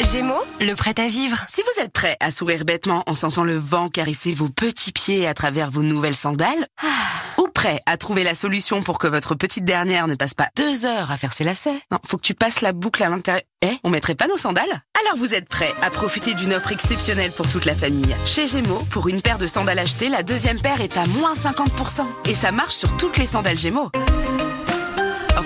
Gémeaux, 0.00 0.42
le 0.60 0.74
prêt 0.74 0.94
à 0.98 1.08
vivre. 1.08 1.44
Si 1.48 1.62
vous 1.62 1.82
êtes 1.82 1.92
prêt 1.92 2.16
à 2.20 2.30
sourire 2.30 2.64
bêtement 2.64 3.02
en 3.06 3.14
sentant 3.14 3.44
le 3.44 3.56
vent 3.56 3.88
caresser 3.88 4.32
vos 4.32 4.48
petits 4.48 4.92
pieds 4.92 5.26
à 5.26 5.34
travers 5.34 5.70
vos 5.70 5.82
nouvelles 5.82 6.14
sandales, 6.14 6.66
ou 7.36 7.48
prêt 7.48 7.80
à 7.86 7.96
trouver 7.96 8.24
la 8.24 8.34
solution 8.34 8.82
pour 8.82 8.98
que 8.98 9.06
votre 9.06 9.34
petite 9.34 9.64
dernière 9.64 10.06
ne 10.06 10.14
passe 10.14 10.34
pas 10.34 10.50
deux 10.56 10.84
heures 10.84 11.10
à 11.10 11.16
faire 11.16 11.32
ses 11.32 11.44
lacets, 11.44 11.80
non, 11.90 11.98
faut 12.06 12.16
que 12.16 12.22
tu 12.22 12.34
passes 12.34 12.60
la 12.60 12.72
boucle 12.72 13.02
à 13.02 13.08
l'intérieur. 13.08 13.42
Eh, 13.62 13.76
on 13.82 13.90
mettrait 13.90 14.14
pas 14.14 14.28
nos 14.28 14.36
sandales? 14.36 14.82
Alors 15.04 15.18
vous 15.18 15.34
êtes 15.34 15.48
prêt 15.48 15.74
à 15.82 15.90
profiter 15.90 16.34
d'une 16.34 16.54
offre 16.54 16.72
exceptionnelle 16.72 17.32
pour 17.32 17.48
toute 17.48 17.64
la 17.64 17.74
famille. 17.74 18.14
Chez 18.24 18.46
Gémeaux, 18.46 18.86
pour 18.90 19.08
une 19.08 19.20
paire 19.20 19.38
de 19.38 19.48
sandales 19.48 19.80
achetées, 19.80 20.08
la 20.08 20.22
deuxième 20.22 20.60
paire 20.60 20.80
est 20.80 20.96
à 20.96 21.06
moins 21.06 21.34
50%. 21.34 22.06
Et 22.26 22.34
ça 22.34 22.52
marche 22.52 22.76
sur 22.76 22.96
toutes 22.96 23.18
les 23.18 23.26
sandales 23.26 23.58
Gémeaux. 23.58 23.90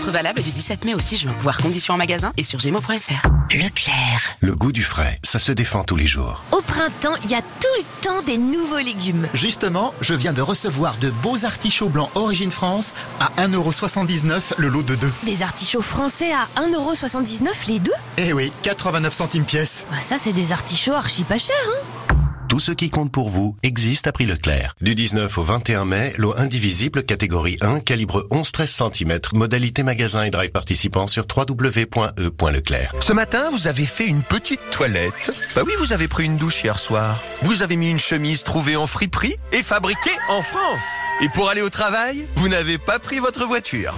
Offre 0.02 0.10
valable 0.10 0.42
du 0.42 0.50
17 0.50 0.84
mai 0.84 0.94
au 0.94 0.98
6 0.98 1.16
juin. 1.18 1.34
Voir 1.42 1.58
conditions 1.58 1.94
en 1.94 1.96
magasin 1.96 2.32
et 2.36 2.42
sur 2.42 2.58
gémeaux.fr. 2.58 3.28
Leclerc. 3.54 4.36
Le 4.40 4.56
goût 4.56 4.72
du 4.72 4.82
frais, 4.82 5.20
ça 5.22 5.38
se 5.38 5.52
défend 5.52 5.84
tous 5.84 5.94
les 5.94 6.08
jours. 6.08 6.42
Au 6.50 6.60
printemps, 6.60 7.14
il 7.22 7.30
y 7.30 7.34
a 7.34 7.40
tout 7.40 7.68
le 7.78 7.84
temps 8.02 8.22
des 8.22 8.36
nouveaux 8.36 8.78
légumes. 8.78 9.28
Justement, 9.32 9.94
je 10.00 10.14
viens 10.14 10.32
de 10.32 10.42
recevoir 10.42 10.96
de 10.96 11.10
beaux 11.10 11.44
artichauts 11.44 11.88
blancs 11.88 12.10
Origine 12.16 12.50
France 12.50 12.94
à 13.20 13.46
1,79€ 13.46 14.54
le 14.58 14.68
lot 14.68 14.82
de 14.82 14.96
deux. 14.96 15.12
Des 15.22 15.44
artichauts 15.44 15.82
français 15.82 16.32
à 16.32 16.48
1,79€ 16.60 17.68
les 17.68 17.78
deux? 17.78 17.92
Eh 18.18 18.32
oui, 18.32 18.52
89 18.62 19.12
centimes 19.12 19.44
pièce. 19.44 19.86
Bah 19.90 19.98
ça, 20.00 20.16
c'est 20.18 20.32
des 20.32 20.50
artichauts 20.50 20.94
archi 20.94 21.22
pas 21.22 21.38
chers, 21.38 21.54
hein 21.68 22.16
Tout 22.48 22.60
ce 22.60 22.72
qui 22.72 22.90
compte 22.90 23.10
pour 23.10 23.30
vous 23.30 23.56
existe 23.62 24.06
à 24.06 24.12
prix 24.12 24.26
Leclerc. 24.26 24.74
Du 24.80 24.94
19 24.94 25.38
au 25.38 25.42
21 25.42 25.84
mai, 25.84 26.12
lot 26.18 26.34
indivisible 26.36 27.02
catégorie 27.02 27.56
1, 27.62 27.80
calibre 27.80 28.26
11-13 28.30 28.92
cm, 28.92 29.18
modalité 29.32 29.82
magasin 29.82 30.22
et 30.24 30.30
drive 30.30 30.50
participant 30.50 31.06
sur 31.06 31.26
www.e.leclerc. 31.34 32.94
Ce 33.00 33.12
matin, 33.12 33.50
vous 33.50 33.66
avez 33.66 33.86
fait 33.86 34.06
une 34.06 34.22
petite 34.22 34.60
toilette. 34.70 35.32
Bah 35.54 35.62
oui, 35.64 35.72
vous 35.78 35.92
avez 35.92 36.08
pris 36.08 36.24
une 36.24 36.36
douche 36.36 36.62
hier 36.62 36.78
soir. 36.78 37.18
Vous 37.42 37.62
avez 37.62 37.76
mis 37.76 37.90
une 37.90 38.00
chemise 38.00 38.42
trouvée 38.42 38.76
en 38.76 38.86
friperie 38.86 39.36
et 39.52 39.62
fabriquée 39.62 40.10
en 40.28 40.42
France. 40.42 40.98
Et 41.22 41.28
pour 41.30 41.48
aller 41.48 41.62
au 41.62 41.70
travail, 41.70 42.26
vous 42.36 42.48
n'avez 42.48 42.76
pas 42.76 42.98
pris 42.98 43.18
votre 43.18 43.46
voiture. 43.46 43.94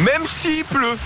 Même 0.00 0.26
s'il 0.26 0.64
pleut. 0.64 0.98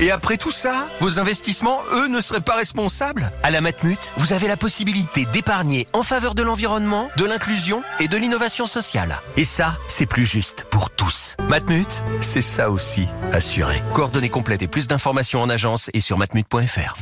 Et 0.00 0.10
après 0.10 0.38
tout 0.38 0.50
ça, 0.50 0.88
vos 1.00 1.20
investissements, 1.20 1.80
eux, 1.92 2.08
ne 2.08 2.20
seraient 2.20 2.40
pas 2.40 2.56
responsables? 2.56 3.30
À 3.44 3.50
la 3.50 3.60
Matmut, 3.60 4.12
vous 4.16 4.32
avez 4.32 4.48
la 4.48 4.56
possibilité 4.56 5.24
d'épargner 5.32 5.86
en 5.92 6.02
faveur 6.02 6.34
de 6.34 6.42
l'environnement, 6.42 7.10
de 7.16 7.24
l'inclusion 7.24 7.84
et 8.00 8.08
de 8.08 8.16
l'innovation 8.16 8.66
sociale. 8.66 9.20
Et 9.36 9.44
ça, 9.44 9.78
c'est 9.86 10.06
plus 10.06 10.26
juste 10.26 10.64
pour 10.68 10.90
tous. 10.90 11.36
Matmut, 11.48 12.02
c'est 12.20 12.42
ça 12.42 12.70
aussi, 12.70 13.06
assuré. 13.32 13.82
Coordonnées 13.92 14.30
complètes 14.30 14.62
et 14.62 14.68
plus 14.68 14.88
d'informations 14.88 15.40
en 15.40 15.48
agence 15.48 15.90
et 15.94 16.00
sur 16.00 16.18
matmut.fr. 16.18 16.96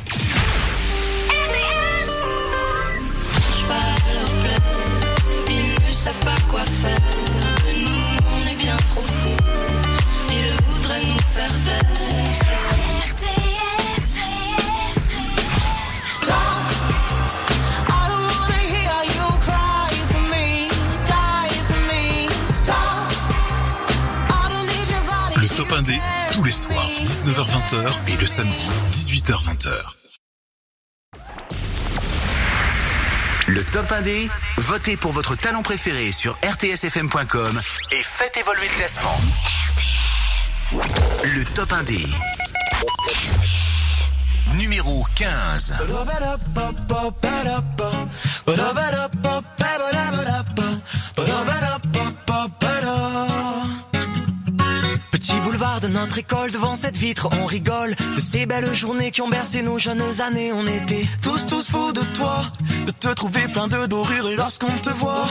19h-20h 27.22 28.14
et 28.14 28.16
le 28.16 28.26
samedi, 28.26 28.68
18h-20h. 28.90 29.70
Le 33.46 33.62
top 33.62 33.88
1D, 33.92 34.28
votez 34.56 34.96
pour 34.96 35.12
votre 35.12 35.36
talent 35.36 35.62
préféré 35.62 36.10
sur 36.10 36.36
rtsfm.com 36.42 37.60
et 37.92 38.02
faites 38.02 38.36
évoluer 38.38 38.66
le 38.68 38.74
classement. 38.74 39.20
Le 41.22 41.44
top 41.54 41.70
1D. 41.70 42.08
Numéro 44.56 45.06
15. 45.14 45.74
De 55.80 55.88
notre 55.88 56.18
école, 56.18 56.50
devant 56.50 56.74
cette 56.74 56.96
vitre, 56.96 57.28
on 57.40 57.46
rigole 57.46 57.94
de 58.16 58.20
ces 58.20 58.46
belles 58.46 58.74
journées 58.74 59.12
qui 59.12 59.22
ont 59.22 59.28
bercé 59.28 59.62
nos 59.62 59.78
jeunes 59.78 60.20
années. 60.20 60.52
On 60.52 60.66
était 60.66 61.06
tous, 61.22 61.46
tous 61.46 61.70
fous 61.70 61.92
de 61.92 62.02
toi, 62.14 62.44
de 62.84 62.90
te 62.90 63.08
trouver 63.14 63.46
plein 63.52 63.68
de 63.68 63.86
dorures 63.86 64.28
lorsqu'on 64.36 64.72
te 64.82 64.90
voit 64.90 65.28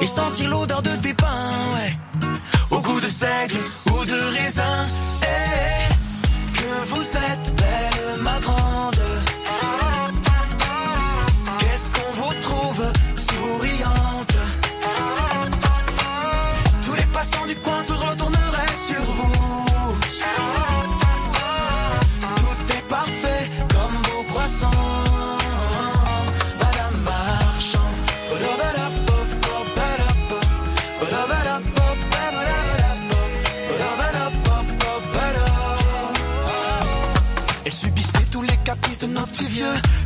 et 0.00 0.06
sentir 0.06 0.48
l'odeur 0.48 0.80
de 0.80 0.96
tes 0.96 1.12
pains, 1.12 1.50
ouais. 1.74 2.28
Au 2.70 2.80
goût 2.80 3.00
de 3.00 3.06
seigle 3.06 3.58
ou 3.92 4.04
de 4.04 4.38
raisin, 4.38 4.86
eh, 5.22 6.54
que 6.54 6.94
vous 6.94 7.02
êtes 7.02 7.65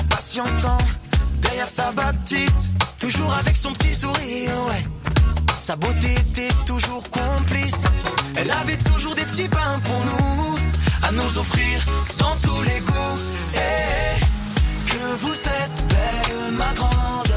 patientant 0.08 0.78
derrière 1.42 1.68
sa 1.68 1.92
bâtisse, 1.92 2.68
toujours 2.98 3.32
avec 3.32 3.56
son 3.56 3.72
petit 3.72 3.94
sourire, 3.94 4.50
ouais. 4.68 4.84
Sa 5.60 5.76
beauté 5.76 6.12
était 6.12 6.54
toujours 6.66 7.02
complice. 7.10 7.84
Elle 8.36 8.50
avait 8.50 8.76
toujours 8.76 9.14
des 9.14 9.24
petits 9.24 9.48
pains 9.48 9.80
pour 9.84 10.00
nous, 10.04 10.58
à 11.02 11.12
nous 11.12 11.38
offrir 11.38 11.84
dans 12.18 12.36
tous 12.42 12.62
les 12.62 12.80
goûts. 12.80 13.18
Eh, 13.54 14.20
que 14.86 15.16
vous 15.22 15.34
êtes 15.34 15.88
belle, 15.88 16.52
ma 16.52 16.72
grande. 16.74 17.29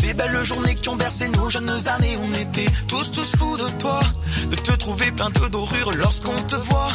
Ces 0.00 0.14
belles 0.14 0.44
journées 0.44 0.74
qui 0.74 0.88
ont 0.88 0.96
bercé 0.96 1.28
nos 1.28 1.48
jeunes 1.50 1.88
années. 1.88 2.18
On 2.22 2.32
était 2.34 2.70
tous, 2.88 3.10
tous 3.10 3.32
fous 3.36 3.56
de 3.56 3.68
toi, 3.78 4.00
de 4.50 4.56
te 4.56 4.72
trouver 4.72 5.10
plein 5.12 5.30
de 5.30 5.48
dorures 5.48 5.92
lorsqu'on 5.92 6.36
te 6.42 6.56
voit 6.56 6.90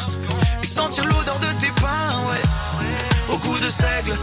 et 0.61 0.65
sentir 0.65 1.05
l'odeur 1.05 1.39
de 1.39 1.59
tes 1.59 1.71
pains, 1.81 2.11
ouais. 2.29 3.33
Au 3.33 3.37
goût 3.37 3.59
de 3.59 3.69
seigle 3.69 4.15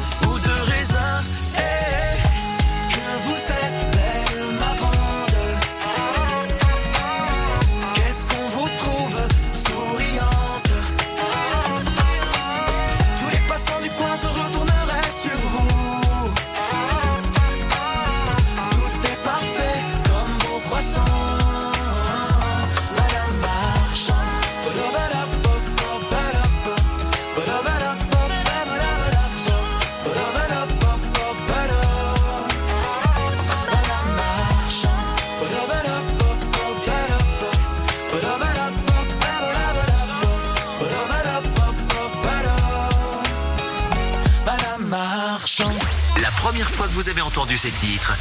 entendu 47.28 47.58
ces 47.58 47.70
titres, 47.70 48.16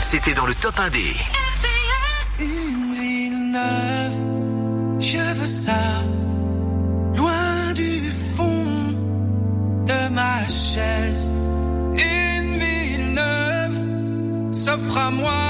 c'était 0.00 0.34
dans 0.34 0.46
le 0.46 0.54
top 0.56 0.76
1D. 0.76 0.98
Une 2.40 2.94
ville 2.94 3.50
neuve, 3.52 4.18
je 4.98 5.34
veux 5.38 5.46
ça, 5.46 6.02
loin 7.14 7.72
du 7.74 8.10
fond 8.36 8.92
de 9.86 10.08
ma 10.18 10.38
chaise. 10.48 11.30
Une 11.94 12.58
ville 12.58 13.14
neuve 13.14 13.78
s'offre 14.52 14.98
à 14.98 15.10
moi, 15.12 15.47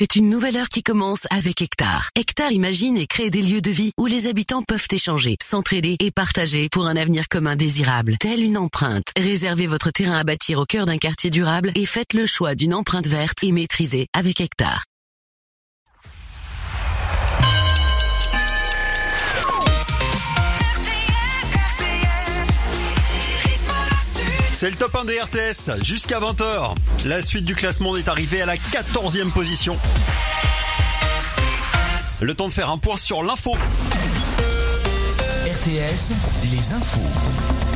C'est 0.00 0.14
une 0.14 0.28
nouvelle 0.28 0.56
heure 0.56 0.68
qui 0.68 0.84
commence 0.84 1.26
avec 1.28 1.60
Hectare. 1.60 2.10
Hectare 2.14 2.52
imagine 2.52 2.96
et 2.96 3.08
crée 3.08 3.30
des 3.30 3.42
lieux 3.42 3.60
de 3.60 3.72
vie 3.72 3.90
où 3.98 4.06
les 4.06 4.28
habitants 4.28 4.62
peuvent 4.62 4.86
échanger, 4.92 5.34
s'entraider 5.42 5.96
et 5.98 6.12
partager 6.12 6.68
pour 6.70 6.86
un 6.86 6.94
avenir 6.94 7.26
commun 7.26 7.56
désirable. 7.56 8.16
Telle 8.20 8.44
une 8.44 8.58
empreinte. 8.58 9.06
Réservez 9.18 9.66
votre 9.66 9.90
terrain 9.90 10.20
à 10.20 10.22
bâtir 10.22 10.60
au 10.60 10.66
cœur 10.66 10.86
d'un 10.86 10.98
quartier 10.98 11.30
durable 11.30 11.72
et 11.74 11.84
faites 11.84 12.12
le 12.12 12.26
choix 12.26 12.54
d'une 12.54 12.74
empreinte 12.74 13.08
verte 13.08 13.42
et 13.42 13.50
maîtrisée 13.50 14.06
avec 14.14 14.40
Hectare. 14.40 14.84
C'est 24.60 24.70
le 24.70 24.74
top 24.74 24.96
1 24.96 25.04
des 25.04 25.20
RTS 25.20 25.84
jusqu'à 25.84 26.18
20h. 26.18 26.74
La 27.06 27.22
suite 27.22 27.44
du 27.44 27.54
classement 27.54 27.96
est 27.96 28.08
arrivée 28.08 28.42
à 28.42 28.46
la 28.46 28.56
14e 28.56 29.30
position. 29.30 29.76
Le 32.22 32.34
temps 32.34 32.48
de 32.48 32.52
faire 32.52 32.68
un 32.68 32.78
point 32.78 32.96
sur 32.96 33.22
l'info. 33.22 33.52
RTS, 35.46 36.12
les 36.50 36.72
infos. 36.72 37.67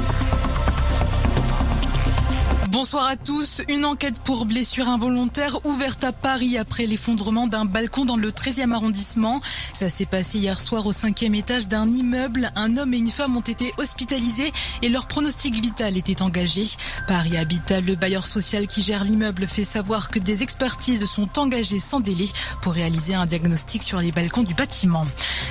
Bonsoir 2.73 3.07
à 3.07 3.17
tous. 3.17 3.61
Une 3.69 3.85
enquête 3.85 4.19
pour 4.25 4.47
blessure 4.47 4.89
involontaire 4.89 5.67
ouverte 5.67 6.05
à 6.05 6.13
Paris 6.13 6.57
après 6.57 6.87
l'effondrement 6.87 7.47
d'un 7.47 7.67
balcon 7.67 8.07
dans 8.07 8.17
le 8.17 8.31
13e 8.31 8.73
arrondissement. 8.73 9.43
Ça 9.75 9.91
s'est 9.91 10.07
passé 10.07 10.39
hier 10.39 10.59
soir 10.59 10.87
au 10.87 10.93
cinquième 10.93 11.35
étage 11.35 11.69
d'un 11.69 11.87
immeuble. 11.91 12.51
Un 12.57 12.79
homme 12.79 12.95
et 12.95 12.97
une 12.97 13.11
femme 13.11 13.37
ont 13.37 13.43
été 13.43 13.75
hospitalisés 13.77 14.55
et 14.81 14.89
leur 14.89 15.07
pronostic 15.07 15.55
vital 15.55 15.99
était 15.99 16.23
engagé. 16.23 16.65
Paris 17.07 17.37
Habitat, 17.37 17.83
le 17.83 17.95
bailleur 17.95 18.27
social 18.27 18.67
qui 18.67 18.81
gère 18.81 19.05
l'immeuble, 19.05 19.47
fait 19.47 19.65
savoir 19.65 20.09
que 20.09 20.19
des 20.19 20.43
expertises 20.43 21.05
sont 21.05 21.39
engagées 21.39 21.79
sans 21.79 22.01
délai 22.01 22.31
pour 22.63 22.73
réaliser 22.73 23.13
un 23.13 23.27
diagnostic 23.27 23.83
sur 23.83 24.01
les 24.01 24.13
balcons 24.13 24.45
du 24.45 24.55
bâtiment. 24.55 25.07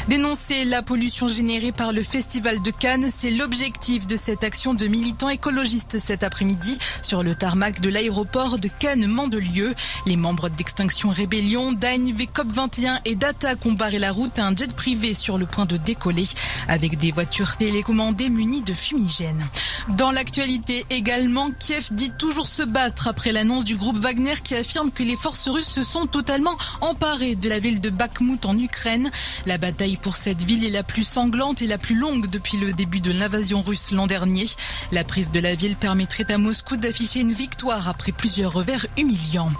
Dénoncer 0.08 0.66
la 0.66 0.82
pollution 0.82 1.28
générée 1.28 1.72
par 1.72 1.94
le 1.94 2.02
Festival 2.02 2.64
de 2.64 2.72
Cannes, 2.72 3.10
c'est 3.16 3.30
l'objectif 3.30 4.08
de 4.08 4.18
cette 4.18 4.44
action 4.44 4.74
de 4.74 4.88
militants 4.88 5.30
écologistes 5.30 6.00
cet 6.00 6.24
après-midi 6.24 6.80
sur 7.12 7.24
le 7.24 7.36
tarmac 7.36 7.82
de 7.82 7.90
l'aéroport 7.90 8.58
de 8.58 8.70
Cannes-Mandelieu. 8.80 9.76
Les 10.06 10.16
membres 10.16 10.48
d'Extinction 10.48 11.10
Rébellion, 11.10 11.74
d'ANV 11.74 12.30
COP21 12.34 13.02
et 13.04 13.16
d'Attaque 13.16 13.66
ont 13.66 13.74
barré 13.74 14.00
la 14.00 14.14
route 14.14 14.40
à 14.40 14.46
un 14.46 14.56
jet 14.56 14.74
privé 14.74 15.14
sur 15.14 15.38
le 15.38 15.46
point 15.46 15.66
de 15.66 15.76
décoller 15.76 16.24
avec 16.70 16.98
des 16.98 17.12
voitures 17.12 17.58
télécommandées 17.58 18.30
munies 18.30 18.62
de 18.62 18.74
fumigènes. 18.74 19.46
Dans 19.90 20.12
l'actualité 20.12 20.86
également, 20.90 21.52
Kiev 21.60 21.90
dit 21.92 22.12
toujours 22.12 22.48
se 22.48 22.64
battre 22.64 23.10
après 23.10 23.34
l'annonce 23.34 23.66
du 23.66 23.76
groupe 23.76 23.98
Wagner 23.98 24.36
qui 24.42 24.56
affirme 24.56 24.90
que 24.90 25.04
les 25.04 25.18
forces 25.18 25.50
russes 25.50 25.68
se 25.68 25.84
sont 25.84 26.06
totalement 26.06 26.56
emparées 26.80 27.36
de 27.36 27.50
la 27.50 27.60
ville 27.60 27.82
de 27.82 27.90
Bakhmut 27.90 28.46
en 28.46 28.58
Ukraine. 28.58 29.12
La 29.46 29.58
bataille 29.58 29.98
pour 29.98 30.16
cette 30.16 30.46
ville 30.46 30.64
est 30.64 30.70
la 30.70 30.84
plus 30.84 31.04
sanglante 31.04 31.62
et 31.62 31.68
la 31.68 31.78
plus 31.78 31.96
longue 31.96 32.30
depuis 32.30 32.56
le 32.56 32.72
début 32.72 33.02
de 33.02 33.12
l'invasion 33.12 33.64
russe 33.64 33.92
l'an 33.92 34.08
dernier. 34.08 34.46
La 34.94 35.04
prise 35.04 35.32
de 35.32 35.42
la 35.42 35.56
ville 35.56 35.76
permettrait 35.76 36.32
à 36.32 36.38
Moscou 36.38 36.78
d'afficher 36.78 37.01
une 37.02 37.34
victoire 37.34 37.90
après 37.90 38.12
plusieurs 38.12 38.54
revers 38.54 38.86
humiliants. 38.98 39.52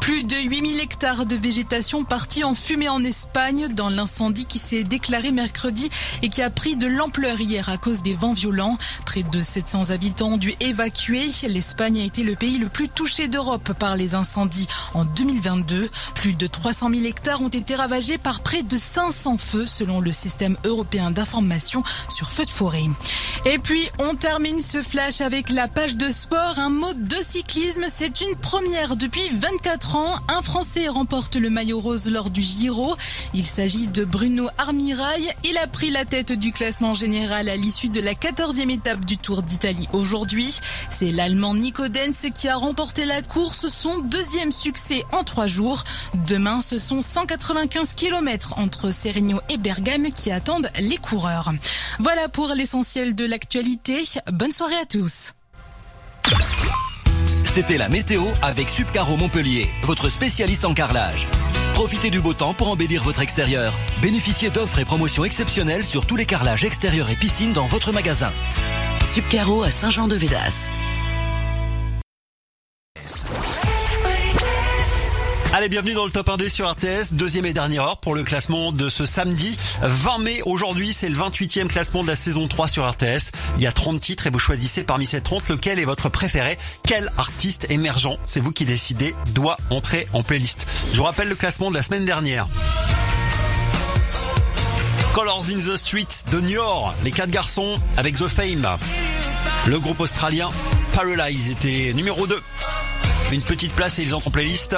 Plus 0.00 0.24
de 0.24 0.34
8000 0.34 0.80
hectares 0.80 1.26
de 1.26 1.36
végétation 1.36 2.04
partis 2.04 2.44
en 2.44 2.54
fumée 2.54 2.88
en 2.88 3.02
Espagne 3.04 3.68
dans 3.68 3.88
l'incendie 3.88 4.44
qui 4.44 4.58
s'est 4.58 4.84
déclaré 4.84 5.30
mercredi 5.30 5.90
et 6.22 6.28
qui 6.28 6.42
a 6.42 6.50
pris 6.50 6.76
de 6.76 6.86
l'ampleur 6.86 7.40
hier 7.40 7.68
à 7.68 7.76
cause 7.76 8.02
des 8.02 8.14
vents 8.14 8.32
violents. 8.32 8.76
Près 9.06 9.22
de 9.22 9.40
700 9.40 9.90
habitants 9.90 10.32
ont 10.32 10.36
dû 10.36 10.54
évacuer. 10.60 11.26
L'Espagne 11.48 12.00
a 12.00 12.04
été 12.04 12.22
le 12.22 12.34
pays 12.34 12.58
le 12.58 12.68
plus 12.68 12.88
touché 12.88 13.28
d'Europe 13.28 13.72
par 13.78 13.96
les 13.96 14.14
incendies 14.14 14.68
en 14.94 15.04
2022. 15.04 15.90
Plus 16.14 16.34
de 16.34 16.46
300 16.46 16.90
000 16.90 17.04
hectares 17.04 17.42
ont 17.42 17.48
été 17.48 17.74
ravagés 17.74 18.18
par 18.18 18.40
près 18.40 18.62
de 18.62 18.76
500 18.76 19.38
feux 19.38 19.66
selon 19.66 20.00
le 20.00 20.12
système 20.12 20.56
européen 20.64 21.10
d'information 21.10 21.82
sur 22.08 22.30
feux 22.30 22.44
de 22.44 22.50
forêt. 22.50 22.84
Et 23.46 23.58
puis 23.58 23.88
on 23.98 24.14
termine 24.14 24.60
ce 24.60 24.82
flash 24.82 25.20
avec 25.20 25.50
la 25.50 25.68
page 25.68 25.96
de 25.96 26.08
sport. 26.08 26.58
Un 26.58 26.70
mot 26.70 26.89
de 26.94 27.16
cyclisme, 27.22 27.84
c'est 27.88 28.20
une 28.20 28.36
première 28.36 28.96
depuis 28.96 29.28
24 29.32 29.96
ans. 29.96 30.14
Un 30.28 30.42
Français 30.42 30.88
remporte 30.88 31.36
le 31.36 31.50
maillot 31.50 31.80
rose 31.80 32.08
lors 32.08 32.30
du 32.30 32.42
Giro. 32.42 32.96
Il 33.34 33.46
s'agit 33.46 33.86
de 33.86 34.04
Bruno 34.04 34.48
Armirail. 34.58 35.30
Il 35.44 35.56
a 35.58 35.66
pris 35.66 35.90
la 35.90 36.04
tête 36.04 36.32
du 36.32 36.52
classement 36.52 36.94
général 36.94 37.48
à 37.48 37.56
l'issue 37.56 37.88
de 37.88 38.00
la 38.00 38.14
14e 38.14 38.70
étape 38.70 39.04
du 39.04 39.18
Tour 39.18 39.42
d'Italie 39.42 39.88
aujourd'hui. 39.92 40.60
C'est 40.90 41.12
l'Allemand 41.12 41.54
Nico 41.54 41.88
Denz 41.88 42.26
qui 42.34 42.48
a 42.48 42.56
remporté 42.56 43.04
la 43.04 43.22
course, 43.22 43.68
son 43.68 43.98
deuxième 43.98 44.52
succès 44.52 45.04
en 45.12 45.24
trois 45.24 45.46
jours. 45.46 45.84
Demain, 46.26 46.62
ce 46.62 46.78
sont 46.78 47.02
195 47.02 47.94
km 47.94 48.58
entre 48.58 48.90
Serigno 48.90 49.40
et 49.48 49.58
Bergame 49.58 50.10
qui 50.10 50.30
attendent 50.30 50.70
les 50.80 50.96
coureurs. 50.96 51.52
Voilà 51.98 52.28
pour 52.28 52.48
l'essentiel 52.48 53.14
de 53.14 53.24
l'actualité. 53.24 54.02
Bonne 54.32 54.52
soirée 54.52 54.76
à 54.76 54.86
tous. 54.86 55.32
C'était 57.44 57.78
la 57.78 57.88
météo 57.88 58.22
avec 58.42 58.70
Subcaro 58.70 59.16
Montpellier, 59.16 59.68
votre 59.82 60.08
spécialiste 60.08 60.64
en 60.64 60.72
carrelage. 60.72 61.26
Profitez 61.74 62.10
du 62.10 62.20
beau 62.20 62.34
temps 62.34 62.54
pour 62.54 62.70
embellir 62.70 63.02
votre 63.02 63.20
extérieur. 63.20 63.76
Bénéficiez 64.02 64.50
d'offres 64.50 64.78
et 64.78 64.84
promotions 64.84 65.24
exceptionnelles 65.24 65.84
sur 65.84 66.06
tous 66.06 66.16
les 66.16 66.26
carrelages 66.26 66.64
extérieurs 66.64 67.10
et 67.10 67.16
piscines 67.16 67.52
dans 67.52 67.66
votre 67.66 67.92
magasin. 67.92 68.32
Subcaro 69.04 69.62
à 69.62 69.70
Saint-Jean-de-Védas. 69.70 70.68
Allez, 75.60 75.68
bienvenue 75.68 75.92
dans 75.92 76.06
le 76.06 76.10
top 76.10 76.26
1D 76.26 76.48
sur 76.48 76.72
RTS, 76.72 77.12
deuxième 77.12 77.44
et 77.44 77.52
dernière 77.52 77.82
heure 77.82 77.98
pour 77.98 78.14
le 78.14 78.22
classement 78.22 78.72
de 78.72 78.88
ce 78.88 79.04
samedi 79.04 79.58
20 79.82 80.16
mai. 80.16 80.40
Aujourd'hui, 80.46 80.94
c'est 80.94 81.10
le 81.10 81.18
28e 81.18 81.66
classement 81.66 82.02
de 82.02 82.08
la 82.08 82.16
saison 82.16 82.48
3 82.48 82.66
sur 82.66 82.90
RTS. 82.90 83.30
Il 83.56 83.60
y 83.60 83.66
a 83.66 83.72
30 83.72 84.00
titres 84.00 84.26
et 84.26 84.30
vous 84.30 84.38
choisissez 84.38 84.84
parmi 84.84 85.04
ces 85.04 85.20
30 85.20 85.50
lequel 85.50 85.78
est 85.78 85.84
votre 85.84 86.08
préféré. 86.08 86.56
Quel 86.82 87.12
artiste 87.18 87.66
émergent, 87.68 88.16
c'est 88.24 88.40
vous 88.40 88.52
qui 88.52 88.64
décidez, 88.64 89.14
doit 89.34 89.58
entrer 89.68 90.08
en 90.14 90.22
playlist. 90.22 90.66
Je 90.94 90.96
vous 90.96 91.04
rappelle 91.04 91.28
le 91.28 91.34
classement 91.34 91.70
de 91.70 91.76
la 91.76 91.82
semaine 91.82 92.06
dernière. 92.06 92.48
Colors 95.12 95.50
in 95.50 95.58
the 95.58 95.76
Street 95.76 96.06
de 96.30 96.40
Niort, 96.40 96.94
les 97.02 97.10
quatre 97.10 97.30
garçons 97.30 97.78
avec 97.96 98.16
The 98.16 98.28
Fame. 98.28 98.66
Le 99.66 99.78
groupe 99.80 100.00
australien 100.00 100.50
Paralyze 100.94 101.50
était 101.50 101.92
numéro 101.94 102.26
2. 102.26 102.40
Une 103.32 103.42
petite 103.42 103.72
place 103.72 103.98
et 103.98 104.02
ils 104.02 104.14
entrent 104.14 104.28
en 104.28 104.30
playlist. 104.30 104.76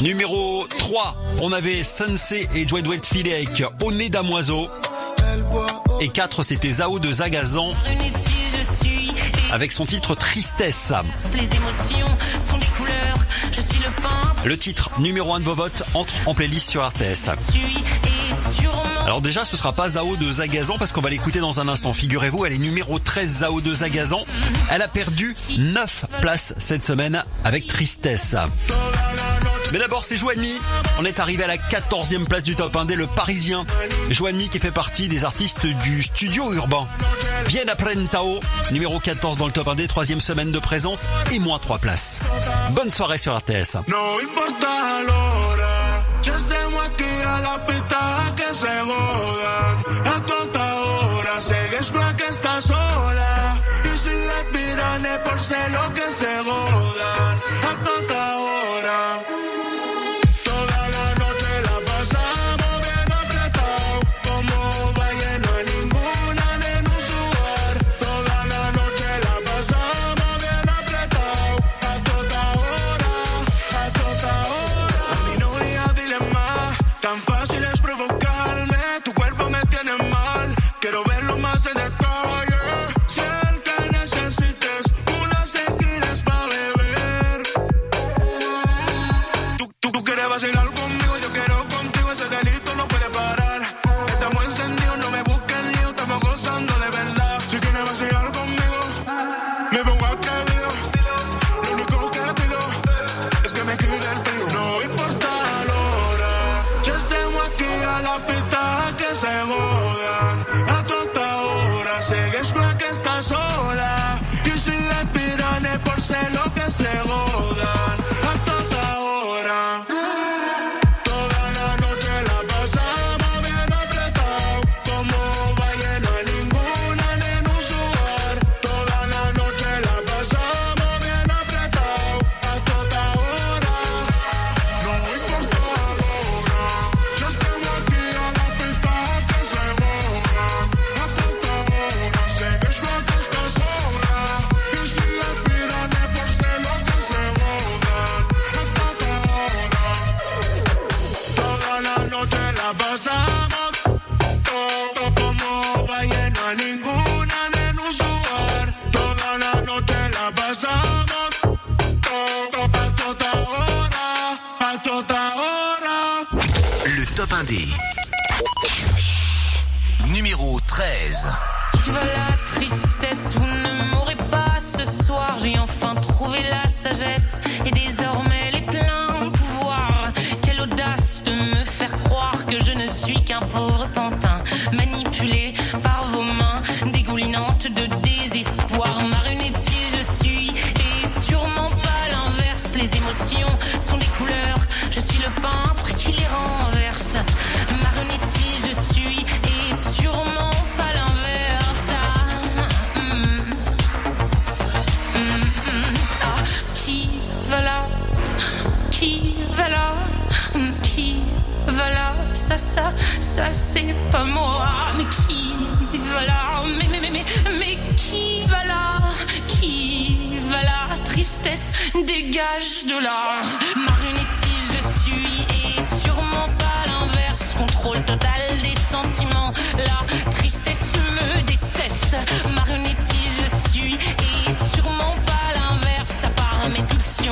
Numéro 0.00 0.66
3, 0.78 1.16
on 1.40 1.52
avait 1.52 1.82
Sensei 1.82 2.48
et 2.54 2.64
Dwight 2.64 3.04
Philly 3.04 3.32
avec 3.32 3.64
Au 3.82 3.90
nez 3.90 4.08
damoiseau. 4.08 4.68
Et 6.00 6.08
4, 6.08 6.44
c'était 6.44 6.72
Zao 6.72 7.00
de 7.00 7.12
Zagazan 7.12 7.74
avec 9.50 9.72
son 9.72 9.86
titre 9.86 10.14
Tristesse. 10.14 10.92
Les 11.34 11.40
émotions 11.40 12.16
sont 12.40 12.58
des 12.58 12.66
couleurs, 12.66 13.18
je 13.52 13.60
suis 13.60 13.80
le 13.80 13.90
peintre, 14.02 14.46
Le 14.46 14.56
titre 14.56 14.90
numéro 14.98 15.34
1 15.34 15.40
de 15.40 15.44
vos 15.44 15.54
votes 15.54 15.82
entre 15.94 16.14
en 16.26 16.34
playlist 16.34 16.68
sur 16.70 16.86
RTS. 16.86 17.30
Alors 19.04 19.22
déjà, 19.22 19.44
ce 19.44 19.56
sera 19.56 19.72
pas 19.72 19.88
Zao 19.90 20.16
de 20.16 20.30
Zagazan 20.30 20.76
parce 20.78 20.92
qu'on 20.92 21.00
va 21.00 21.08
l'écouter 21.08 21.38
dans 21.40 21.60
un 21.60 21.68
instant. 21.68 21.94
Figurez-vous, 21.94 22.44
elle 22.44 22.52
est 22.52 22.58
numéro 22.58 22.98
13 22.98 23.38
Zao 23.38 23.60
de 23.60 23.74
Zagazan. 23.74 24.24
Elle 24.70 24.82
a 24.82 24.88
perdu 24.88 25.34
9 25.56 26.04
places 26.20 26.54
cette 26.58 26.84
semaine 26.84 27.24
avec 27.42 27.66
tristesse. 27.66 28.36
Mais 29.72 29.78
d'abord, 29.78 30.04
c'est 30.04 30.16
Joanny. 30.16 30.58
On 30.98 31.04
est 31.04 31.20
arrivé 31.20 31.44
à 31.44 31.46
la 31.46 31.56
14e 31.56 32.24
place 32.24 32.42
du 32.42 32.56
top 32.56 32.74
1D, 32.74 32.94
le 32.94 33.06
parisien. 33.06 33.66
Joanny 34.10 34.48
qui 34.48 34.58
fait 34.58 34.70
partie 34.70 35.08
des 35.08 35.24
artistes 35.24 35.66
du 35.66 36.02
studio 36.02 36.52
urbain. 36.54 36.86
Bien 37.46 37.64
après 37.68 37.94
Tao, 38.10 38.40
numéro 38.72 38.98
14 38.98 39.38
dans 39.38 39.46
le 39.46 39.52
top 39.52 39.66
1D, 39.66 39.86
troisième 39.86 40.20
semaine 40.20 40.52
de 40.52 40.58
présence 40.58 41.02
et 41.32 41.38
moins 41.38 41.58
3 41.58 41.78
places. 41.78 42.20
Bonne 42.70 42.90
soirée 42.90 43.18
sur 43.18 43.36
RTS. 43.36 43.78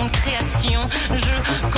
création. 0.08 0.80
Je 1.12 1.75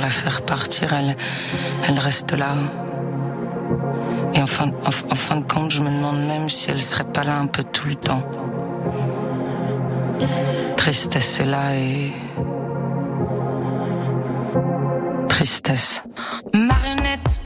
la 0.00 0.10
faire 0.10 0.42
partir, 0.42 0.92
elle, 0.92 1.16
elle 1.86 1.98
reste 1.98 2.32
là. 2.32 2.54
Et 4.34 4.42
en 4.42 4.46
fin, 4.46 4.68
en, 4.68 4.88
en 4.88 5.14
fin 5.14 5.36
de 5.36 5.44
compte, 5.44 5.70
je 5.70 5.82
me 5.82 5.90
demande 5.90 6.26
même 6.26 6.48
si 6.48 6.70
elle 6.70 6.80
serait 6.80 7.04
pas 7.04 7.24
là 7.24 7.38
un 7.38 7.46
peu 7.46 7.64
tout 7.64 7.88
le 7.88 7.96
temps. 7.96 8.22
Tristesse 10.76 11.40
est 11.40 11.44
là 11.44 11.76
et. 11.76 12.12
Tristesse. 15.28 16.02
Marionnette 16.54 17.40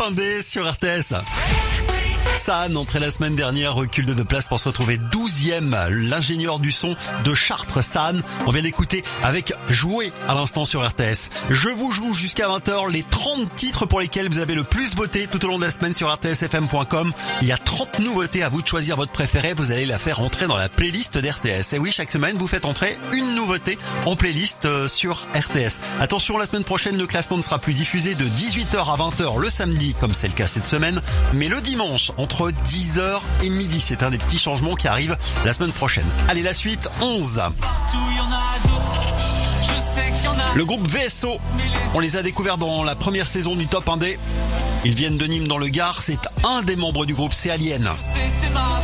1D 0.00 0.40
sur 0.40 0.66
RTS. 0.66 1.12
San, 2.40 2.74
entré 2.78 3.00
la 3.00 3.10
semaine 3.10 3.36
dernière, 3.36 3.74
recule 3.74 4.06
de 4.06 4.14
deux 4.14 4.24
places 4.24 4.48
pour 4.48 4.58
se 4.58 4.66
retrouver 4.66 4.96
12e. 4.96 5.90
L'ingénieur 5.90 6.58
du 6.58 6.72
son 6.72 6.96
de 7.22 7.34
Chartres, 7.34 7.84
San. 7.84 8.22
On 8.46 8.50
vient 8.50 8.62
l'écouter 8.62 9.04
avec 9.22 9.52
Jouer 9.68 10.10
à 10.26 10.34
l'instant 10.34 10.64
sur 10.64 10.82
RTS. 10.82 11.28
Je 11.50 11.68
vous 11.68 11.92
joue 11.92 12.14
jusqu'à 12.14 12.48
20h 12.48 12.90
les 12.90 13.02
30 13.02 13.54
titres 13.54 13.84
pour 13.84 14.00
lesquels 14.00 14.30
vous 14.30 14.38
avez 14.38 14.54
le 14.54 14.64
plus 14.64 14.96
voté 14.96 15.26
tout 15.26 15.44
au 15.44 15.48
long 15.48 15.58
de 15.58 15.64
la 15.64 15.70
semaine 15.70 15.92
sur 15.92 16.10
rtsfm.com. 16.10 17.12
Il 17.42 17.48
y 17.48 17.52
a 17.52 17.58
30 17.58 17.98
nouveautés 17.98 18.42
à 18.42 18.48
vous 18.48 18.62
de 18.62 18.66
choisir 18.66 18.96
votre 18.96 19.12
préféré. 19.12 19.52
Vous 19.52 19.70
allez 19.70 19.84
la 19.84 19.98
faire 19.98 20.22
entrer 20.22 20.46
dans 20.46 20.56
la 20.56 20.70
playlist 20.70 21.18
d'RTS. 21.18 21.74
Et 21.74 21.78
oui, 21.78 21.92
chaque 21.92 22.10
semaine, 22.10 22.38
vous 22.38 22.48
faites 22.48 22.64
entrer 22.64 22.98
une 23.12 23.34
nouveauté 23.34 23.78
en 24.06 24.16
playlist 24.16 24.64
euh, 24.64 24.88
sur 24.88 25.26
RTS. 25.34 25.78
Attention, 26.00 26.38
la 26.38 26.46
semaine 26.46 26.64
prochaine, 26.64 26.96
le 26.96 27.06
classement 27.06 27.36
ne 27.36 27.42
sera 27.42 27.58
plus 27.58 27.74
diffusé 27.74 28.14
de 28.14 28.24
18h 28.24 28.78
à 28.78 28.96
20h 28.96 29.38
le 29.38 29.50
samedi, 29.50 29.94
comme 30.00 30.14
c'est 30.14 30.28
le 30.28 30.34
cas 30.34 30.46
cette 30.46 30.64
semaine, 30.64 31.02
mais 31.34 31.48
le 31.48 31.60
dimanche, 31.60 32.12
10h 32.38 33.20
et 33.42 33.50
midi. 33.50 33.80
C'est 33.80 34.02
un 34.02 34.10
des 34.10 34.18
petits 34.18 34.38
changements 34.38 34.74
qui 34.74 34.88
arrivent 34.88 35.16
la 35.44 35.52
semaine 35.52 35.72
prochaine. 35.72 36.06
Allez, 36.28 36.42
la 36.42 36.54
suite, 36.54 36.88
11. 37.00 37.42
Le 40.54 40.64
groupe 40.64 40.86
VSO, 40.88 41.38
on 41.94 41.98
les 42.00 42.16
a 42.16 42.22
découverts 42.22 42.58
dans 42.58 42.82
la 42.82 42.94
première 42.94 43.26
saison 43.26 43.54
du 43.56 43.68
Top 43.68 43.86
1D. 43.86 44.18
Ils 44.84 44.94
viennent 44.94 45.18
de 45.18 45.26
Nîmes 45.26 45.46
dans 45.46 45.58
le 45.58 45.68
Gard, 45.68 46.02
c'est 46.02 46.20
un 46.44 46.62
des 46.62 46.76
membres 46.76 47.06
du 47.06 47.14
groupe, 47.14 47.32
c'est 47.32 47.50
Alien. 47.50 47.88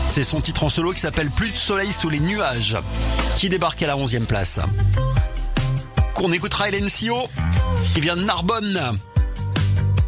C'est 0.08 0.24
son 0.24 0.40
titre 0.40 0.64
en 0.64 0.68
solo 0.68 0.92
qui 0.92 1.00
s'appelle 1.00 1.30
Plus 1.30 1.50
de 1.50 1.56
soleil 1.56 1.92
sous 1.92 2.08
les 2.08 2.20
nuages, 2.20 2.76
qui 3.36 3.48
débarque 3.48 3.82
à 3.82 3.86
la 3.86 3.96
11e 3.96 4.26
place. 4.26 4.60
Qu'on 6.14 6.32
écoutera 6.32 6.68
Hélène 6.68 6.88
Sio, 6.88 7.28
qui 7.94 8.00
vient 8.00 8.16
de 8.16 8.22
Narbonne. 8.22 8.98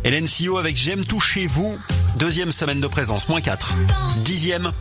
Hélène 0.05 0.27
Sio 0.27 0.59
avec 0.59 0.77
J'aime 0.77 1.05
toucher 1.05 1.47
vous, 1.47 1.77
deuxième 2.19 2.51
semaine 2.53 2.81
de 2.81 2.87
présence, 2.89 3.29
moins 3.29 3.41
4. 3.41 3.75
Dixième 4.19 4.73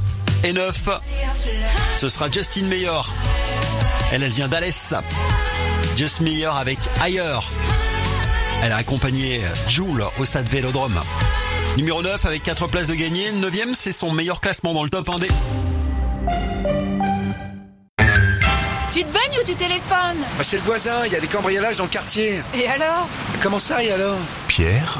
et 0.43 0.53
9, 0.53 0.89
ce 1.99 2.09
sera 2.09 2.29
Justin 2.31 2.63
Meyer. 2.63 2.89
Elle, 4.11 4.23
elle 4.23 4.31
vient 4.31 4.47
d'Alès. 4.47 4.93
Just 5.95 6.19
Meyer 6.21 6.49
avec 6.53 6.79
Ailleurs. 7.01 7.49
Elle 8.63 8.71
a 8.71 8.77
accompagné 8.77 9.41
Joule 9.67 10.03
au 10.17 10.25
stade 10.25 10.49
Vélodrome. 10.49 10.99
Numéro 11.77 12.01
9 12.01 12.25
avec 12.25 12.41
4 12.43 12.67
places 12.67 12.87
de 12.87 12.95
gagné. 12.95 13.31
9ème, 13.31 13.75
c'est 13.75 13.91
son 13.91 14.11
meilleur 14.11 14.41
classement 14.41 14.73
dans 14.73 14.83
le 14.83 14.89
top 14.89 15.07
1D. 15.07 15.27
Tu 18.91 19.03
te 19.03 19.13
baignes 19.13 19.39
ou 19.39 19.45
tu 19.45 19.53
téléphones? 19.53 20.17
Bah, 20.37 20.43
c'est 20.43 20.57
le 20.57 20.63
voisin, 20.63 21.05
il 21.05 21.11
y 21.11 21.15
a 21.15 21.19
des 21.19 21.27
cambriolages 21.27 21.77
dans 21.77 21.83
le 21.83 21.89
quartier. 21.89 22.41
Et 22.55 22.67
alors? 22.67 23.07
Comment 23.41 23.59
ça 23.59 23.83
et 23.83 23.91
alors? 23.91 24.17
Pierre? 24.47 24.97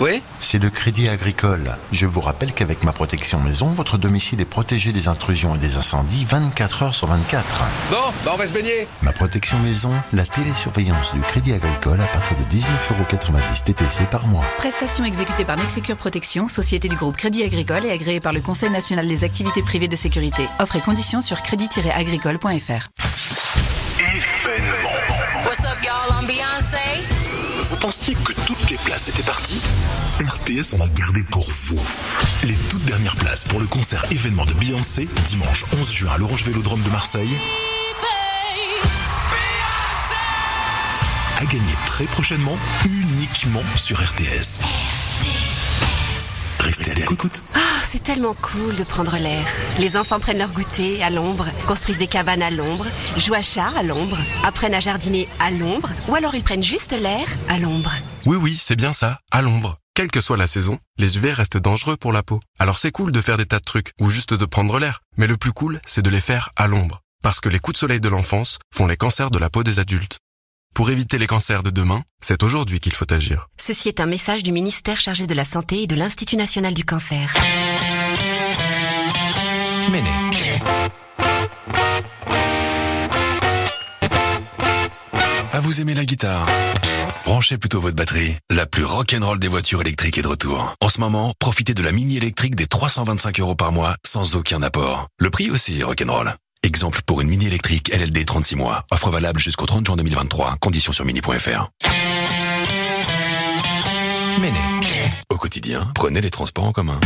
Oui 0.00 0.22
C'est 0.40 0.58
le 0.58 0.70
Crédit 0.70 1.10
Agricole. 1.10 1.76
Je 1.92 2.06
vous 2.06 2.22
rappelle 2.22 2.54
qu'avec 2.54 2.84
ma 2.84 2.92
protection 2.92 3.38
maison, 3.38 3.66
votre 3.66 3.98
domicile 3.98 4.40
est 4.40 4.46
protégé 4.46 4.92
des 4.92 5.08
intrusions 5.08 5.54
et 5.54 5.58
des 5.58 5.76
incendies 5.76 6.24
24 6.24 6.82
heures 6.82 6.94
sur 6.94 7.06
24. 7.06 7.44
Bon, 7.90 7.96
bah 8.24 8.30
on 8.32 8.38
va 8.38 8.46
se 8.46 8.52
baigner. 8.52 8.88
Ma 9.02 9.12
protection 9.12 9.58
maison, 9.58 9.90
la 10.14 10.24
télésurveillance 10.24 11.12
du 11.12 11.20
Crédit 11.20 11.52
Agricole 11.52 12.00
à 12.00 12.06
partir 12.06 12.34
de 12.38 12.44
19,90€ 12.44 13.62
TTC 13.62 14.04
par 14.10 14.26
mois. 14.26 14.44
Prestation 14.56 15.04
exécutée 15.04 15.44
par 15.44 15.58
Nexecure 15.58 15.96
Protection, 15.96 16.48
société 16.48 16.88
du 16.88 16.96
groupe 16.96 17.18
Crédit 17.18 17.42
Agricole 17.42 17.84
et 17.84 17.90
agréée 17.90 18.20
par 18.20 18.32
le 18.32 18.40
Conseil 18.40 18.70
national 18.70 19.06
des 19.06 19.22
activités 19.22 19.60
privées 19.60 19.88
de 19.88 19.96
sécurité. 19.96 20.48
Offre 20.60 20.76
et 20.76 20.80
conditions 20.80 21.20
sur 21.20 21.42
crédit-agricole.fr. 21.42 22.88
pensiez 27.80 28.14
que 28.14 28.32
toutes 28.46 28.70
les 28.70 28.76
places 28.76 29.08
étaient 29.08 29.22
parties 29.22 29.60
RTS 30.20 30.74
en 30.74 30.84
a 30.84 30.88
gardé 30.88 31.22
pour 31.22 31.48
vous. 31.48 31.80
Les 32.44 32.54
toutes 32.70 32.84
dernières 32.84 33.16
places 33.16 33.44
pour 33.44 33.58
le 33.58 33.66
concert 33.66 34.04
événement 34.12 34.44
de 34.44 34.52
Beyoncé, 34.52 35.08
dimanche 35.24 35.64
11 35.78 35.90
juin 35.90 36.12
à 36.12 36.18
l'Orange 36.18 36.44
Vélodrome 36.44 36.82
de 36.82 36.90
Marseille. 36.90 37.36
À 41.38 41.44
gagner 41.46 41.74
très 41.86 42.04
prochainement, 42.04 42.58
uniquement 42.84 43.62
sur 43.76 43.98
RTS. 43.98 44.62
Restez 46.70 46.92
à 46.92 46.94
l'écoute. 46.94 47.42
Ah, 47.56 47.58
c'est 47.82 48.00
tellement 48.00 48.34
cool 48.34 48.76
de 48.76 48.84
prendre 48.84 49.16
l'air. 49.16 49.44
Les 49.80 49.96
enfants 49.96 50.20
prennent 50.20 50.38
leur 50.38 50.52
goûter 50.52 51.02
à 51.02 51.10
l'ombre, 51.10 51.46
construisent 51.66 51.98
des 51.98 52.06
cabanes 52.06 52.44
à 52.44 52.50
l'ombre, 52.50 52.86
jouent 53.16 53.34
à 53.34 53.42
chat 53.42 53.72
à 53.76 53.82
l'ombre, 53.82 54.18
apprennent 54.44 54.74
à 54.74 54.78
jardiner 54.78 55.26
à 55.40 55.50
l'ombre, 55.50 55.90
ou 56.06 56.14
alors 56.14 56.36
ils 56.36 56.44
prennent 56.44 56.62
juste 56.62 56.92
l'air 56.92 57.26
à 57.48 57.58
l'ombre. 57.58 57.92
Oui, 58.24 58.36
oui, 58.36 58.56
c'est 58.56 58.76
bien 58.76 58.92
ça, 58.92 59.18
à 59.32 59.42
l'ombre. 59.42 59.78
Quelle 59.94 60.12
que 60.12 60.20
soit 60.20 60.36
la 60.36 60.46
saison, 60.46 60.78
les 60.96 61.16
UV 61.16 61.32
restent 61.32 61.56
dangereux 61.56 61.96
pour 61.96 62.12
la 62.12 62.22
peau. 62.22 62.38
Alors 62.60 62.78
c'est 62.78 62.92
cool 62.92 63.10
de 63.10 63.20
faire 63.20 63.36
des 63.36 63.46
tas 63.46 63.58
de 63.58 63.64
trucs, 63.64 63.90
ou 64.00 64.08
juste 64.08 64.34
de 64.34 64.44
prendre 64.44 64.78
l'air. 64.78 65.00
Mais 65.16 65.26
le 65.26 65.36
plus 65.36 65.52
cool, 65.52 65.80
c'est 65.84 66.02
de 66.02 66.10
les 66.10 66.20
faire 66.20 66.50
à 66.54 66.68
l'ombre. 66.68 67.00
Parce 67.20 67.40
que 67.40 67.48
les 67.48 67.58
coups 67.58 67.74
de 67.74 67.78
soleil 67.78 68.00
de 68.00 68.08
l'enfance 68.08 68.60
font 68.72 68.86
les 68.86 68.96
cancers 68.96 69.32
de 69.32 69.38
la 69.40 69.50
peau 69.50 69.64
des 69.64 69.80
adultes. 69.80 70.20
Pour 70.74 70.90
éviter 70.90 71.18
les 71.18 71.26
cancers 71.26 71.62
de 71.62 71.70
demain, 71.70 72.02
c'est 72.22 72.42
aujourd'hui 72.42 72.80
qu'il 72.80 72.94
faut 72.94 73.12
agir. 73.12 73.48
Ceci 73.58 73.88
est 73.88 74.00
un 74.00 74.06
message 74.06 74.42
du 74.42 74.52
ministère 74.52 75.00
chargé 75.00 75.26
de 75.26 75.34
la 75.34 75.44
Santé 75.44 75.82
et 75.82 75.86
de 75.86 75.96
l'Institut 75.96 76.36
national 76.36 76.74
du 76.74 76.84
cancer. 76.84 77.34
Méné. 79.90 80.10
Ah, 85.52 85.60
vous 85.60 85.80
aimez 85.80 85.94
la 85.94 86.04
guitare 86.04 86.46
Branchez 87.24 87.58
plutôt 87.58 87.80
votre 87.80 87.96
batterie. 87.96 88.36
La 88.50 88.66
plus 88.66 88.84
rock'n'roll 88.84 89.38
des 89.38 89.48
voitures 89.48 89.80
électriques 89.82 90.18
est 90.18 90.22
de 90.22 90.28
retour. 90.28 90.74
En 90.80 90.88
ce 90.88 91.00
moment, 91.00 91.34
profitez 91.38 91.74
de 91.74 91.82
la 91.82 91.92
mini 91.92 92.16
électrique 92.16 92.54
des 92.56 92.66
325 92.66 93.40
euros 93.40 93.54
par 93.54 93.72
mois 93.72 93.96
sans 94.06 94.36
aucun 94.36 94.62
apport. 94.62 95.08
Le 95.18 95.30
prix 95.30 95.50
aussi 95.50 95.80
est 95.80 95.84
rock'n'roll. 95.84 96.34
Exemple 96.62 97.00
pour 97.06 97.22
une 97.22 97.28
mini 97.28 97.46
électrique 97.46 97.90
LLD 97.94 98.24
36 98.26 98.56
mois. 98.56 98.84
Offre 98.90 99.10
valable 99.10 99.40
jusqu'au 99.40 99.64
30 99.64 99.86
juin 99.86 99.96
2023. 99.96 100.56
Conditions 100.60 100.92
sur 100.92 101.06
mini.fr. 101.06 101.70
Méné. 104.40 104.58
Au 105.30 105.36
quotidien, 105.36 105.90
prenez 105.94 106.20
les 106.20 106.30
transports 106.30 106.64
en 106.64 106.72
commun. 106.72 107.00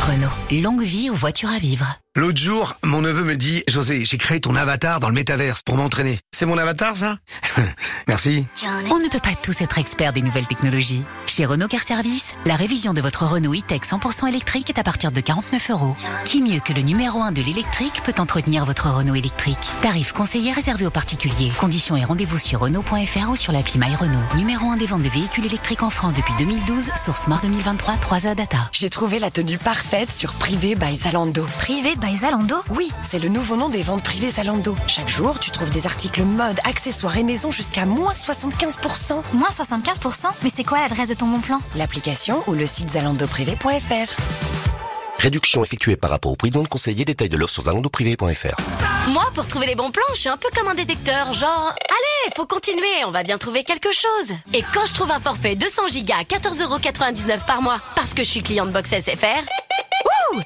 Renault, 0.00 0.62
longue 0.62 0.82
vie 0.82 1.10
aux 1.10 1.14
voitures 1.14 1.50
à 1.50 1.58
vivre. 1.58 1.98
L'autre 2.18 2.40
jour, 2.40 2.74
mon 2.82 3.00
neveu 3.00 3.22
me 3.22 3.36
dit, 3.36 3.62
José, 3.68 4.04
j'ai 4.04 4.18
créé 4.18 4.40
ton 4.40 4.56
avatar 4.56 4.98
dans 4.98 5.06
le 5.06 5.14
métaverse 5.14 5.62
pour 5.62 5.76
m'entraîner. 5.76 6.18
C'est 6.32 6.46
mon 6.46 6.58
avatar, 6.58 6.96
ça 6.96 7.18
Merci. 8.08 8.44
On 8.90 8.98
ne 8.98 9.08
peut 9.08 9.20
pas 9.20 9.36
tous 9.40 9.60
être 9.60 9.78
experts 9.78 10.12
des 10.12 10.22
nouvelles 10.22 10.48
technologies. 10.48 11.04
Chez 11.26 11.44
Renault 11.44 11.68
Car 11.68 11.82
Service, 11.82 12.34
la 12.44 12.56
révision 12.56 12.92
de 12.92 13.00
votre 13.00 13.24
Renault 13.24 13.54
e-tech 13.54 13.82
100% 13.82 14.26
électrique 14.26 14.68
est 14.68 14.80
à 14.80 14.82
partir 14.82 15.12
de 15.12 15.20
49 15.20 15.70
euros. 15.70 15.94
Qui 16.24 16.42
mieux 16.42 16.58
que 16.58 16.72
le 16.72 16.82
numéro 16.82 17.22
1 17.22 17.30
de 17.30 17.40
l'électrique 17.40 18.02
peut 18.02 18.14
entretenir 18.18 18.64
votre 18.64 18.90
Renault 18.90 19.14
électrique? 19.14 19.70
Tarif 19.80 20.10
conseillé 20.12 20.50
réservé 20.50 20.86
aux 20.86 20.90
particuliers. 20.90 21.52
Conditions 21.56 21.96
et 21.96 22.04
rendez-vous 22.04 22.38
sur 22.38 22.58
Renault.fr 22.58 23.30
ou 23.30 23.36
sur 23.36 23.52
l'appli 23.52 23.78
My 23.78 23.94
Renault. 23.94 24.18
Numéro 24.36 24.68
1 24.70 24.76
des 24.76 24.86
ventes 24.86 25.02
de 25.02 25.08
véhicules 25.08 25.46
électriques 25.46 25.84
en 25.84 25.90
France 25.90 26.14
depuis 26.14 26.34
2012 26.36 26.90
sur 26.96 27.16
Smart 27.16 27.40
2023 27.40 27.94
3A 27.94 28.34
Data. 28.34 28.70
J'ai 28.72 28.90
trouvé 28.90 29.20
la 29.20 29.30
tenue 29.30 29.58
parfaite 29.58 30.10
sur 30.10 30.32
Privé 30.32 30.74
by 30.74 30.96
Zalando. 30.96 31.46
Privé 31.60 31.94
by 31.94 32.07
Zalando 32.16 32.56
Oui, 32.70 32.90
c'est 33.08 33.18
le 33.18 33.28
nouveau 33.28 33.56
nom 33.56 33.68
des 33.68 33.82
ventes 33.82 34.02
privées 34.02 34.30
Zalando. 34.30 34.74
Chaque 34.86 35.08
jour, 35.08 35.38
tu 35.38 35.50
trouves 35.50 35.70
des 35.70 35.86
articles 35.86 36.22
mode, 36.22 36.58
accessoires 36.64 37.16
et 37.16 37.22
maison 37.22 37.50
jusqu'à 37.50 37.86
moins 37.86 38.12
75%. 38.12 39.22
Moins 39.34 39.48
75% 39.50 40.26
Mais 40.42 40.50
c'est 40.50 40.64
quoi 40.64 40.80
l'adresse 40.80 41.08
de 41.08 41.14
ton 41.14 41.26
bon 41.26 41.40
plan? 41.40 41.60
L'application 41.76 42.42
ou 42.46 42.54
le 42.54 42.66
site 42.66 42.90
zalandoprivé.fr. 42.90 44.12
Réduction 45.18 45.64
effectuée 45.64 45.96
par 45.96 46.10
rapport 46.10 46.30
au 46.30 46.36
prix 46.36 46.50
non 46.52 46.64
conseillé. 46.64 47.04
Détail 47.04 47.28
de 47.28 47.36
l'offre 47.36 47.54
sur 47.54 47.64
zalandoprivé.fr. 47.64 48.56
Moi, 49.10 49.24
pour 49.34 49.46
trouver 49.46 49.66
les 49.66 49.74
bons 49.74 49.90
plans, 49.90 50.02
je 50.14 50.20
suis 50.20 50.28
un 50.28 50.36
peu 50.36 50.48
comme 50.54 50.68
un 50.68 50.74
détecteur, 50.74 51.32
genre, 51.32 51.74
allez, 51.88 52.32
faut 52.36 52.46
continuer, 52.46 53.04
on 53.06 53.10
va 53.10 53.22
bien 53.22 53.38
trouver 53.38 53.64
quelque 53.64 53.90
chose. 53.92 54.36
Et 54.54 54.62
quand 54.74 54.86
je 54.86 54.94
trouve 54.94 55.10
un 55.10 55.18
forfait 55.18 55.56
200 55.56 55.88
gigas 55.88 56.18
à 56.18 56.22
14,99€ 56.22 57.44
par 57.46 57.62
mois, 57.62 57.78
parce 57.96 58.14
que 58.14 58.22
je 58.22 58.28
suis 58.28 58.42
client 58.42 58.66
de 58.66 58.70
Box 58.70 58.90
SFR, 58.90 59.42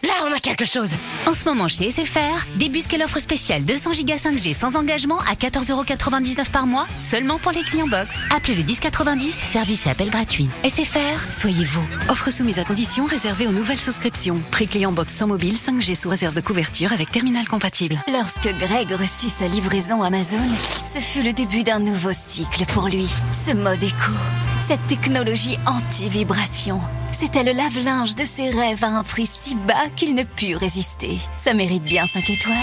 Là 0.03 0.25
on 0.25 0.33
a 0.33 0.39
quelque 0.39 0.65
chose. 0.65 0.91
En 1.27 1.33
ce 1.33 1.45
moment 1.45 1.69
chez 1.69 1.91
SFR, 1.91 2.47
débusquez 2.57 2.99
l'offre 2.99 3.19
spéciale 3.19 3.65
200 3.65 3.91
Go 3.91 4.15
5G 4.15 4.55
sans 4.55 4.77
engagement 4.77 5.19
à 5.21 5.35
14,99€ 5.35 6.51
par 6.51 6.67
mois, 6.67 6.87
seulement 6.99 7.39
pour 7.39 7.53
les 7.53 7.63
clients 7.63 7.89
box. 7.89 8.17
Appelez 8.35 8.55
le 8.55 8.63
1090, 8.63 9.33
service 9.33 9.87
et 9.87 9.91
appel 9.91 10.11
gratuit. 10.11 10.49
SFR, 10.65 11.33
soyez 11.33 11.65
vous. 11.65 11.85
Offre 12.09 12.31
soumise 12.31 12.59
à 12.59 12.65
condition 12.65 13.05
réservée 13.05 13.47
aux 13.47 13.53
nouvelles 13.53 13.79
souscriptions. 13.79 14.41
Prix 14.51 14.69
client 14.69 14.93
box 14.93 15.13
sans 15.13 15.27
mobile 15.27 15.55
5G 15.55 15.95
sous 15.95 16.09
réserve 16.09 16.35
de 16.35 16.41
couverture 16.41 16.93
avec 16.93 17.11
terminal 17.11 17.47
compatible. 17.47 17.97
Lorsque 18.11 18.49
Greg 18.59 18.91
reçut 18.93 19.31
sa 19.31 19.49
livraison 19.49 20.03
Amazon, 20.03 20.39
ce 20.85 20.99
fut 20.99 21.23
le 21.23 21.33
début 21.33 21.65
d'un 21.65 21.81
nouveau 21.81 22.13
cycle 22.13 22.65
pour 22.67 22.89
lui. 22.89 23.09
Ce 23.33 23.53
mode 23.53 23.83
éco, 23.83 24.13
cette 24.61 24.87
technologie 24.87 25.59
anti-vibration. 25.67 26.81
C'était 27.23 27.45
le 27.45 27.53
lave-linge 27.53 28.17
de 28.17 28.25
ses 28.25 28.51
rêves 28.51 28.83
à 28.83 28.89
un 28.89 29.05
prix 29.05 29.29
si 29.33 29.55
bas 29.55 29.89
qu'il 29.95 30.17
ne 30.17 30.25
put 30.25 30.57
résister. 30.57 31.21
Ça 31.37 31.55
mérite 31.55 31.85
bien 31.85 32.05
5 32.13 32.29
étoiles. 32.29 32.57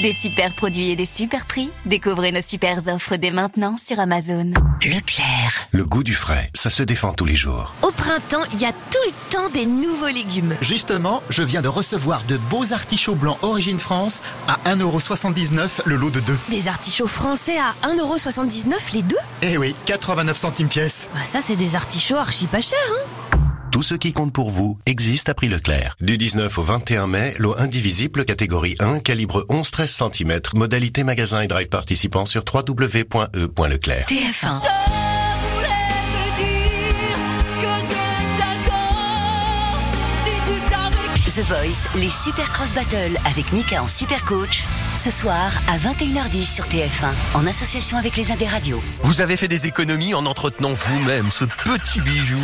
Des 0.00 0.12
super 0.12 0.52
produits 0.56 0.90
et 0.90 0.96
des 0.96 1.04
super 1.04 1.46
prix. 1.46 1.70
Découvrez 1.86 2.32
nos 2.32 2.40
super 2.40 2.78
offres 2.88 3.14
dès 3.14 3.30
maintenant 3.30 3.76
sur 3.80 4.00
Amazon. 4.00 4.50
Leclerc. 4.82 5.68
Le 5.70 5.84
goût 5.84 6.02
du 6.02 6.14
frais, 6.14 6.50
ça 6.52 6.68
se 6.68 6.82
défend 6.82 7.12
tous 7.12 7.26
les 7.26 7.36
jours. 7.36 7.74
Au 7.82 7.92
printemps, 7.92 8.42
il 8.52 8.60
y 8.60 8.64
a 8.64 8.72
tout 8.72 8.98
le 9.06 9.12
temps 9.30 9.48
des 9.50 9.66
nouveaux 9.66 10.08
légumes. 10.08 10.56
Justement, 10.60 11.22
je 11.30 11.44
viens 11.44 11.62
de 11.62 11.68
recevoir 11.68 12.24
de 12.24 12.38
beaux 12.50 12.72
artichauts 12.72 13.14
blancs 13.14 13.38
Origine 13.42 13.78
France 13.78 14.20
à 14.48 14.74
1,79€ 14.74 15.82
le 15.84 15.94
lot 15.94 16.10
de 16.10 16.18
deux. 16.18 16.38
Des 16.48 16.66
artichauts 16.66 17.06
français 17.06 17.56
à 17.56 17.72
1,79€ 17.86 18.94
les 18.94 19.02
deux? 19.02 19.16
Eh 19.42 19.58
oui, 19.58 19.76
89 19.86 20.36
centimes 20.36 20.68
pièce. 20.68 21.08
Bah 21.14 21.20
ça, 21.24 21.38
c'est 21.40 21.54
des 21.54 21.76
artichauts 21.76 22.16
archi 22.16 22.48
pas 22.48 22.60
chers, 22.60 22.78
hein 22.90 23.38
Tout 23.72 23.82
ce 23.82 23.94
qui 23.94 24.12
compte 24.12 24.34
pour 24.34 24.50
vous 24.50 24.78
existe 24.84 25.30
à 25.30 25.34
prix 25.34 25.48
Leclerc. 25.48 25.96
Du 25.98 26.18
19 26.18 26.58
au 26.58 26.62
21 26.62 27.06
mai, 27.06 27.34
lot 27.38 27.54
indivisible 27.56 28.26
catégorie 28.26 28.76
1, 28.80 29.00
calibre 29.00 29.46
11-13 29.48 30.12
cm, 30.12 30.40
modalité 30.54 31.04
magasin 31.04 31.40
et 31.40 31.46
drive 31.46 31.70
participant 31.70 32.26
sur 32.26 32.44
www.e.leclerc. 32.52 34.06
TF1. 34.08 35.01
The 41.34 41.40
Voice, 41.46 41.88
les 41.98 42.10
Super 42.10 42.52
Cross 42.52 42.74
Battle 42.74 43.16
avec 43.24 43.54
Mika 43.54 43.82
en 43.82 43.88
Super 43.88 44.22
Coach. 44.26 44.64
Ce 44.96 45.10
soir 45.10 45.50
à 45.66 45.78
21h10 45.78 46.44
sur 46.44 46.66
TF1, 46.66 47.10
en 47.34 47.46
association 47.46 47.96
avec 47.96 48.16
les 48.16 48.30
Indes 48.32 48.42
Radio. 48.50 48.82
Vous 49.02 49.22
avez 49.22 49.38
fait 49.38 49.48
des 49.48 49.66
économies 49.66 50.12
en 50.12 50.26
entretenant 50.26 50.74
vous-même 50.74 51.30
ce 51.30 51.46
petit 51.46 52.00
bijou. 52.02 52.38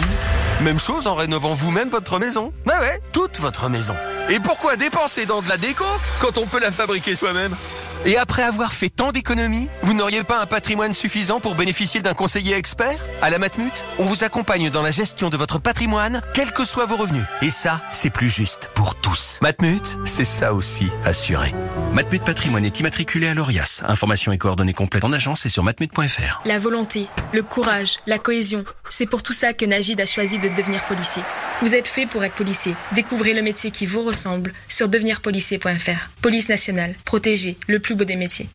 Même 0.62 0.78
chose 0.78 1.06
en 1.06 1.14
rénovant 1.14 1.52
vous-même 1.52 1.90
votre 1.90 2.18
maison. 2.18 2.54
Bah 2.64 2.80
ouais, 2.80 2.98
toute 3.12 3.38
votre 3.40 3.68
maison. 3.68 3.94
Et 4.30 4.40
pourquoi 4.40 4.76
dépenser 4.76 5.24
dans 5.24 5.40
de 5.40 5.48
la 5.48 5.56
déco 5.56 5.84
quand 6.20 6.36
on 6.36 6.46
peut 6.46 6.60
la 6.60 6.70
fabriquer 6.70 7.14
soi-même 7.14 7.56
Et 8.04 8.18
après 8.18 8.42
avoir 8.42 8.74
fait 8.74 8.90
tant 8.90 9.10
d'économies, 9.10 9.68
vous 9.82 9.94
n'auriez 9.94 10.22
pas 10.22 10.38
un 10.38 10.44
patrimoine 10.44 10.92
suffisant 10.92 11.40
pour 11.40 11.54
bénéficier 11.54 12.02
d'un 12.02 12.12
conseiller 12.12 12.54
expert 12.54 12.98
À 13.22 13.30
la 13.30 13.38
Matmut, 13.38 13.72
on 13.98 14.04
vous 14.04 14.24
accompagne 14.24 14.68
dans 14.68 14.82
la 14.82 14.90
gestion 14.90 15.30
de 15.30 15.36
votre 15.38 15.58
patrimoine, 15.58 16.20
quels 16.34 16.52
que 16.52 16.66
soient 16.66 16.84
vos 16.84 16.96
revenus. 16.96 17.24
Et 17.40 17.48
ça, 17.48 17.80
c'est 17.90 18.10
plus 18.10 18.28
juste 18.28 18.68
pour 18.74 18.94
tous. 18.96 19.38
Matmut, 19.40 19.96
c'est 20.04 20.26
ça 20.26 20.52
aussi, 20.52 20.90
assuré. 21.04 21.54
Matmut 21.94 22.22
Patrimoine 22.22 22.66
est 22.66 22.80
immatriculé 22.80 23.28
à 23.28 23.34
l'ORIAS. 23.34 23.82
Informations 23.88 24.32
et 24.32 24.38
coordonnées 24.38 24.74
complètes 24.74 25.04
en 25.04 25.12
agence 25.14 25.46
et 25.46 25.48
sur 25.48 25.64
matmut.fr. 25.64 26.42
La 26.44 26.58
volonté, 26.58 27.06
le 27.32 27.42
courage, 27.42 27.96
la 28.06 28.18
cohésion. 28.18 28.64
C'est 28.90 29.06
pour 29.06 29.22
tout 29.22 29.32
ça 29.32 29.52
que 29.52 29.64
Najid 29.64 30.00
a 30.00 30.06
choisi 30.06 30.38
de 30.38 30.48
devenir 30.48 30.84
policier. 30.86 31.22
Vous 31.60 31.74
êtes 31.74 31.88
fait 31.88 32.06
pour 32.06 32.24
être 32.24 32.34
policier. 32.34 32.74
Découvrez 32.94 33.34
le 33.34 33.42
métier 33.42 33.70
qui 33.70 33.86
vous 33.86 34.02
ressemble 34.02 34.52
sur 34.68 34.88
devenirpolicier.fr. 34.88 36.10
Police 36.22 36.48
nationale, 36.48 36.94
protégée, 37.04 37.56
le 37.66 37.78
plus 37.78 37.94
beau 37.94 38.04
des 38.04 38.16
métiers. 38.16 38.48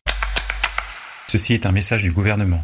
Ceci 1.28 1.54
est 1.54 1.66
un 1.66 1.72
message 1.72 2.02
du 2.02 2.12
gouvernement. 2.12 2.62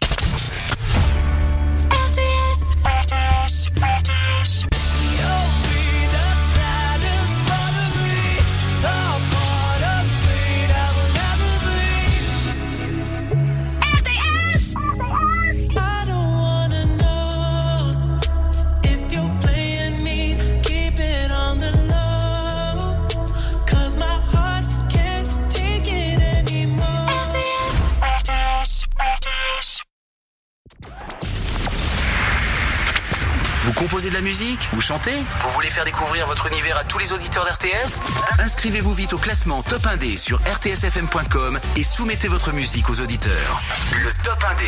Composez 33.80 34.10
de 34.10 34.14
la 34.14 34.20
musique 34.20 34.60
Vous 34.72 34.82
chantez 34.82 35.16
Vous 35.40 35.48
voulez 35.54 35.70
faire 35.70 35.86
découvrir 35.86 36.26
votre 36.26 36.46
univers 36.48 36.76
à 36.76 36.84
tous 36.84 36.98
les 36.98 37.14
auditeurs 37.14 37.46
d'RTS 37.46 37.98
Inscrivez-vous 38.38 38.92
vite 38.92 39.14
au 39.14 39.18
classement 39.18 39.62
Top 39.62 39.82
1D 39.82 40.18
sur 40.18 40.38
rtsfm.com 40.40 41.58
et 41.76 41.82
soumettez 41.82 42.28
votre 42.28 42.52
musique 42.52 42.90
aux 42.90 43.00
auditeurs. 43.00 43.62
Le 44.04 44.10
Top 44.22 44.38
1D. 44.42 44.64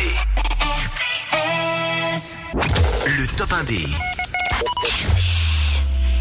Le 3.05 3.27
Top 3.37 3.51
1D. 3.51 3.87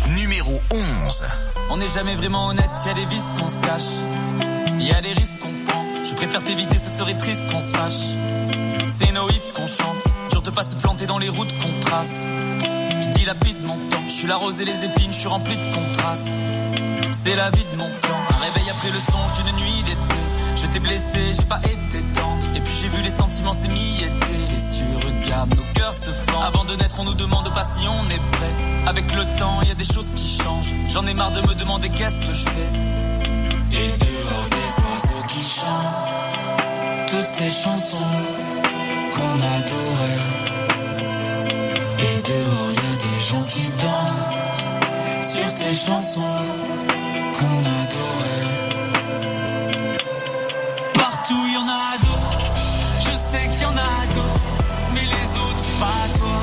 Numéro 0.08 0.60
11. 0.70 1.24
On 1.70 1.78
n'est 1.78 1.88
jamais 1.88 2.14
vraiment 2.14 2.48
honnête, 2.48 2.70
y 2.84 2.90
a 2.90 2.94
des 2.94 3.06
vices 3.06 3.30
qu'on 3.38 3.48
se 3.48 3.60
cache. 3.60 4.04
Y 4.78 4.92
a 4.92 5.00
des 5.00 5.14
risques 5.14 5.38
qu'on 5.38 5.54
prend. 5.64 6.04
Je 6.04 6.12
préfère 6.12 6.44
t'éviter, 6.44 6.76
ce 6.76 6.90
serait 6.90 7.16
triste 7.16 7.50
qu'on 7.50 7.60
se 7.60 7.74
fâche. 7.74 8.16
C'est 8.88 9.12
nos 9.12 9.30
ifs 9.30 9.50
qu'on 9.54 9.66
chante. 9.66 10.04
Dur 10.30 10.42
de 10.42 10.50
pas 10.50 10.62
se 10.62 10.76
planter 10.76 11.06
dans 11.06 11.18
les 11.18 11.30
routes 11.30 11.56
qu'on 11.56 11.80
trace. 11.80 12.26
Je 13.02 13.08
dilapide 13.08 13.62
mon 13.64 13.76
temps. 13.88 14.02
Je 14.06 14.12
suis 14.12 14.28
la 14.28 14.36
rose 14.36 14.60
et 14.60 14.64
les 14.64 14.84
épines, 14.84 15.12
je 15.12 15.18
suis 15.18 15.28
rempli 15.28 15.56
de 15.56 15.74
contrastes. 15.74 16.28
C'est 17.10 17.36
la 17.36 17.50
vie 17.50 17.66
de 17.72 17.76
mon 17.76 17.90
plan. 18.00 18.16
Un 18.30 18.36
réveil 18.36 18.70
après 18.70 18.90
le 18.90 18.98
songe 18.98 19.32
d'une 19.32 19.54
nuit 19.56 19.82
d'été. 19.82 20.22
Je 20.54 20.66
t'ai 20.66 20.78
blessé, 20.78 21.32
j'ai 21.32 21.44
pas 21.44 21.60
été 21.64 22.02
tendre. 22.14 22.46
Et 22.54 22.60
puis 22.60 22.72
j'ai 22.80 22.88
vu 22.88 23.02
les 23.02 23.10
sentiments 23.10 23.52
s'émietter. 23.52 24.38
Les 24.50 24.56
cieux 24.56 24.96
regardent, 25.04 25.54
nos 25.54 25.64
cœurs 25.74 25.94
se 25.94 26.10
fendent. 26.10 26.44
Avant 26.44 26.64
de 26.64 26.74
naître, 26.76 27.00
on 27.00 27.04
nous 27.04 27.14
demande 27.14 27.52
pas 27.52 27.64
si 27.64 27.86
on 27.88 28.08
est 28.08 28.22
prêt. 28.32 28.54
Avec 28.86 29.12
le 29.14 29.24
temps, 29.36 29.62
y 29.62 29.70
a 29.70 29.74
des 29.74 29.84
choses 29.84 30.12
qui 30.14 30.28
changent. 30.28 30.74
J'en 30.88 31.04
ai 31.06 31.14
marre 31.14 31.32
de 31.32 31.40
me 31.40 31.54
demander 31.54 31.88
qu'est-ce 31.90 32.20
que 32.20 32.34
je 32.34 32.48
fais. 32.48 32.70
Et 33.72 33.88
dehors 33.98 34.48
des 34.50 34.82
oiseaux 34.82 35.24
qui 35.28 35.40
chantent 35.40 37.08
toutes 37.08 37.26
ces 37.26 37.50
chansons 37.50 37.98
qu'on 39.12 39.34
adorait. 39.56 40.52
Et 41.98 42.22
dehors 42.22 42.72
y 42.72 42.91
gens 43.22 43.42
qui 43.44 43.68
dansent 43.78 44.70
sur 45.32 45.48
ces 45.48 45.74
chansons 45.74 46.38
qu'on 47.36 47.60
adorait. 47.80 48.68
Partout 50.94 51.46
y 51.54 51.56
en 51.56 51.68
a 51.68 51.92
d'autres, 52.04 52.66
je 53.00 53.16
sais 53.16 53.48
qu'il 53.50 53.62
y 53.62 53.66
en 53.66 53.76
a 53.76 54.06
d'autres, 54.14 54.74
mais 54.94 55.06
les 55.14 55.28
autres 55.42 55.62
c'est 55.64 55.78
pas 55.78 56.04
toi. 56.18 56.40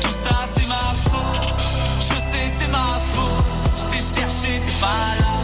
Tout 0.00 0.16
ça 0.24 0.36
c'est 0.54 0.66
ma 0.66 0.88
faute, 1.08 1.74
je 2.00 2.16
sais 2.30 2.48
c'est 2.58 2.70
ma 2.78 2.98
faute. 3.12 3.44
Je 3.76 3.84
t'ai 3.86 4.20
cherché, 4.20 4.60
t'es 4.64 4.76
pas 4.80 5.06
là. 5.20 5.34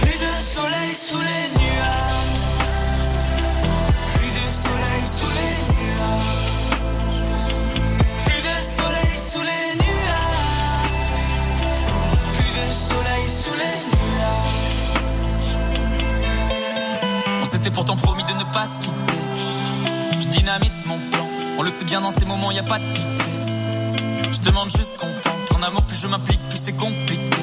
Plus 0.00 0.18
de 0.26 0.32
soleil 0.54 0.94
sous 0.94 1.20
les 1.30 1.57
s'était 17.58 17.70
pourtant 17.72 17.96
promis 17.96 18.22
de 18.22 18.32
ne 18.34 18.44
pas 18.52 18.66
se 18.66 18.78
quitter. 18.78 19.20
Je 20.20 20.28
dynamite 20.28 20.86
mon 20.86 20.98
plan. 21.10 21.26
On 21.58 21.62
le 21.62 21.70
sait 21.70 21.84
bien 21.84 22.00
dans 22.00 22.12
ces 22.12 22.24
moments, 22.24 22.52
y 22.52 22.58
a 22.60 22.62
pas 22.62 22.78
de 22.78 22.92
pitié. 22.92 23.32
Je 24.30 24.40
demande 24.48 24.70
juste 24.70 24.96
qu'on 24.96 25.08
tente. 25.22 25.58
En 25.58 25.62
amour, 25.62 25.82
plus 25.82 26.00
je 26.00 26.06
m'implique, 26.06 26.40
plus 26.50 26.58
c'est 26.58 26.76
compliqué. 26.76 27.42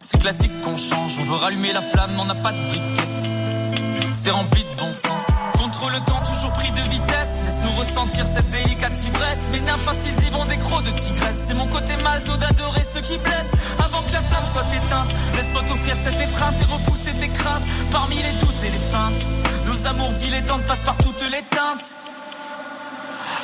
C'est 0.00 0.18
classique 0.18 0.58
qu'on 0.62 0.78
change. 0.78 1.18
On 1.20 1.24
veut 1.24 1.36
rallumer 1.36 1.74
la 1.74 1.82
flamme, 1.82 2.18
on 2.18 2.24
n'a 2.24 2.36
pas 2.36 2.52
de 2.52 2.64
briquet. 2.64 4.12
C'est 4.14 4.30
rempli 4.30 4.64
de 4.64 4.82
bon 4.82 4.92
sens. 4.92 5.26
Contre 5.72 5.90
le 5.90 6.00
temps, 6.00 6.20
toujours 6.20 6.52
pris 6.52 6.70
de 6.70 6.80
vitesse. 6.90 7.42
Laisse-nous 7.44 7.72
ressentir 7.72 8.26
cette 8.26 8.50
délicate 8.50 9.02
ivresse. 9.04 9.38
Mes 9.50 9.60
nymphes 9.60 9.88
incisives 9.88 10.36
ont 10.36 10.44
des 10.44 10.58
crocs 10.58 10.82
de 10.82 10.90
tigresse. 10.90 11.38
C'est 11.46 11.54
mon 11.54 11.66
côté 11.66 11.96
maso 12.02 12.36
d'adorer 12.36 12.82
ceux 12.82 13.00
qui 13.00 13.16
blessent. 13.16 13.52
Avant 13.78 14.02
que 14.02 14.12
la 14.12 14.20
flamme 14.20 14.44
soit 14.52 14.66
éteinte, 14.74 15.08
laisse-moi 15.34 15.62
t'offrir 15.62 15.96
cette 15.96 16.20
étreinte 16.20 16.60
et 16.60 16.64
repousser 16.64 17.14
tes 17.14 17.28
craintes. 17.28 17.64
Parmi 17.90 18.16
les 18.16 18.32
doutes 18.34 18.62
et 18.62 18.70
les 18.70 18.78
feintes, 18.78 19.26
nos 19.64 19.86
amours 19.86 20.12
dilettantes 20.12 20.66
passent 20.66 20.84
par 20.84 20.98
toutes 20.98 21.22
les 21.30 21.42
teintes. 21.42 21.96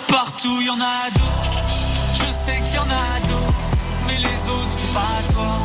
Partout 0.09 0.61
y 0.61 0.69
en 0.69 0.81
a 0.81 1.11
d'autres, 1.11 1.79
je 2.13 2.31
sais 2.31 2.61
qu'il 2.63 2.75
y 2.75 2.79
en 2.79 2.83
a 2.83 3.21
d'autres, 3.27 3.55
mais 4.07 4.19
les 4.19 4.49
autres 4.49 4.71
c'est 4.71 4.93
pas 4.93 5.33
toi. 5.33 5.59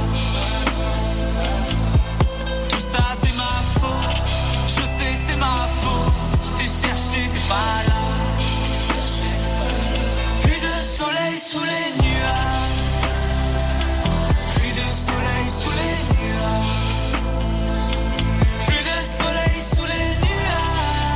C'est 5.26 5.38
ma 5.38 5.68
faute. 5.80 6.14
Je 6.44 6.52
t'ai 6.54 6.68
cherché, 6.68 7.30
t'es 7.34 7.42
pas 7.48 7.84
là. 7.88 8.02
Plus 10.42 10.60
de 10.60 10.82
soleil 10.84 11.38
sous 11.38 11.64
les 11.64 11.88
nuages, 12.04 12.84
plus 14.56 14.72
de 14.72 14.88
soleil 14.94 15.48
sous 15.50 15.74
les 15.80 15.98
nuages, 16.20 17.14
de 18.70 18.98
soleil 19.18 19.62
sous 19.62 19.86
les 19.86 20.10
nuages, 20.26 21.08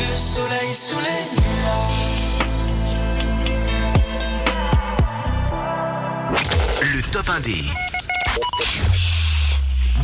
de 0.00 0.10
soleil 0.16 0.72
sous 0.74 1.00
les 1.00 1.22
nuages. 1.40 2.16
Le 6.94 7.00
Top 7.10 7.28
indé. 7.30 7.60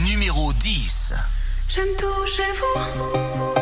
Numéro 0.01 0.52
10. 0.52 1.14
J'aime 1.74 1.97
tout 1.97 2.27
chez 2.27 2.53
vous. 2.59 3.61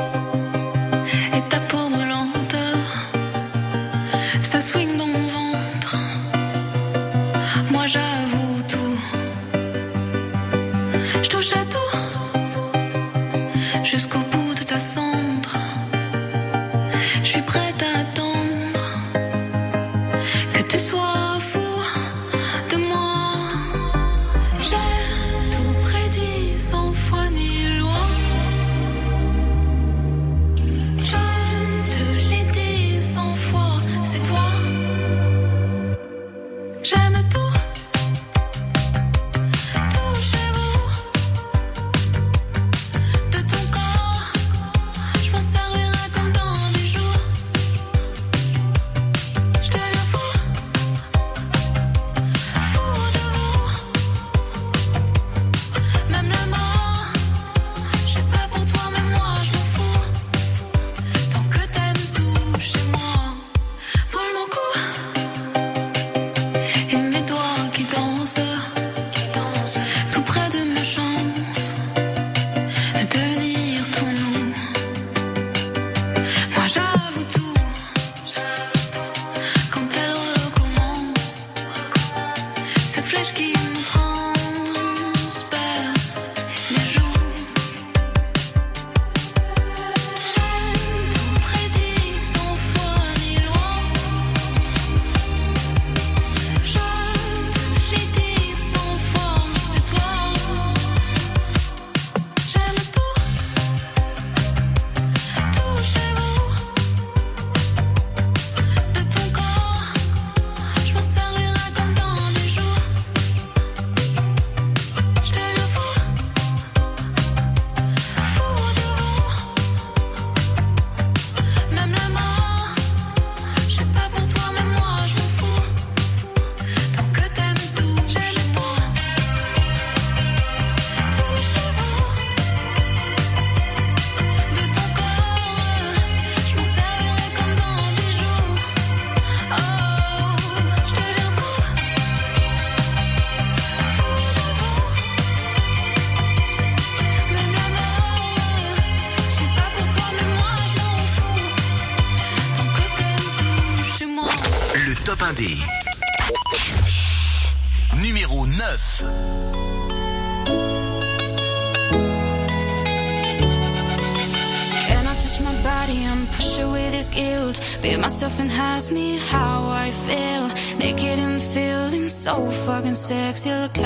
Fucking 172.70 172.94
sexy. 172.94 173.50
Look 173.50 173.78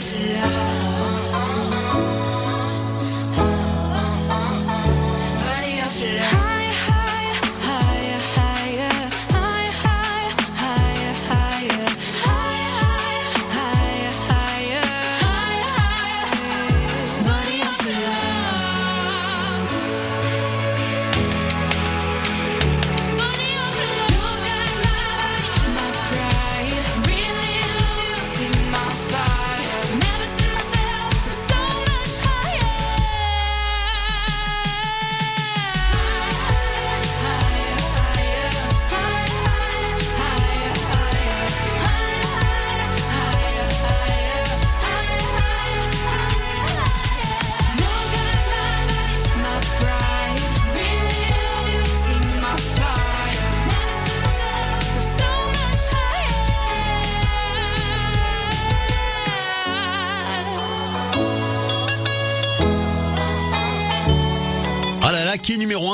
love. 0.00 0.69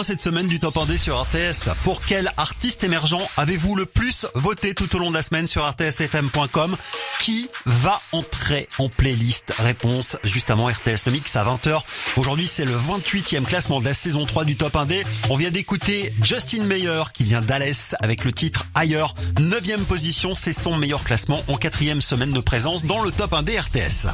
Cette 0.06 0.22
semaine 0.22 0.46
du 0.46 0.60
Top 0.60 0.76
1D 0.76 0.98
sur 0.98 1.20
RTS 1.20 1.74
Pour 1.82 2.00
quel 2.00 2.30
artiste 2.36 2.84
émergent 2.84 3.28
avez-vous 3.36 3.74
le 3.74 3.86
plus 3.86 4.24
voté 4.34 4.72
tout 4.72 4.94
au 4.94 5.00
long 5.00 5.10
de 5.10 5.16
la 5.16 5.22
semaine 5.22 5.48
sur 5.48 5.68
rtsfm.com 5.68 6.76
Qui 7.18 7.48
va 7.64 8.00
entrer 8.12 8.68
en 8.78 8.88
playlist? 8.88 9.52
Réponse 9.58 10.16
juste 10.22 10.50
avant 10.50 10.66
RTS 10.66 11.06
Le 11.06 11.12
Mix 11.12 11.34
à 11.34 11.44
20h. 11.44 11.80
Aujourd'hui 12.18 12.46
c'est 12.46 12.64
le 12.64 12.76
28e 12.76 13.42
classement 13.42 13.80
de 13.80 13.86
la 13.86 13.94
saison 13.94 14.26
3 14.26 14.44
du 14.44 14.54
Top 14.54 14.74
1D. 14.74 15.04
On 15.28 15.34
vient 15.34 15.50
d'écouter 15.50 16.12
Justin 16.22 16.62
Meyer 16.62 17.02
qui 17.12 17.24
vient 17.24 17.40
d'Alès 17.40 17.96
avec 17.98 18.24
le 18.24 18.30
titre 18.30 18.66
Ailleurs. 18.76 19.16
9e 19.40 19.80
position, 19.80 20.36
c'est 20.36 20.52
son 20.52 20.76
meilleur 20.76 21.02
classement 21.02 21.42
en 21.48 21.56
quatrième 21.56 22.00
semaine 22.00 22.32
de 22.32 22.40
présence 22.40 22.84
dans 22.84 23.02
le 23.02 23.10
Top 23.10 23.32
1D 23.32 23.58
RTS. 23.58 24.06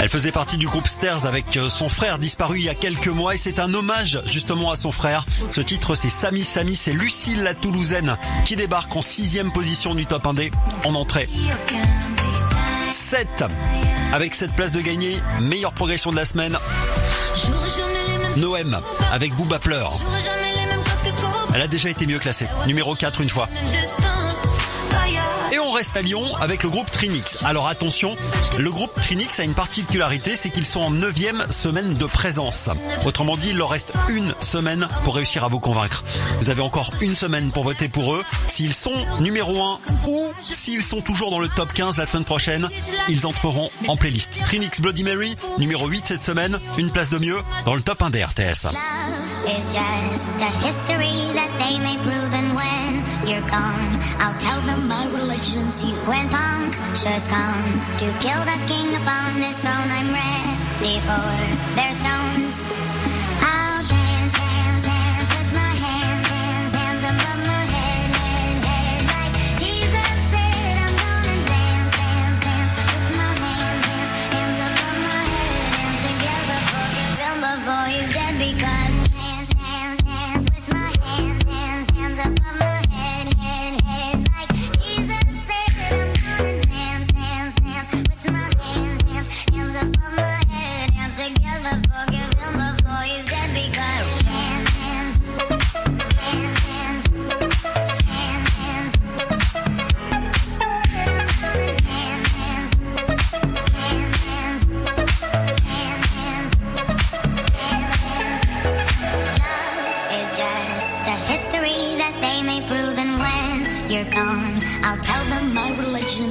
Elle 0.00 0.08
faisait 0.08 0.32
partie 0.32 0.56
du 0.56 0.66
groupe 0.66 0.88
Stairs 0.88 1.26
avec 1.26 1.58
euh, 1.58 1.68
son 1.68 1.90
frère 1.90 2.18
disparu 2.18 2.58
il 2.58 2.64
y 2.64 2.68
a 2.70 2.74
quelques 2.74 3.08
mois 3.08 3.34
et 3.34 3.38
c'est 3.38 3.60
un 3.60 3.74
hommage 3.74 4.22
justement 4.24 4.70
à 4.70 4.76
son 4.76 4.90
frère. 4.90 5.26
Ce 5.50 5.60
titre 5.60 5.94
c'est 5.94 6.08
Samy 6.08 6.42
Samy, 6.42 6.74
c'est 6.74 6.94
Lucille 6.94 7.42
la 7.42 7.52
Toulousaine 7.52 8.16
qui 8.46 8.56
débarque 8.56 8.96
en 8.96 9.02
sixième 9.02 9.52
position 9.52 9.94
du 9.94 10.06
top 10.06 10.24
1D 10.24 10.52
en 10.84 10.94
entrée. 10.94 11.28
7 12.90 13.44
avec 14.12 14.34
cette 14.34 14.54
place 14.54 14.72
de 14.72 14.80
gagner, 14.80 15.20
meilleure 15.40 15.74
progression 15.74 16.10
de 16.10 16.16
la 16.16 16.24
semaine. 16.24 16.58
Noem 18.36 18.80
avec 19.12 19.34
Booba 19.34 19.58
Pleur. 19.58 19.98
Elle 21.54 21.60
a 21.62 21.68
déjà 21.68 21.90
été 21.90 22.06
mieux 22.06 22.18
classée, 22.18 22.46
numéro 22.66 22.94
4 22.94 23.20
une 23.20 23.28
fois. 23.28 23.48
On 25.70 25.72
reste 25.72 25.96
à 25.96 26.02
Lyon 26.02 26.34
avec 26.40 26.64
le 26.64 26.68
groupe 26.68 26.90
Trinix. 26.90 27.38
Alors 27.44 27.68
attention, 27.68 28.16
le 28.58 28.72
groupe 28.72 28.92
Trinix 29.00 29.38
a 29.38 29.44
une 29.44 29.54
particularité, 29.54 30.34
c'est 30.34 30.50
qu'ils 30.50 30.66
sont 30.66 30.80
en 30.80 30.90
neuvième 30.90 31.46
semaine 31.48 31.94
de 31.94 32.06
présence. 32.06 32.68
Autrement 33.06 33.36
dit, 33.36 33.50
il 33.50 33.56
leur 33.56 33.70
reste 33.70 33.92
une 34.08 34.34
semaine 34.40 34.88
pour 35.04 35.14
réussir 35.14 35.44
à 35.44 35.48
vous 35.48 35.60
convaincre. 35.60 36.02
Vous 36.40 36.50
avez 36.50 36.60
encore 36.60 36.90
une 37.00 37.14
semaine 37.14 37.52
pour 37.52 37.62
voter 37.62 37.88
pour 37.88 38.16
eux. 38.16 38.24
S'ils 38.48 38.72
sont 38.72 38.90
numéro 39.20 39.62
1 39.62 39.78
ou 40.08 40.32
s'ils 40.40 40.82
sont 40.82 41.02
toujours 41.02 41.30
dans 41.30 41.38
le 41.38 41.48
top 41.48 41.72
15 41.72 41.98
la 41.98 42.06
semaine 42.06 42.24
prochaine, 42.24 42.68
ils 43.08 43.24
entreront 43.24 43.70
en 43.86 43.96
playlist. 43.96 44.40
Trinix 44.44 44.80
Bloody 44.80 45.04
Mary, 45.04 45.36
numéro 45.58 45.86
8 45.86 46.02
cette 46.04 46.22
semaine, 46.22 46.58
une 46.78 46.90
place 46.90 47.10
de 47.10 47.18
mieux 47.18 47.38
dans 47.64 47.76
le 47.76 47.80
top 47.80 48.02
1 48.02 48.10
des 48.10 48.24
RTS. 48.24 48.66
emergency 55.60 55.92
when 56.08 56.28
punk 56.30 56.74
come 57.28 57.80
to 57.98 58.06
kill 58.20 58.40
the 58.44 58.58
king 58.66 58.94
upon 58.96 59.34
his 59.42 59.56
throne. 59.58 59.90
I'm 59.90 60.10
ready 60.12 61.00
for 61.00 61.76
their 61.76 61.92
stone. 61.92 62.29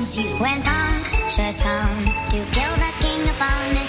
50 0.10 0.42
went 0.42 0.68
on, 0.68 1.04
sure 1.30 1.54
scums 1.54 2.30
to 2.32 2.38
kill 2.52 2.74
the 2.78 2.92
king 3.00 3.22
upon 3.30 3.76
his 3.76 3.89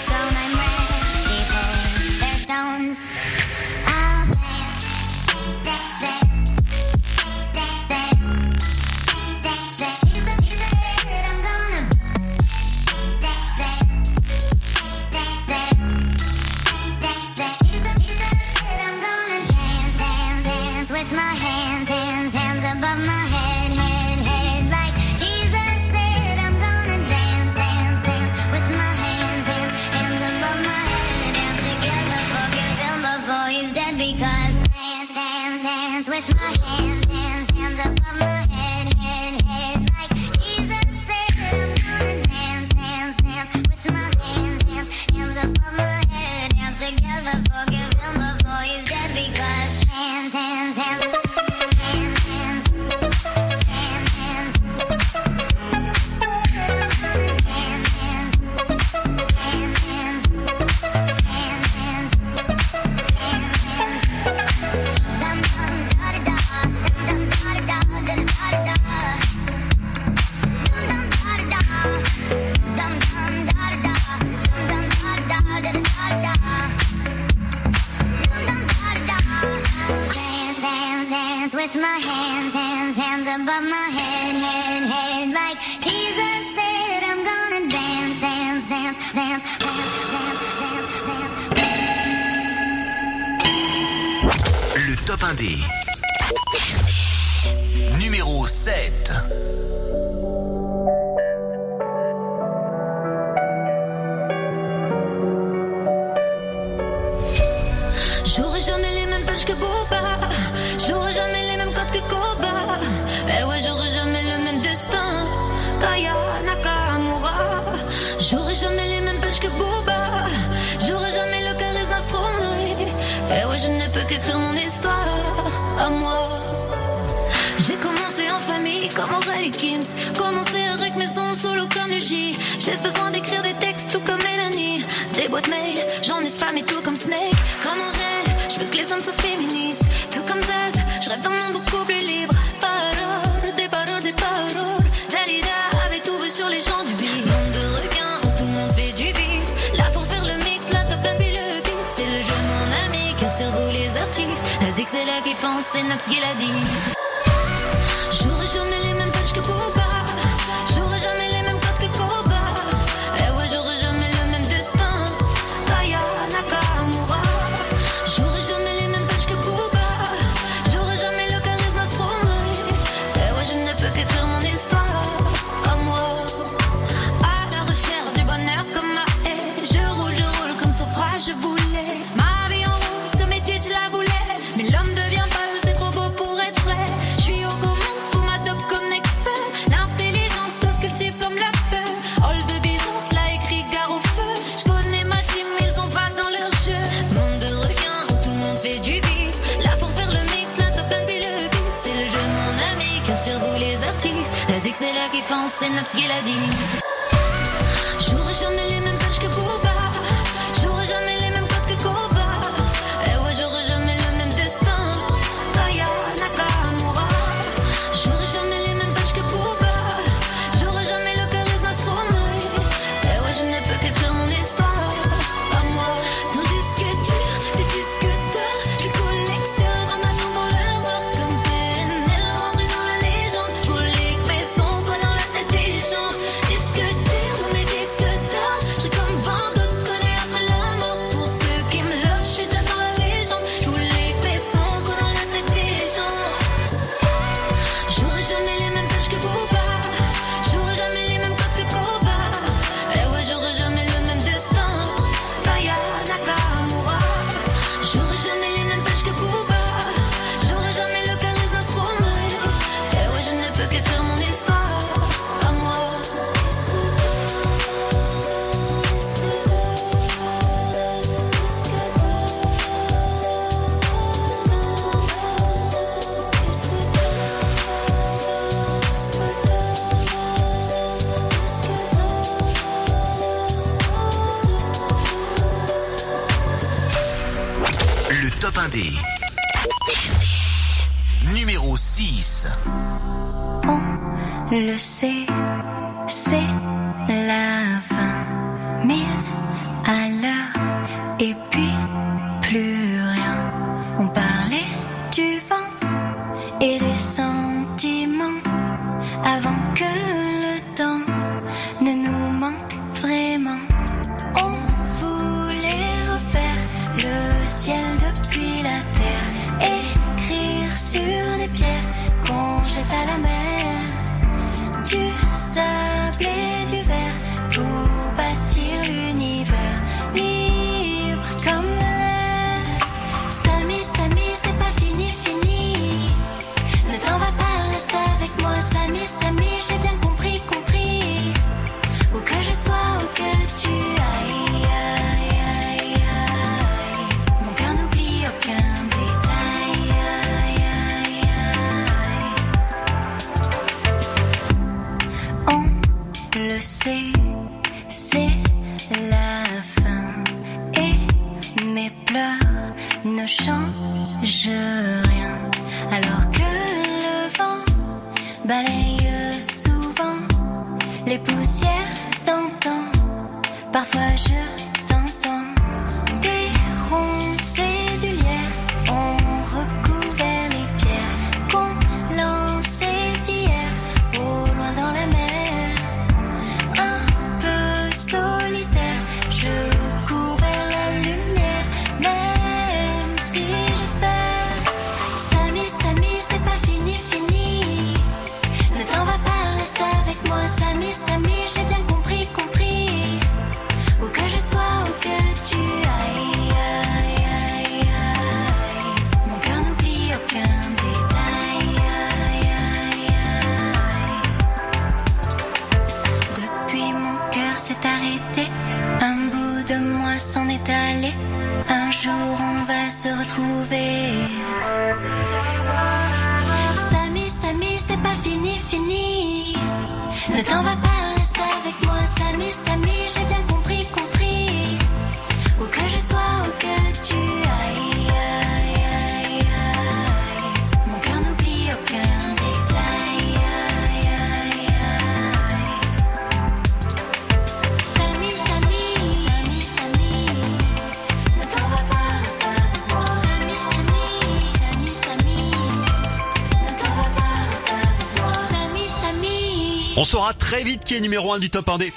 saura 460.21 460.33
très 460.35 460.63
vite 460.63 460.83
qui 460.83 460.95
est 460.95 460.99
numéro 460.99 461.33
1 461.33 461.39
du 461.39 461.49
top 461.49 461.65
1D. 461.65 461.91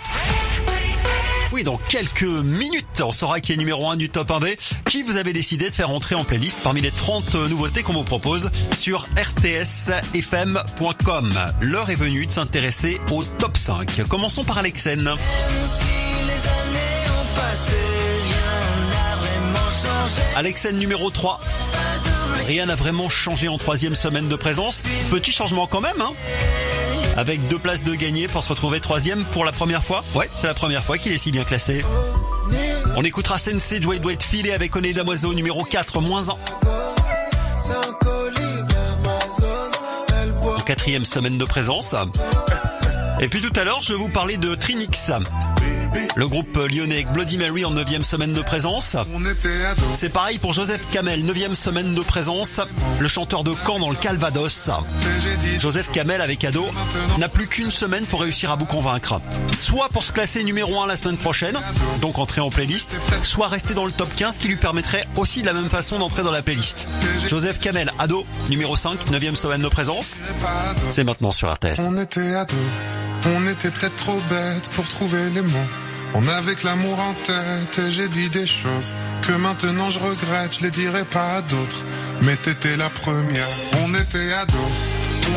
Oui, 1.52 1.62
dans 1.62 1.76
quelques 1.76 2.22
minutes, 2.22 3.02
on 3.04 3.12
saura 3.12 3.40
qui 3.40 3.52
est 3.52 3.58
numéro 3.58 3.90
1 3.90 3.96
du 3.96 4.08
top 4.08 4.30
1D, 4.30 4.56
qui 4.88 5.02
vous 5.02 5.18
avez 5.18 5.34
décidé 5.34 5.68
de 5.68 5.74
faire 5.74 5.90
entrer 5.90 6.14
en 6.14 6.24
playlist 6.24 6.56
parmi 6.62 6.80
les 6.80 6.90
30 6.90 7.34
nouveautés 7.34 7.82
qu'on 7.82 7.92
vous 7.92 8.02
propose 8.02 8.50
sur 8.74 9.06
rtsfm.com. 9.14 9.92
L'heure 11.60 11.90
est 11.90 11.96
venue 11.96 12.24
de 12.24 12.30
s'intéresser 12.30 12.98
au 13.10 13.24
top 13.24 13.58
5. 13.58 14.08
Commençons 14.08 14.44
par 14.44 14.56
Alexen. 14.56 15.16
Alexen 20.34 20.78
numéro 20.78 21.10
3. 21.10 21.42
Rien 22.46 22.64
n'a 22.64 22.74
vraiment 22.74 23.10
changé 23.10 23.48
en 23.48 23.58
troisième 23.58 23.94
semaine 23.94 24.28
de 24.28 24.36
présence. 24.36 24.82
Petit 25.10 25.32
changement 25.32 25.66
quand 25.66 25.82
même, 25.82 26.00
hein 26.00 26.14
avec 27.16 27.46
deux 27.48 27.58
places 27.58 27.84
de 27.84 27.94
gagné 27.94 28.28
pour 28.28 28.42
se 28.42 28.50
retrouver 28.50 28.80
troisième 28.80 29.24
pour 29.24 29.44
la 29.44 29.52
première 29.52 29.84
fois. 29.84 30.04
Ouais, 30.14 30.28
c'est 30.34 30.46
la 30.46 30.54
première 30.54 30.84
fois 30.84 30.98
qu'il 30.98 31.12
est 31.12 31.18
si 31.18 31.32
bien 31.32 31.44
classé. 31.44 31.84
On 32.96 33.02
écoutera 33.02 33.38
Sensei 33.38 33.80
Dwayne 33.80 34.00
Dwayne 34.00 34.20
Filé 34.20 34.52
avec 34.52 34.74
Oné 34.76 34.92
Damoiseau 34.92 35.34
numéro 35.34 35.64
4, 35.64 36.00
moins 36.00 36.28
1. 36.28 36.32
En 40.42 40.60
quatrième 40.60 41.04
semaine 41.04 41.38
de 41.38 41.44
présence. 41.44 41.94
Et 43.20 43.28
puis 43.28 43.40
tout 43.40 43.52
à 43.58 43.64
l'heure, 43.64 43.80
je 43.80 43.92
vais 43.92 43.98
vous 43.98 44.08
parler 44.08 44.36
de 44.36 44.54
Trinix. 44.54 45.10
Le 46.16 46.28
groupe 46.28 46.56
lyonnais 46.56 46.94
avec 46.94 47.12
Bloody 47.12 47.38
Mary 47.38 47.64
en 47.64 47.70
9 47.70 48.02
semaine 48.02 48.32
de 48.32 48.40
présence. 48.40 48.96
C'est 49.94 50.08
pareil 50.08 50.38
pour 50.38 50.52
Joseph 50.52 50.80
Kamel, 50.92 51.24
9 51.24 51.54
semaine 51.54 51.94
de 51.94 52.00
présence. 52.00 52.60
Le 52.98 53.08
chanteur 53.08 53.44
de 53.44 53.52
Caen 53.66 53.78
dans 53.78 53.90
le 53.90 53.96
Calvados. 53.96 54.70
Joseph 55.58 55.90
Kamel 55.92 56.20
avec 56.20 56.44
Ado 56.44 56.66
n'a 57.18 57.28
plus 57.28 57.46
qu'une 57.46 57.70
semaine 57.70 58.04
pour 58.06 58.20
réussir 58.20 58.50
à 58.50 58.56
vous 58.56 58.66
convaincre. 58.66 59.20
Soit 59.52 59.88
pour 59.88 60.04
se 60.04 60.12
classer 60.12 60.44
numéro 60.44 60.80
1 60.80 60.86
la 60.86 60.96
semaine 60.96 61.16
prochaine, 61.16 61.58
donc 62.00 62.18
entrer 62.18 62.40
en 62.40 62.50
playlist, 62.50 62.90
soit 63.22 63.48
rester 63.48 63.74
dans 63.74 63.86
le 63.86 63.92
top 63.92 64.14
15 64.14 64.36
qui 64.36 64.48
lui 64.48 64.56
permettrait 64.56 65.06
aussi 65.16 65.42
de 65.42 65.46
la 65.46 65.52
même 65.52 65.68
façon 65.68 65.98
d'entrer 65.98 66.22
dans 66.22 66.30
la 66.30 66.42
playlist. 66.42 66.88
Joseph 67.28 67.58
Kamel, 67.58 67.92
Ado, 67.98 68.24
numéro 68.50 68.76
5, 68.76 69.10
9 69.10 69.34
semaine 69.34 69.62
de 69.62 69.68
présence. 69.68 70.18
C'est 70.90 71.04
maintenant 71.04 71.32
sur 71.32 71.52
RTS. 71.52 71.80
On 71.80 71.96
était 71.98 72.34
ados, 72.34 72.56
on 73.26 73.46
était 73.48 73.70
peut-être 73.70 73.96
trop 73.96 74.20
bêtes 74.28 74.70
pour 74.70 74.88
trouver 74.88 75.30
les 75.30 75.42
mots. 75.42 75.83
On 76.16 76.28
avait 76.28 76.54
l'amour 76.62 76.98
en 77.00 77.12
tête 77.12 77.80
et 77.84 77.90
j'ai 77.90 78.08
dit 78.08 78.30
des 78.30 78.46
choses 78.46 78.94
que 79.22 79.32
maintenant 79.32 79.90
je 79.90 79.98
regrette, 79.98 80.58
je 80.58 80.62
les 80.62 80.70
dirai 80.70 81.04
pas 81.04 81.38
à 81.38 81.42
d'autres. 81.42 81.84
Mais 82.22 82.36
t'étais 82.36 82.76
la 82.76 82.88
première, 82.88 83.48
on 83.84 83.92
était 83.94 84.32
ados, 84.32 84.72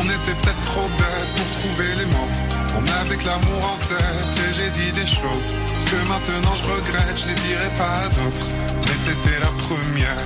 on 0.00 0.04
était 0.04 0.36
peut-être 0.40 0.60
trop 0.60 0.88
bêtes 0.96 1.34
pour 1.34 1.50
trouver 1.58 1.94
les 1.98 2.06
mots. 2.06 2.30
On 2.78 3.00
avait 3.00 3.16
que 3.16 3.26
l'amour 3.26 3.74
en 3.74 3.86
tête 3.86 4.40
et 4.48 4.54
j'ai 4.54 4.70
dit 4.70 4.92
des 4.92 5.06
choses 5.06 5.52
que 5.84 6.08
maintenant 6.08 6.54
je 6.54 6.62
regrette, 6.62 7.22
je 7.22 7.26
les 7.26 7.34
dirai 7.34 7.70
pas 7.76 8.04
à 8.04 8.08
d'autres. 8.08 8.48
Mais 8.82 8.98
t'étais 9.04 9.40
la 9.40 9.52
première, 9.66 10.16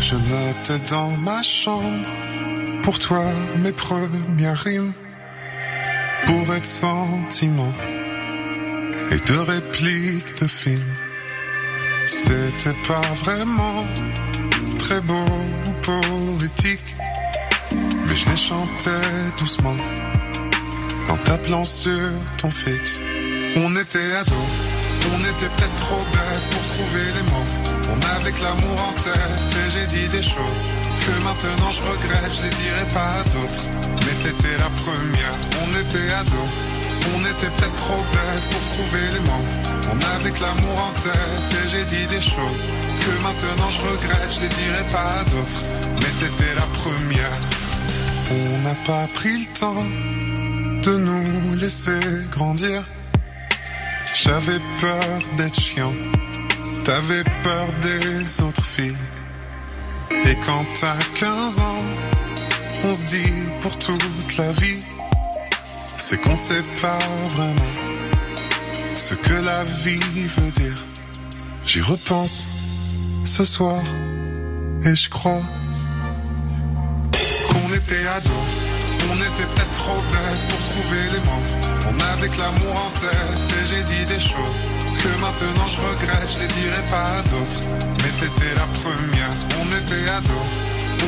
je 0.00 0.16
notais 0.16 0.90
dans 0.90 1.10
ma 1.18 1.40
chambre 1.42 2.08
pour 2.82 2.98
toi 2.98 3.24
mes 3.62 3.72
premières 3.72 4.58
rimes 4.58 4.92
pour 6.26 6.52
être 6.52 6.66
sentiment 6.66 7.72
et 9.10 9.18
de 9.18 9.38
répliques 9.38 10.40
de 10.40 10.46
films. 10.46 10.94
C'était 12.06 12.78
pas 12.86 13.08
vraiment 13.14 13.86
très 14.78 15.00
beau 15.00 15.26
ou 15.66 15.72
poétique, 15.82 16.96
mais 17.72 18.14
je 18.14 18.28
les 18.30 18.36
chantais 18.36 19.08
doucement 19.38 19.76
en 21.08 21.16
t'appelant 21.16 21.64
sur 21.64 22.10
ton 22.38 22.50
fixe. 22.50 23.00
On 23.56 23.74
était 23.76 24.12
ados, 24.20 24.48
on 25.14 25.20
était 25.20 25.50
peut-être 25.54 25.76
trop 25.76 26.04
bêtes 26.12 26.48
pour 26.50 26.64
trouver 26.74 27.06
les 27.16 27.22
mots. 27.30 27.50
On 27.92 28.16
avait 28.16 28.34
l'amour 28.42 28.78
en 28.88 29.00
tête 29.00 29.56
et 29.60 29.70
j'ai 29.70 29.86
dit 29.86 30.08
des 30.08 30.22
choses 30.22 30.64
que 31.04 31.24
maintenant 31.24 31.70
je 31.70 31.82
regrette, 31.82 32.32
je 32.36 32.42
les 32.42 32.50
dirai 32.50 32.86
pas 32.92 33.10
à 33.20 33.24
d'autres. 33.24 33.64
Mais 34.04 34.14
t'étais 34.24 34.56
la 34.58 34.70
première, 34.82 35.34
on 35.62 35.68
était 35.80 36.12
ados. 36.12 36.73
On 37.12 37.20
était 37.20 37.50
peut-être 37.54 37.76
trop 37.76 38.02
bêtes 38.12 38.48
pour 38.50 38.64
trouver 38.72 39.04
les 39.12 39.20
mots. 39.20 39.46
On 39.92 39.98
avait 40.16 40.32
l'amour 40.40 40.78
en 40.88 41.00
tête 41.00 41.48
et 41.52 41.68
j'ai 41.68 41.84
dit 41.84 42.06
des 42.06 42.20
choses 42.20 42.66
que 43.04 43.22
maintenant 43.22 43.70
je 43.70 43.80
regrette, 43.80 44.30
je 44.36 44.40
les 44.40 44.48
dirai 44.48 44.84
pas 44.90 45.20
à 45.20 45.24
d'autres. 45.24 45.62
Mais 45.96 46.12
t'étais 46.20 46.54
la 46.54 46.66
première. 46.80 47.38
On 48.30 48.58
n'a 48.68 48.74
pas 48.86 49.06
pris 49.12 49.38
le 49.38 49.58
temps 49.58 49.84
de 50.82 50.96
nous 50.96 51.54
laisser 51.56 52.00
grandir. 52.30 52.84
J'avais 54.14 54.60
peur 54.80 55.18
d'être 55.36 55.60
chiant. 55.60 55.94
T'avais 56.84 57.24
peur 57.42 57.66
des 57.82 58.42
autres 58.42 58.64
filles. 58.64 58.96
Et 60.10 60.36
quand 60.46 60.64
t'as 60.80 60.96
15 61.18 61.58
ans, 61.58 61.84
on 62.84 62.94
se 62.94 63.06
dit 63.16 63.32
pour 63.60 63.76
toute 63.78 64.36
la 64.38 64.52
vie 64.52 64.80
c'est 65.96 66.20
qu'on 66.20 66.36
sait 66.36 66.62
pas 66.80 66.98
vraiment 67.36 67.72
ce 68.94 69.14
que 69.14 69.34
la 69.34 69.64
vie 69.64 69.98
veut 70.36 70.52
dire. 70.52 70.82
J'y 71.66 71.80
repense 71.80 72.44
ce 73.24 73.44
soir 73.44 73.82
et 74.84 74.94
je 74.94 75.08
crois 75.08 75.42
qu'on 77.50 77.74
était 77.74 78.06
ados, 78.06 78.46
on 79.10 79.16
était 79.16 79.48
peut-être 79.54 79.72
trop 79.72 80.00
bêtes 80.12 80.48
pour 80.48 80.58
trouver 80.70 81.02
les 81.12 81.20
mots. 81.20 81.46
On 81.90 82.00
avait 82.12 82.28
que 82.28 82.38
l'amour 82.38 82.74
en 82.86 82.98
tête 82.98 83.54
et 83.58 83.66
j'ai 83.66 83.82
dit 83.84 84.04
des 84.06 84.20
choses 84.20 84.62
que 85.02 85.08
maintenant 85.20 85.68
je 85.68 85.78
regrette, 85.80 86.30
je 86.34 86.40
les 86.40 86.48
dirai 86.48 86.82
pas 86.90 87.18
à 87.18 87.22
d'autres. 87.22 87.60
Mais 87.98 88.12
t'étais 88.20 88.54
la 88.54 88.66
première, 88.82 89.34
on 89.60 89.66
était 89.80 90.08
ados, 90.08 90.48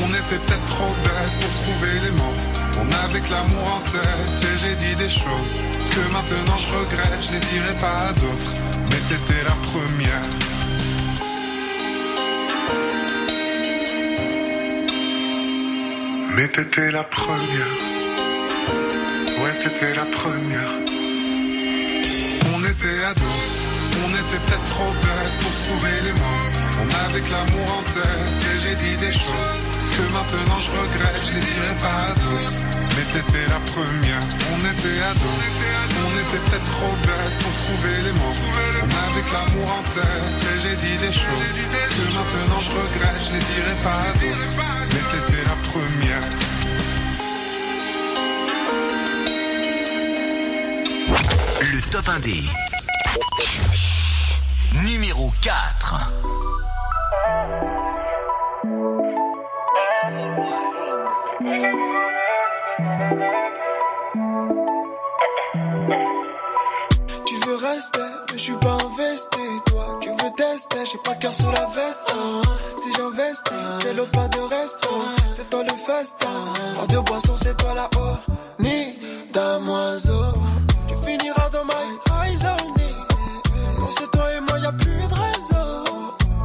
on 0.04 0.08
était 0.10 0.38
peut-être 0.44 0.64
trop 0.66 0.94
bêtes 1.04 1.38
pour 1.40 1.52
trouver 1.62 2.00
les 2.04 2.10
mots. 2.12 2.55
On 2.81 2.85
que 3.20 3.31
l'amour 3.31 3.69
en 3.77 3.90
tête 3.90 4.44
et 4.44 4.59
j'ai 4.59 4.77
dit 4.77 4.94
des 4.97 5.09
choses 5.11 5.57
que 5.90 6.12
maintenant 6.12 6.59
je 6.59 6.69
regrette, 6.78 7.23
je 7.27 7.32
les 7.32 7.39
dirai 7.39 7.74
pas 7.81 8.09
à 8.09 8.12
d'autres. 8.12 8.53
Mais 8.90 9.01
t'étais 9.09 9.43
la 9.44 9.57
première. 9.70 10.27
Mais 16.35 16.48
t'étais 16.48 16.90
la 16.90 17.05
première. 17.05 17.74
Ouais, 19.40 19.59
t'étais 19.62 19.94
la 19.94 20.07
première. 20.07 20.73
On 22.55 22.61
était 22.73 23.05
ados, 23.11 23.47
on 24.05 24.11
était 24.11 24.40
peut-être 24.44 24.66
trop 24.66 24.93
bêtes 24.93 25.39
pour 25.40 25.53
trouver 25.65 25.97
les 26.05 26.12
mots. 26.12 26.47
On 26.82 26.86
que 27.20 27.31
l'amour 27.32 27.78
en 27.78 27.82
tête 27.90 28.44
et 28.53 28.59
j'ai 28.59 28.74
dit 28.74 28.97
des 28.97 29.12
choses 29.12 29.76
que 29.97 30.02
maintenant 30.12 30.59
je 30.60 30.70
regrette, 30.70 31.24
je 31.24 31.32
les 31.35 31.40
dirai 31.40 31.74
pas 31.81 31.97
à 32.09 32.12
d'autres. 32.20 32.52
Mais 32.94 33.06
t'étais 33.12 33.47
la 33.48 33.60
première, 33.73 34.24
on 34.52 34.60
était 34.73 34.98
ados, 35.10 35.44
on 36.05 36.12
était 36.23 36.43
peut-être 36.44 36.68
trop 36.77 36.94
bêtes 37.06 37.39
pour 37.43 37.55
trouver 37.64 37.97
les 38.05 38.12
mots. 38.12 38.36
On 38.85 38.90
avait 39.05 39.24
que 39.27 39.32
l'amour 39.32 39.68
en 39.78 39.85
tête 39.97 40.39
et 40.52 40.56
j'ai 40.60 40.77
dit 40.77 40.97
des 40.98 41.12
choses 41.12 41.52
que 41.97 42.05
maintenant 42.16 42.60
je 42.60 42.70
regrette, 42.70 43.20
je 43.27 43.32
les 43.32 43.44
dirai 43.52 43.74
pas 43.82 44.01
à 44.01 44.12
d'autres. 44.20 44.55
Mais 44.93 45.05
t'étais 45.12 45.44
la 45.48 45.56
première. 45.70 46.24
Le 51.73 51.81
top 51.90 52.06
1D. 52.06 52.28
Numéro 54.85 55.32
4. 55.40 56.12
Suis 68.47 68.55
pas 68.59 68.77
investi. 68.86 69.40
Toi, 69.66 69.98
tu 70.01 70.09
veux 70.10 70.32
tester, 70.36 70.78
j'ai 70.90 70.98
pas 70.98 71.14
de 71.14 71.20
cœur 71.20 71.32
sous 71.32 71.51
la 71.51 71.66
veste. 71.66 72.05
hein. 72.12 72.40
Si 72.78 72.93
j'investis, 72.93 73.52
t'es 73.81 73.93
l'autre 73.93 74.12
pas 74.12 74.28
de 74.28 74.40
resto. 74.40 74.89
C'est 75.31 75.51
toi 75.51 75.62
le 75.64 75.77
festin. 75.77 76.28
Hors 76.78 76.86
de 76.86 76.98
boisson, 76.98 77.35
c'est 77.36 77.56
toi 77.56 77.74
là-haut. 77.74 78.16
Ni 78.60 78.94
damoiseau. 79.32 80.32
Tu 80.86 80.94
finiras 80.97 81.51
dans 81.51 81.64
my 81.64 82.36
only. 82.62 82.94
Quand 83.78 83.90
c'est 83.98 84.10
toi 84.12 84.32
et 84.32 84.40
moi, 84.40 84.59
y 84.60 84.66
a 84.66 84.73
plus 84.73 85.02
de 85.10 85.14
réseau. 85.27 85.85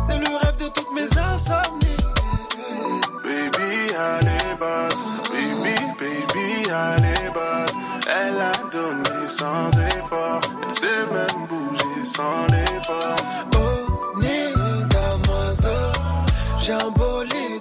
T'es 0.08 0.18
le 0.18 0.36
rêve 0.38 0.58
de 0.58 0.70
toutes 0.70 0.92
mes 0.96 1.18
insomnies. 1.20 2.02
Baby, 3.24 3.94
allez, 3.96 4.56
base. 4.60 5.04
Baby, 5.32 5.76
baby, 6.00 6.72
allez, 6.72 7.30
base. 7.36 7.74
Elle 8.10 8.42
a 8.42 8.52
donné 8.72 9.28
sans 9.28 9.70
effort. 9.98 10.42
Elle 10.64 10.74
sait 10.74 11.06
même 11.14 11.48
bouger 11.48 11.81
sans 12.04 12.46
l'effort. 12.52 13.16
Oh, 13.56 14.20
Nina, 14.20 14.56
mademoiselle, 14.94 15.92
j'ai 16.60 16.74
un 16.74 16.92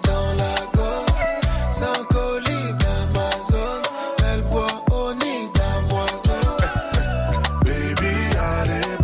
dans 0.09 0.33
la 0.43 0.55
gorge. 0.75 1.41
Sans 1.71 2.05
colis 2.11 2.75
d'Amazon, 2.81 3.83
elle 4.33 4.43
boit 4.43 4.67
au 4.93 5.12
nid 5.15 5.51
d'amoiselle. 5.55 6.57
baby, 7.65 8.15
à 8.39 8.65
les 8.65 8.97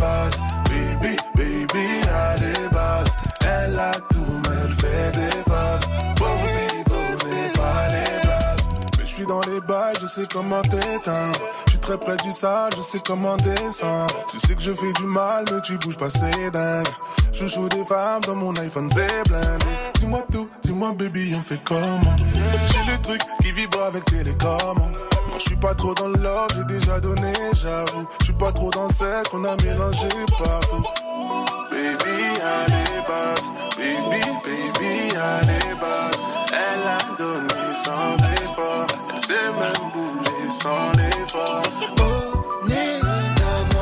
baby, 0.69 1.15
baby, 1.35 2.07
à 2.09 2.35
les 2.37 2.69
bases. 2.69 3.11
Elle 3.41 3.79
a 3.79 3.91
tout, 4.11 4.41
mais 4.43 4.55
elle 4.63 4.73
fait 4.73 5.11
des 5.11 5.49
vases. 5.49 5.87
Bobby, 6.17 7.29
n'est 7.29 7.51
pas 7.53 7.87
les 7.89 8.27
bases. 8.27 8.69
Mais 8.97 9.05
je 9.05 9.13
suis 9.13 9.25
dans 9.25 9.41
les 9.41 9.61
bails, 9.61 9.95
je 10.01 10.07
sais 10.07 10.27
comment 10.31 10.61
t'éteindre 10.61 11.39
je 11.87 11.93
très 11.93 11.99
près 11.99 12.17
du 12.17 12.33
sale, 12.33 12.69
je 12.75 12.81
sais 12.81 12.99
comment 12.99 13.37
descendre. 13.37 14.13
Tu 14.29 14.37
sais 14.41 14.55
que 14.55 14.61
je 14.61 14.73
fais 14.73 14.91
du 14.99 15.05
mal, 15.05 15.45
mais 15.49 15.61
tu 15.61 15.77
bouges 15.77 15.95
pas, 15.95 16.09
c'est 16.09 16.51
dingue. 16.51 16.85
Chouchou 17.31 17.69
des 17.69 17.85
femmes 17.85 18.19
dans 18.27 18.35
mon 18.35 18.53
iPhone, 18.55 18.89
c'est 18.89 19.29
blindé. 19.29 19.65
Dis-moi 19.93 20.25
tout, 20.29 20.49
dis-moi 20.63 20.91
baby, 20.97 21.33
on 21.37 21.41
fait 21.41 21.61
comment? 21.63 22.15
J'ai 22.67 22.91
le 22.91 23.01
truc 23.01 23.21
qui 23.41 23.53
vibre 23.53 23.83
avec 23.83 24.03
télécommande. 24.03 24.97
Non, 25.29 25.39
je 25.39 25.43
suis 25.43 25.55
pas 25.55 25.73
trop 25.75 25.93
dans 25.93 26.09
love, 26.09 26.49
j'ai 26.57 26.65
déjà 26.65 26.99
donné, 26.99 27.31
j'avoue. 27.53 28.05
Je 28.19 28.25
suis 28.25 28.33
pas 28.33 28.51
trop 28.51 28.69
dans 28.69 28.89
celle 28.89 29.23
qu'on 29.31 29.45
a 29.45 29.55
mélangé 29.63 30.09
partout. 30.43 30.83
Baby, 31.71 32.41
allez, 32.43 33.01
base. 33.07 33.49
Baby, 33.77 34.25
baby, 34.43 35.15
allez, 35.15 35.75
base. 35.79 36.21
Elle 36.51 36.85
a 36.85 37.17
donné 37.17 37.73
sans 37.73 38.25
effort. 38.57 38.87
Elle 39.09 39.21
sait 39.21 39.51
même 39.59 39.91
bouger 39.93 40.49
sans 40.49 40.91
l'effort. 40.97 41.61
Au 42.01 42.67
nez 42.67 42.99
d'un 42.99 43.77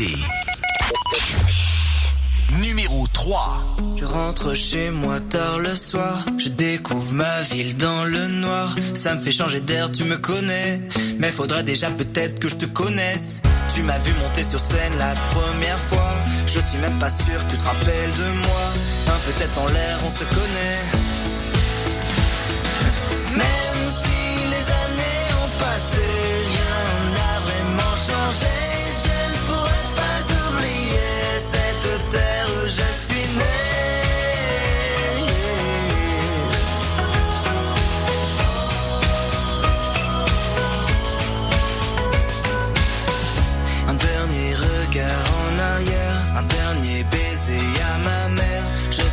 Le 0.00 0.06
top 0.06 0.96
1 2.52 2.56
des 2.56 2.58
numéro 2.58 3.06
3. 3.12 3.76
Je 3.98 4.04
rentre 4.06 4.54
chez 4.54 4.90
moi 4.90 5.20
tard 5.20 5.58
le 5.58 5.74
soir, 5.74 6.24
je 6.38 6.48
découvre 6.48 7.12
ma 7.12 7.42
ville 7.42 7.76
dans 7.76 8.04
le 8.04 8.26
noir. 8.28 8.74
Ça 8.94 9.14
me 9.14 9.20
fait 9.20 9.30
changer 9.30 9.60
d'air, 9.60 9.92
tu 9.92 10.04
me 10.04 10.16
connais. 10.16 10.80
Mais 11.18 11.30
faudra 11.30 11.62
déjà 11.62 11.90
peut-être 11.90 12.40
que 12.40 12.48
je 12.48 12.56
te 12.56 12.64
connaisse. 12.64 13.42
Tu 13.74 13.82
m'as 13.82 13.98
vu 13.98 14.14
monter 14.14 14.42
sur 14.42 14.58
scène 14.58 14.96
la 14.98 15.14
première 15.32 15.78
fois. 15.78 16.14
Je 16.46 16.60
suis 16.60 16.78
même 16.78 16.98
pas 16.98 17.10
sûr 17.10 17.46
que 17.46 17.52
tu 17.52 17.58
te 17.58 17.64
rappelles 17.64 18.14
de 18.16 18.24
moi. 18.46 18.72
Un 19.08 19.18
peu 19.26 19.32
tête 19.32 19.58
en 19.58 19.66
l'air, 19.66 19.98
on 20.06 20.10
se 20.10 20.24
connaît. 20.24 20.80
Même 23.36 23.69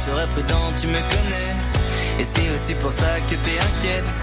serai 0.07 0.27
prudent, 0.27 0.67
tu 0.79 0.88
me 0.88 1.01
connais. 1.13 1.53
Et 2.19 2.23
c'est 2.23 2.49
aussi 2.55 2.73
pour 2.75 2.91
ça 2.91 3.11
que 3.27 3.35
t'es 3.35 3.57
inquiète. 3.69 4.13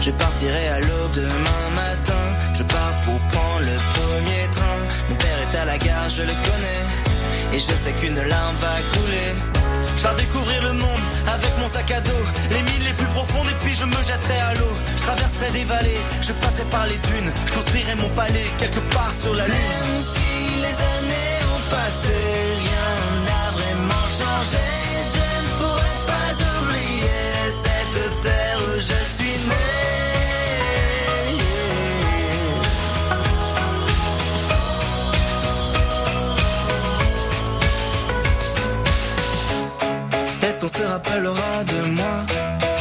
Je 0.00 0.10
partirai 0.12 0.68
à 0.68 0.80
l'aube 0.80 1.12
demain 1.14 1.64
matin. 1.82 2.24
Je 2.54 2.62
pars 2.62 2.94
pour 3.04 3.18
prendre 3.32 3.64
le 3.70 3.76
premier 3.98 4.44
train. 4.52 4.78
Mon 5.08 5.16
père 5.16 5.38
est 5.44 5.56
à 5.58 5.64
la 5.64 5.78
gare, 5.78 6.08
je 6.08 6.22
le 6.22 6.34
connais. 6.48 6.82
Et 7.54 7.58
je 7.58 7.74
sais 7.82 7.92
qu'une 7.98 8.20
larme 8.32 8.56
va 8.56 8.74
couler. 8.94 9.30
Je 9.96 10.02
pars 10.02 10.14
découvrir 10.16 10.62
le 10.62 10.72
monde 10.72 11.04
avec 11.34 11.52
mon 11.58 11.68
sac 11.68 11.90
à 11.90 12.00
dos. 12.00 12.24
Les 12.50 12.62
mines 12.62 12.86
les 12.88 12.94
plus 12.94 13.10
profondes 13.16 13.48
et 13.50 13.58
puis 13.64 13.74
je 13.74 13.84
me 13.84 14.00
jetterai 14.08 14.40
à 14.50 14.54
l'eau. 14.54 14.74
Je 14.96 15.02
traverserai 15.02 15.50
des 15.52 15.64
vallées, 15.64 16.02
je 16.20 16.32
passerai 16.32 16.64
par 16.70 16.86
les 16.86 16.98
dunes. 17.08 17.32
Je 17.46 17.52
construirai 17.52 17.94
mon 17.96 18.08
palais 18.10 18.48
quelque 18.58 18.80
part 18.94 19.12
sur 19.12 19.34
la 19.34 19.46
lune. 19.46 19.54
Même 19.54 20.00
si 20.00 20.32
les 20.64 20.76
années 20.94 21.38
ont 21.54 21.64
passé, 21.70 22.41
Est-ce 40.52 40.60
qu'on 40.60 40.68
se 40.68 40.82
rappellera 40.82 41.64
de 41.64 41.80
moi. 41.92 42.26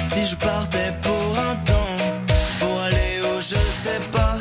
Si 0.06 0.26
je 0.26 0.36
partais 0.36 0.92
pour 1.02 1.40
un 1.40 1.56
temps 1.64 1.98
Pour 2.60 2.82
aller 2.82 3.22
où 3.24 3.40
je 3.40 3.56
sais 3.56 4.02
pas. 4.12 4.36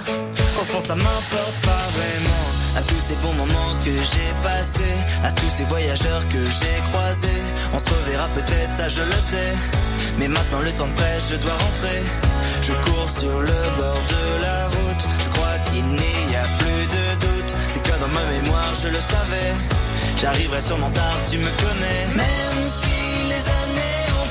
Au 0.61 0.65
fond 0.65 0.81
ça 0.81 0.97
m'importe 0.97 1.59
pas 1.63 1.87
vraiment. 1.95 2.47
À 2.77 2.83
tous 2.83 2.99
ces 2.99 3.15
bons 3.23 3.33
moments 3.35 3.73
que 3.85 3.93
j'ai 3.93 4.33
passés 4.43 4.97
À 5.23 5.31
tous 5.31 5.49
ces 5.49 5.63
voyageurs 5.63 6.27
que 6.27 6.45
j'ai 6.45 6.77
croisés. 6.91 7.43
On 7.73 7.79
se 7.79 7.89
reverra 7.91 8.27
peut-être 8.35 8.75
ça 8.75 8.89
je 8.89 9.03
le 9.03 9.21
sais. 9.31 9.53
Mais 10.19 10.27
maintenant 10.27 10.63
le 10.65 10.73
temps 10.73 10.91
presse 10.97 11.31
je 11.31 11.37
dois 11.37 11.53
rentrer. 11.53 12.03
Je 12.63 12.73
cours 12.73 13.11
sur 13.11 13.39
le 13.39 13.61
bord 13.79 14.03
de 14.15 14.43
la 14.43 14.67
route. 14.67 15.05
Je 15.21 15.29
crois 15.29 15.57
qu'il 15.67 15.87
n'y 15.87 16.35
a 16.35 16.47
plus 16.59 16.85
de 16.97 17.05
doute. 17.27 17.55
C'est 17.69 17.83
que 17.85 17.97
dans 18.01 18.09
ma 18.09 18.25
mémoire 18.25 18.75
je 18.83 18.89
le 18.89 19.01
savais. 19.01 19.55
J'arriverai 20.17 20.61
sûrement 20.61 20.91
tard, 20.91 21.19
tu 21.31 21.39
me 21.39 21.51
connais. 21.63 22.03
Même 22.17 22.67
si 22.67 23.00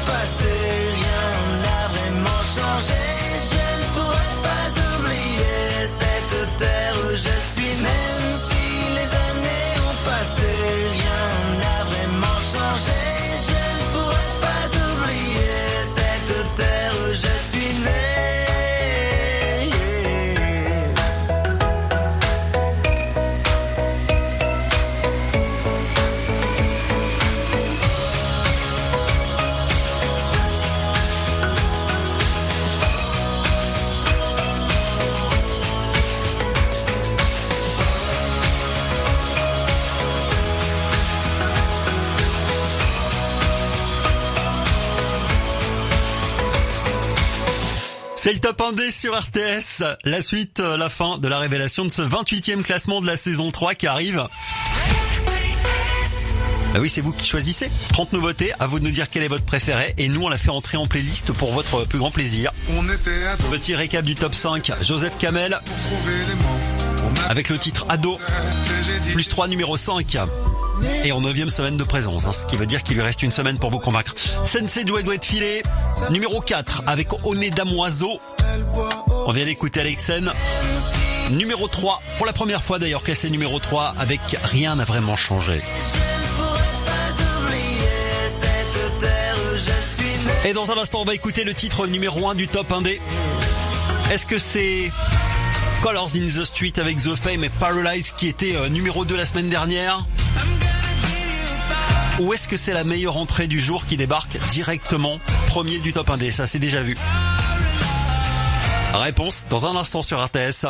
passé, 0.10 0.54
rien 1.00 1.26
n'a 1.64 1.82
vraiment 1.96 2.44
changé. 2.56 3.02
Je 3.54 3.66
ne 3.80 3.86
pourrais 3.96 4.38
pas 4.48 4.68
oublier 4.96 5.86
cette 5.86 6.58
terre 6.58 6.96
où 7.06 7.10
je 7.26 7.36
suis. 7.52 7.76
Même 7.90 8.30
si 8.48 8.66
les 8.98 9.10
années 9.28 9.74
ont 9.90 9.98
passé, 10.10 10.50
rien 10.98 11.22
n'a 11.62 11.78
vraiment 11.92 12.40
changé. 12.54 13.09
C'est 48.22 48.34
le 48.34 48.40
top 48.40 48.60
1D 48.60 48.92
sur 48.92 49.18
RTS. 49.18 49.82
La 50.04 50.20
suite, 50.20 50.60
euh, 50.60 50.76
la 50.76 50.90
fin 50.90 51.20
de 51.20 51.28
la 51.30 51.40
révélation 51.40 51.86
de 51.86 51.90
ce 51.90 52.02
28e 52.02 52.64
classement 52.64 53.00
de 53.00 53.08
la 53.08 53.16
saison 53.16 53.50
3 53.50 53.76
qui 53.76 53.88
arrive. 53.88 54.28
Ah 56.76 56.82
oui, 56.82 56.90
c'est 56.90 57.00
vous 57.00 57.14
qui 57.14 57.26
choisissez. 57.26 57.72
30 57.94 58.12
nouveautés, 58.12 58.52
à 58.60 58.68
vous 58.68 58.80
de 58.80 58.84
nous 58.84 58.92
dire 58.92 59.10
quel 59.10 59.24
est 59.24 59.30
votre 59.30 59.46
préféré 59.46 59.94
et 59.98 60.10
nous 60.10 60.22
on 60.22 60.28
l'a 60.28 60.38
fait 60.38 60.50
entrer 60.50 60.76
en 60.76 60.86
playlist 60.86 61.32
pour 61.32 61.54
votre 61.54 61.86
plus 61.86 61.98
grand 61.98 62.12
plaisir. 62.12 62.52
On 62.78 62.84
était 62.90 63.24
à 63.26 63.38
Petit 63.52 63.74
récap 63.74 64.04
du 64.04 64.16
top 64.16 64.36
5, 64.36 64.70
Joseph 64.82 65.18
Kamel 65.18 65.58
avec 67.30 67.48
le 67.48 67.58
titre 67.58 67.86
Ado, 67.88 68.20
plus 69.14 69.30
3 69.30 69.48
numéro 69.48 69.78
5. 69.78 70.18
Et 71.04 71.12
en 71.12 71.22
9 71.22 71.48
semaine 71.50 71.78
de 71.78 71.84
présence, 71.84 72.26
hein, 72.26 72.34
ce 72.34 72.46
qui 72.46 72.58
veut 72.58 72.66
dire 72.66 72.84
qu'il 72.84 72.96
lui 72.96 73.02
reste 73.02 73.24
une 73.24 73.32
semaine 73.32 73.58
pour 73.58 73.72
vous 73.72 73.80
convaincre. 73.80 74.14
Sensei 74.46 74.84
Doué 74.84 75.04
Doué 75.04 75.18
de 75.18 75.26
filer, 75.26 75.62
numéro 76.10 76.42
4 76.42 76.84
avec 76.88 77.08
nez 77.36 77.50
damoiseau. 77.50 78.20
On 79.26 79.32
vient 79.32 79.46
d'écouter 79.46 79.82
Alexen. 79.82 80.32
Numéro 81.32 81.68
3, 81.68 82.02
pour 82.18 82.26
la 82.26 82.34
première 82.34 82.64
fois 82.64 82.80
d'ailleurs 82.80 83.04
qu'elle 83.04 83.32
numéro 83.32 83.60
3 83.60 83.94
avec 84.00 84.20
Rien 84.44 84.76
n'a 84.76 84.86
vraiment 84.86 85.16
changé. 85.16 85.62
Et 90.46 90.54
dans 90.54 90.72
un 90.72 90.78
instant, 90.78 91.02
on 91.02 91.06
va 91.06 91.14
écouter 91.14 91.44
le 91.44 91.54
titre 91.54 91.86
numéro 91.86 92.30
1 92.30 92.36
du 92.36 92.48
top 92.48 92.72
1D. 92.72 93.00
Est-ce 94.12 94.26
que 94.26 94.38
c'est 94.38 94.92
Colors 95.82 96.10
in 96.16 96.26
the 96.26 96.46
Street 96.46 96.74
avec 96.78 96.98
The 96.98 97.16
Fame 97.16 97.44
et 97.44 97.50
Paralyze 97.50 98.14
qui 98.14 98.28
était 98.28 98.56
euh, 98.56 98.70
numéro 98.70 99.06
2 99.06 99.16
la 99.16 99.26
semaine 99.26 99.50
dernière? 99.50 100.06
Ou 102.20 102.34
est-ce 102.34 102.48
que 102.48 102.58
c'est 102.58 102.74
la 102.74 102.84
meilleure 102.84 103.18
entrée 103.18 103.48
du 103.48 103.60
jour 103.60 103.86
qui 103.86 103.96
débarque 103.96 104.38
directement 104.52 105.20
premier 105.48 105.80
du 105.80 105.94
top 105.94 106.10
1D 106.10 106.32
Ça 106.32 106.48
c'est 106.48 106.60
déjà 106.60 106.84
vu. 106.84 106.98
Réponse 108.94 109.46
dans 109.50 109.66
un 109.66 109.76
instant 109.76 110.02
sur 110.02 110.24
RTS. 110.24 110.66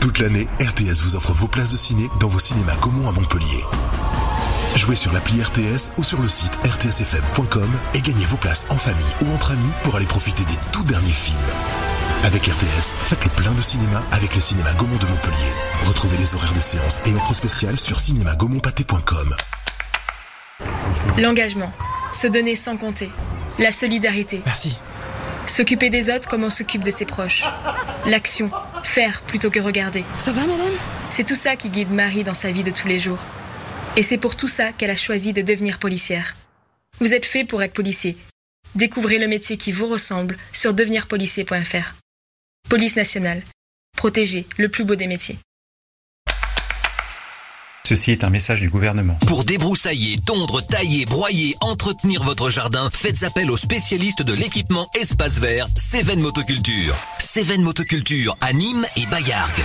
Toute 0.00 0.18
l'année, 0.18 0.46
RTS 0.60 1.02
vous 1.02 1.16
offre 1.16 1.32
vos 1.32 1.48
places 1.48 1.70
de 1.70 1.76
ciné 1.76 2.08
dans 2.20 2.28
vos 2.28 2.38
cinémas 2.38 2.76
Gaumont 2.76 3.08
à 3.08 3.12
Montpellier. 3.12 3.64
Jouez 4.74 4.96
sur 4.96 5.12
l'appli 5.12 5.42
RTS 5.42 5.92
ou 5.96 6.04
sur 6.04 6.20
le 6.20 6.28
site 6.28 6.58
rtsfm.com 6.64 7.70
et 7.94 8.00
gagnez 8.00 8.24
vos 8.26 8.36
places 8.36 8.66
en 8.68 8.76
famille 8.76 9.14
ou 9.24 9.32
entre 9.32 9.52
amis 9.52 9.70
pour 9.82 9.96
aller 9.96 10.06
profiter 10.06 10.44
des 10.44 10.56
tout 10.72 10.84
derniers 10.84 11.12
films. 11.12 11.38
Avec 12.24 12.42
RTS, 12.46 12.94
faites 13.04 13.24
le 13.24 13.30
plein 13.30 13.52
de 13.52 13.62
cinéma 13.62 14.02
avec 14.12 14.34
les 14.34 14.40
cinémas 14.40 14.74
Gaumont 14.74 14.98
de 14.98 15.06
Montpellier. 15.06 15.52
Retrouvez 15.86 16.16
les 16.18 16.34
horaires 16.34 16.52
des 16.52 16.60
séances 16.60 17.00
et 17.06 17.14
offres 17.14 17.34
spéciales 17.34 17.78
sur 17.78 17.98
cinémagaumont-pâté.com. 18.00 19.34
L'engagement. 21.16 21.72
Se 22.12 22.26
donner 22.26 22.54
sans 22.54 22.76
compter. 22.76 23.10
La 23.58 23.70
solidarité. 23.70 24.42
Merci. 24.44 24.76
S'occuper 25.46 25.88
des 25.90 26.10
autres 26.10 26.28
comme 26.28 26.44
on 26.44 26.50
s'occupe 26.50 26.82
de 26.82 26.90
ses 26.90 27.06
proches. 27.06 27.44
L'action. 28.06 28.50
Faire 28.82 29.22
plutôt 29.22 29.50
que 29.50 29.60
regarder. 29.60 30.04
Ça 30.18 30.32
va, 30.32 30.42
madame? 30.42 30.72
C'est 31.10 31.24
tout 31.24 31.34
ça 31.34 31.56
qui 31.56 31.70
guide 31.70 31.90
Marie 31.90 32.24
dans 32.24 32.34
sa 32.34 32.50
vie 32.50 32.62
de 32.62 32.70
tous 32.70 32.88
les 32.88 32.98
jours. 32.98 33.20
Et 33.96 34.02
c'est 34.02 34.18
pour 34.18 34.36
tout 34.36 34.48
ça 34.48 34.72
qu'elle 34.72 34.90
a 34.90 34.96
choisi 34.96 35.32
de 35.32 35.42
devenir 35.42 35.78
policière. 35.78 36.36
Vous 37.00 37.14
êtes 37.14 37.26
fait 37.26 37.44
pour 37.44 37.62
être 37.62 37.72
policier. 37.72 38.16
Découvrez 38.74 39.18
le 39.18 39.28
métier 39.28 39.56
qui 39.56 39.72
vous 39.72 39.86
ressemble 39.86 40.36
sur 40.52 40.74
devenirpolicier.fr. 40.74 41.94
Police 42.68 42.96
nationale. 42.96 43.42
Protéger 43.96 44.46
le 44.58 44.68
plus 44.68 44.84
beau 44.84 44.94
des 44.94 45.06
métiers. 45.06 45.38
Ceci 47.88 48.10
est 48.10 48.22
un 48.22 48.28
message 48.28 48.60
du 48.60 48.68
gouvernement. 48.68 49.16
Pour 49.26 49.44
débroussailler, 49.44 50.18
tondre, 50.18 50.60
tailler, 50.60 51.06
broyer, 51.06 51.56
entretenir 51.62 52.22
votre 52.22 52.50
jardin, 52.50 52.90
faites 52.92 53.22
appel 53.22 53.50
aux 53.50 53.56
spécialistes 53.56 54.20
de 54.20 54.34
l'équipement 54.34 54.90
espace 54.94 55.38
vert, 55.38 55.66
Céven 55.74 56.20
Motoculture. 56.20 56.94
Céven 57.18 57.62
Motoculture 57.62 58.36
à 58.42 58.52
Nîmes 58.52 58.84
et 58.98 59.06
Bayargues. 59.06 59.64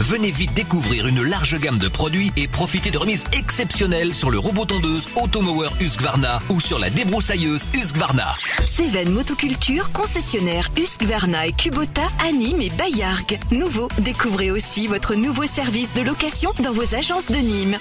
Venez 0.00 0.30
vite 0.30 0.54
découvrir 0.54 1.06
une 1.06 1.22
large 1.22 1.60
gamme 1.60 1.78
de 1.78 1.88
produits 1.88 2.32
et 2.36 2.48
profiter 2.48 2.90
de 2.90 2.98
remises 2.98 3.24
exceptionnelles 3.32 4.14
sur 4.14 4.30
le 4.30 4.38
robot 4.38 4.64
tondeuse 4.64 5.08
Automower 5.22 5.68
Husqvarna 5.80 6.42
ou 6.48 6.58
sur 6.58 6.78
la 6.78 6.90
débroussailleuse 6.90 7.68
Husqvarna. 7.74 8.34
Céven 8.60 9.10
Motoculture, 9.10 9.92
concessionnaire 9.92 10.70
Husqvarna 10.76 11.46
et 11.46 11.52
Kubota 11.52 12.02
à 12.26 12.32
Nîmes 12.32 12.62
et 12.62 12.70
Bayargues. 12.70 13.38
Nouveau, 13.52 13.88
découvrez 13.98 14.50
aussi 14.50 14.86
votre 14.86 15.14
nouveau 15.14 15.46
service 15.46 15.92
de 15.92 16.00
location 16.00 16.50
dans 16.62 16.72
vos 16.72 16.94
agences 16.94 17.26
de 17.26 17.36
Nîmes. 17.42 17.78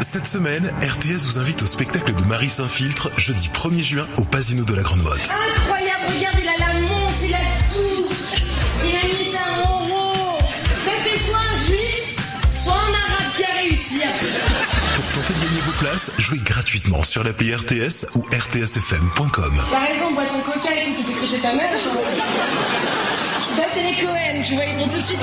Cette 0.00 0.26
semaine, 0.26 0.70
RTS 0.82 1.26
vous 1.26 1.38
invite 1.38 1.62
au 1.62 1.66
spectacle 1.66 2.14
de 2.14 2.24
Marie 2.24 2.50
Saint-Filtre, 2.50 3.10
jeudi 3.18 3.48
1er 3.48 3.82
juin 3.82 4.06
au 4.18 4.24
Pasino 4.24 4.64
de 4.64 4.74
la 4.74 4.82
Grande 4.82 5.02
Motte. 5.02 5.30
Incroyable, 5.30 6.02
regarde, 6.14 6.36
il 6.42 6.48
a 6.48 6.66
la 6.66 6.80
montre, 6.80 7.14
il 7.24 7.34
a 7.34 7.38
tout. 7.72 8.08
Il 8.84 8.94
a 8.96 9.04
mis 9.06 9.34
un 9.36 9.60
euro. 9.62 10.12
Ça, 10.84 10.92
c'est 11.02 11.18
soit 11.26 11.38
un 11.38 11.66
juif, 11.66 12.16
soit 12.52 12.74
un 12.74 12.92
arabe 12.92 13.32
qui 13.36 13.44
a 13.44 13.62
réussi 13.62 14.02
à 14.02 14.12
faire. 14.12 14.96
Pour 14.96 15.12
tenter 15.12 15.34
de 15.34 15.44
gagner 15.46 15.60
vos 15.60 15.72
places, 15.72 16.10
jouez 16.18 16.38
gratuitement 16.44 17.02
sur 17.02 17.24
l'appli 17.24 17.54
RTS 17.54 18.06
ou 18.16 18.22
rtsfm.com. 18.22 19.62
T'as 19.70 19.92
raison, 19.92 20.12
bois 20.12 20.26
ton 20.26 20.40
coca 20.40 20.74
et 20.74 20.94
tout, 20.94 21.02
tu 21.22 21.26
chez 21.26 21.40
ta 21.40 21.54
mère. 21.54 21.70
Ça, 23.56 23.64
c'est 23.74 23.82
les 23.82 23.94
Cohen, 24.02 24.42
tu 24.42 24.54
vois, 24.54 24.64
ils 24.64 24.74
sont 24.74 24.88
tout 24.88 24.96
de 24.96 25.02
suite. 25.02 25.18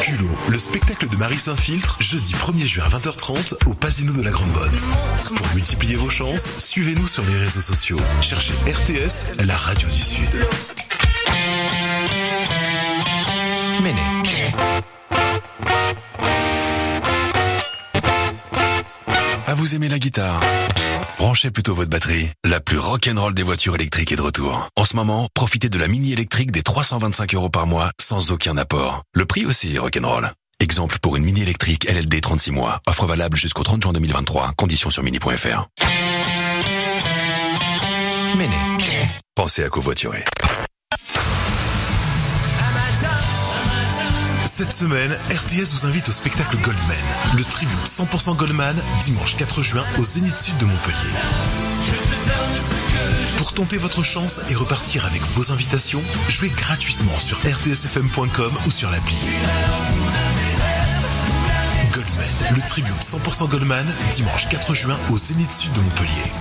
Culot, 0.00 0.38
le 0.48 0.58
spectacle 0.58 1.08
de 1.08 1.16
Marie 1.16 1.38
Saint-Filtre, 1.38 1.96
jeudi 2.00 2.34
1er 2.34 2.64
juin 2.66 2.84
à 2.84 2.88
20h30 2.88 3.54
au 3.66 3.74
Pasino 3.74 4.12
de 4.12 4.22
la 4.22 4.30
Grande 4.30 4.52
Motte. 4.52 4.84
Pour 5.34 5.46
multiplier 5.54 5.96
vos 5.96 6.08
chances, 6.08 6.50
suivez-nous 6.58 7.06
sur 7.08 7.24
les 7.24 7.36
réseaux 7.36 7.60
sociaux. 7.60 7.98
Cherchez 8.20 8.54
RTS, 8.66 9.42
la 9.44 9.56
radio 9.56 9.88
du 9.88 10.00
Sud. 10.00 10.46
Méné. 13.82 14.00
Ah, 19.48 19.54
vous 19.54 19.74
aimez 19.74 19.88
la 19.88 19.98
guitare 19.98 20.40
Branchez 21.18 21.50
plutôt 21.50 21.74
votre 21.74 21.90
batterie. 21.90 22.30
La 22.44 22.60
plus 22.60 22.78
rock'n'roll 22.78 23.32
des 23.32 23.42
voitures 23.42 23.74
électriques 23.74 24.12
est 24.12 24.16
de 24.16 24.22
retour. 24.22 24.68
En 24.76 24.84
ce 24.84 24.96
moment, 24.96 25.28
profitez 25.34 25.68
de 25.70 25.78
la 25.78 25.88
mini 25.88 26.12
électrique 26.12 26.50
des 26.50 26.62
325 26.62 27.34
euros 27.34 27.48
par 27.48 27.66
mois 27.66 27.90
sans 28.00 28.32
aucun 28.32 28.56
apport. 28.58 29.02
Le 29.14 29.24
prix 29.24 29.46
aussi 29.46 29.74
est 29.74 29.78
rock'n'roll. 29.78 30.30
Exemple 30.60 30.98
pour 31.00 31.16
une 31.16 31.24
mini 31.24 31.42
électrique 31.42 31.86
LLD 31.90 32.20
36 32.20 32.50
mois. 32.52 32.80
Offre 32.86 33.06
valable 33.06 33.36
jusqu'au 33.36 33.62
30 33.62 33.82
juin 33.82 33.92
2023. 33.94 34.52
Conditions 34.56 34.90
sur 34.90 35.02
mini.fr. 35.02 35.68
Pensez 39.34 39.64
à 39.64 39.68
covoiturer. 39.68 40.24
Cette 44.56 44.72
semaine, 44.72 45.12
RTS 45.12 45.74
vous 45.74 45.84
invite 45.84 46.08
au 46.08 46.12
spectacle 46.12 46.56
Goldman, 46.56 46.96
le 47.36 47.44
tribute 47.44 47.86
100% 47.86 48.36
Goldman, 48.36 48.74
dimanche 49.04 49.36
4 49.36 49.60
juin 49.60 49.84
au 49.98 50.02
Zénith 50.02 50.34
Sud 50.34 50.56
de 50.56 50.64
Montpellier. 50.64 50.96
Pour 53.36 53.52
tenter 53.52 53.76
votre 53.76 54.02
chance 54.02 54.40
et 54.48 54.54
repartir 54.54 55.04
avec 55.04 55.20
vos 55.20 55.52
invitations, 55.52 56.00
jouez 56.30 56.48
gratuitement 56.48 57.18
sur 57.18 57.36
rtsfm.com 57.40 58.54
ou 58.66 58.70
sur 58.70 58.90
l'appli. 58.90 59.18
Goldman, 61.92 62.54
le 62.54 62.66
tribute 62.66 63.02
100% 63.02 63.50
Goldman, 63.50 63.86
dimanche 64.14 64.48
4 64.48 64.72
juin 64.72 64.98
au 65.12 65.18
Zénith 65.18 65.52
Sud 65.52 65.74
de 65.74 65.80
Montpellier. 65.80 66.32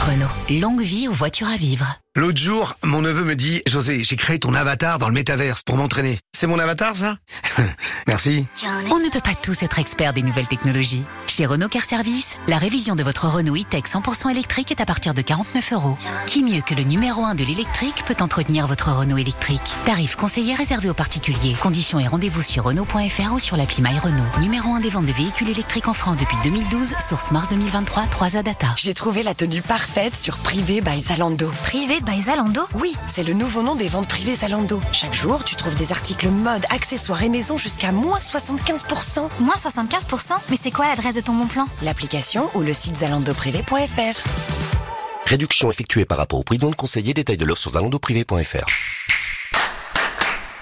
Renault, 0.00 0.60
longue 0.60 0.82
vie 0.82 1.08
aux 1.08 1.14
voitures 1.14 1.48
à 1.48 1.56
vivre. 1.56 1.96
L'autre 2.16 2.40
jour, 2.40 2.74
mon 2.82 3.02
neveu 3.02 3.22
me 3.22 3.36
dit, 3.36 3.62
José, 3.68 4.02
j'ai 4.02 4.16
créé 4.16 4.40
ton 4.40 4.52
avatar 4.52 4.98
dans 4.98 5.06
le 5.06 5.14
métaverse 5.14 5.62
pour 5.62 5.76
m'entraîner. 5.76 6.18
C'est 6.36 6.48
mon 6.48 6.58
avatar, 6.58 6.96
ça 6.96 7.18
Merci. 8.08 8.48
On 8.90 8.98
ne 8.98 9.08
peut 9.10 9.20
pas 9.20 9.36
tous 9.40 9.62
être 9.62 9.78
experts 9.78 10.12
des 10.12 10.22
nouvelles 10.22 10.48
technologies. 10.48 11.04
Chez 11.28 11.46
Renault 11.46 11.68
Car 11.68 11.84
Service, 11.84 12.36
la 12.48 12.58
révision 12.58 12.96
de 12.96 13.04
votre 13.04 13.28
Renault 13.28 13.54
e-tech 13.54 13.84
100% 13.84 14.28
électrique 14.28 14.72
est 14.72 14.80
à 14.80 14.86
partir 14.86 15.14
de 15.14 15.22
49 15.22 15.72
euros. 15.72 15.96
Qui 16.26 16.42
mieux 16.42 16.62
que 16.62 16.74
le 16.74 16.82
numéro 16.82 17.22
1 17.24 17.36
de 17.36 17.44
l'électrique 17.44 18.04
peut 18.04 18.16
entretenir 18.18 18.66
votre 18.66 18.90
Renault 18.90 19.18
électrique 19.18 19.72
Tarif 19.84 20.16
conseillé 20.16 20.54
réservé 20.54 20.90
aux 20.90 20.94
particuliers. 20.94 21.54
Conditions 21.60 22.00
et 22.00 22.08
rendez-vous 22.08 22.42
sur 22.42 22.64
Renault.fr 22.64 23.34
ou 23.34 23.38
sur 23.38 23.56
l'appli 23.56 23.82
My 23.82 23.96
Renault. 24.00 24.40
Numéro 24.40 24.74
1 24.74 24.80
des 24.80 24.90
ventes 24.90 25.06
de 25.06 25.12
véhicules 25.12 25.50
électriques 25.50 25.86
en 25.86 25.92
France 25.94 26.16
depuis 26.16 26.38
2012, 26.42 26.96
source 26.98 27.30
mars 27.30 27.48
2023, 27.50 28.06
3A 28.06 28.42
Data. 28.42 28.74
J'ai 28.76 28.94
trouvé 28.94 29.22
la 29.22 29.36
tenue 29.36 29.62
parfaite 29.62 30.16
sur 30.16 30.38
Privé 30.38 30.80
by 30.80 30.98
Zalando. 30.98 31.48
Privé 31.62 31.99
by 32.04 32.22
Zalando 32.22 32.62
Oui, 32.74 32.94
c'est 33.08 33.22
le 33.22 33.32
nouveau 33.32 33.62
nom 33.62 33.74
des 33.74 33.88
ventes 33.88 34.08
privées 34.08 34.34
Zalando. 34.34 34.80
Chaque 34.92 35.14
jour, 35.14 35.44
tu 35.44 35.56
trouves 35.56 35.74
des 35.74 35.92
articles 35.92 36.28
mode, 36.28 36.64
accessoires 36.70 37.22
et 37.22 37.28
maison 37.28 37.56
jusqu'à 37.56 37.92
moins 37.92 38.18
75%. 38.18 39.28
Moins 39.40 39.54
75% 39.54 40.34
Mais 40.50 40.56
c'est 40.56 40.70
quoi 40.70 40.88
l'adresse 40.88 41.16
de 41.16 41.20
ton 41.20 41.34
bon 41.34 41.46
plan 41.46 41.66
L'application 41.82 42.48
ou 42.54 42.62
le 42.62 42.72
site 42.72 42.96
zalandoprivé.fr. 42.96 45.26
Réduction 45.26 45.70
effectuée 45.70 46.04
par 46.04 46.18
rapport 46.18 46.38
au 46.38 46.44
prix 46.44 46.58
de 46.58 46.64
vente 46.64 46.76
conseillé. 46.76 47.14
Détail 47.14 47.36
de 47.36 47.44
l'offre 47.44 47.62
sur 47.62 47.72
zalandoprivé.fr. 47.72 48.64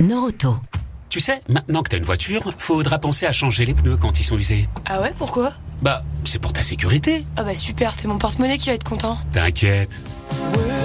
Noroto. 0.01 0.57
Tu 1.09 1.21
sais, 1.21 1.41
maintenant 1.49 1.83
que 1.83 1.89
t'as 1.89 1.97
une 1.97 2.05
voiture, 2.05 2.51
faudra 2.59 2.99
penser 2.99 3.27
à 3.27 3.33
changer 3.33 3.65
les 3.65 3.75
pneus 3.75 3.97
quand 3.97 4.21
ils 4.21 4.25
sont 4.25 4.37
usés. 4.37 4.69
Ah 4.87 5.01
ouais, 5.01 5.15
pourquoi? 5.19 5.55
Bah, 5.83 6.03
c'est 6.25 6.39
pour 6.39 6.53
ta 6.53 6.63
sécurité. 6.63 7.25
Ah 7.37 7.43
bah 7.45 7.57
super, 7.57 7.95
c'est 7.95 8.09
mon 8.09 8.19
porte-monnaie 8.19 8.59
qui 8.59 8.69
va 8.69 8.75
être 8.75 8.89
content. 8.89 9.19
T'inquiète. 9.33 10.01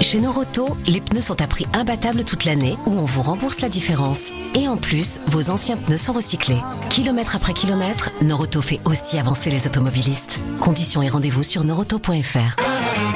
Chez 0.00 0.20
Noroto, 0.20 0.76
les 0.86 1.00
pneus 1.00 1.20
sont 1.20 1.40
à 1.40 1.46
prix 1.46 1.66
imbattable 1.72 2.24
toute 2.24 2.44
l'année 2.44 2.76
où 2.86 2.92
on 2.92 3.04
vous 3.04 3.22
rembourse 3.22 3.60
la 3.60 3.68
différence. 3.68 4.22
Et 4.54 4.68
en 4.68 4.76
plus, 4.76 5.20
vos 5.28 5.50
anciens 5.50 5.76
pneus 5.76 5.96
sont 5.96 6.12
recyclés. 6.12 6.58
Kilomètre 6.90 7.36
après 7.36 7.54
kilomètre, 7.54 8.10
Noroto 8.22 8.60
fait 8.60 8.80
aussi 8.84 9.18
avancer 9.18 9.50
les 9.50 9.66
automobilistes. 9.66 10.38
Conditions 10.60 11.02
et 11.02 11.08
rendez-vous 11.08 11.42
sur 11.42 11.64
noroto.fr. 11.64 12.56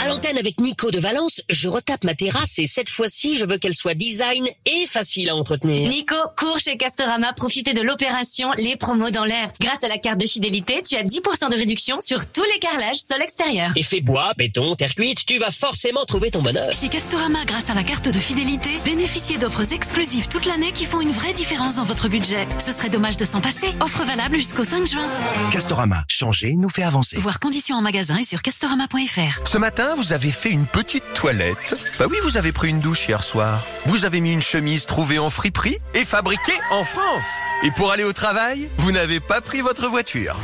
À 0.02 0.08
l'antenne 0.08 0.38
avec 0.38 0.60
Nico 0.60 0.90
de 0.90 0.98
Valence, 0.98 1.42
je 1.48 1.68
retape 1.68 2.04
ma 2.04 2.14
terrasse 2.14 2.58
et 2.58 2.66
cette 2.66 2.88
fois-ci, 2.88 3.36
je 3.36 3.44
veux 3.44 3.58
qu'elle 3.58 3.74
soit 3.74 3.94
design 3.94 4.46
et 4.66 4.86
facile 4.86 5.30
à 5.30 5.36
entretenir. 5.36 5.88
Nico, 5.88 6.14
cours 6.36 6.58
chez 6.58 6.76
Castorama, 6.76 7.32
profitez 7.32 7.74
de 7.74 7.82
l'opération 7.82 8.50
Les 8.56 8.76
promos 8.76 9.10
dans 9.10 9.24
l'air. 9.24 9.48
Grâce 9.60 9.82
à 9.84 9.88
la 9.88 9.98
carte 9.98 10.20
de 10.20 10.26
fidélité, 10.26 10.82
tu 10.82 10.96
as 10.96 11.02
10% 11.02 11.50
de 11.50 11.56
réduction 11.56 11.67
sur 11.76 12.26
tous 12.26 12.44
les 12.44 12.58
carrelages 12.60 12.96
sol 12.96 13.20
extérieur. 13.20 13.70
Effet 13.76 14.00
bois, 14.00 14.32
béton, 14.36 14.74
terre 14.74 14.94
cuite, 14.94 15.26
tu 15.26 15.38
vas 15.38 15.50
forcément 15.50 16.04
trouver 16.06 16.30
ton 16.30 16.40
bonheur. 16.40 16.72
Chez 16.72 16.88
Castorama, 16.88 17.44
grâce 17.44 17.68
à 17.68 17.74
la 17.74 17.82
carte 17.82 18.08
de 18.08 18.18
fidélité, 18.18 18.70
bénéficiez 18.84 19.36
d'offres 19.36 19.72
exclusives 19.72 20.28
toute 20.28 20.46
l'année 20.46 20.72
qui 20.72 20.86
font 20.86 21.00
une 21.00 21.10
vraie 21.10 21.34
différence 21.34 21.76
dans 21.76 21.84
votre 21.84 22.08
budget. 22.08 22.48
Ce 22.58 22.72
serait 22.72 22.88
dommage 22.88 23.16
de 23.18 23.24
s'en 23.24 23.40
passer. 23.40 23.68
Offre 23.80 24.04
valable 24.04 24.36
jusqu'au 24.36 24.64
5 24.64 24.86
juin. 24.86 25.08
Castorama, 25.50 26.04
changer 26.08 26.54
nous 26.56 26.70
fait 26.70 26.84
avancer. 26.84 27.16
Voir 27.18 27.38
conditions 27.38 27.76
en 27.76 27.82
magasin 27.82 28.16
et 28.18 28.24
sur 28.24 28.40
castorama.fr. 28.40 29.46
Ce 29.46 29.58
matin, 29.58 29.94
vous 29.94 30.12
avez 30.12 30.30
fait 30.30 30.50
une 30.50 30.66
petite 30.66 31.04
toilette. 31.14 31.76
Bah 31.98 32.06
oui, 32.08 32.16
vous 32.22 32.38
avez 32.38 32.52
pris 32.52 32.70
une 32.70 32.80
douche 32.80 33.08
hier 33.08 33.22
soir. 33.22 33.62
Vous 33.84 34.04
avez 34.04 34.20
mis 34.20 34.32
une 34.32 34.42
chemise 34.42 34.86
trouvée 34.86 35.18
en 35.18 35.28
friperie 35.28 35.78
et 35.94 36.04
fabriquée 36.04 36.58
en 36.70 36.84
France. 36.84 37.26
Et 37.62 37.70
pour 37.72 37.92
aller 37.92 38.04
au 38.04 38.12
travail, 38.12 38.68
vous 38.78 38.92
n'avez 38.92 39.20
pas 39.20 39.40
pris 39.40 39.60
votre 39.60 39.86
voiture. 39.88 40.36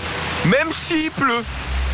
Même 0.46 0.72
s'il 0.72 1.10
pleut. 1.16 1.44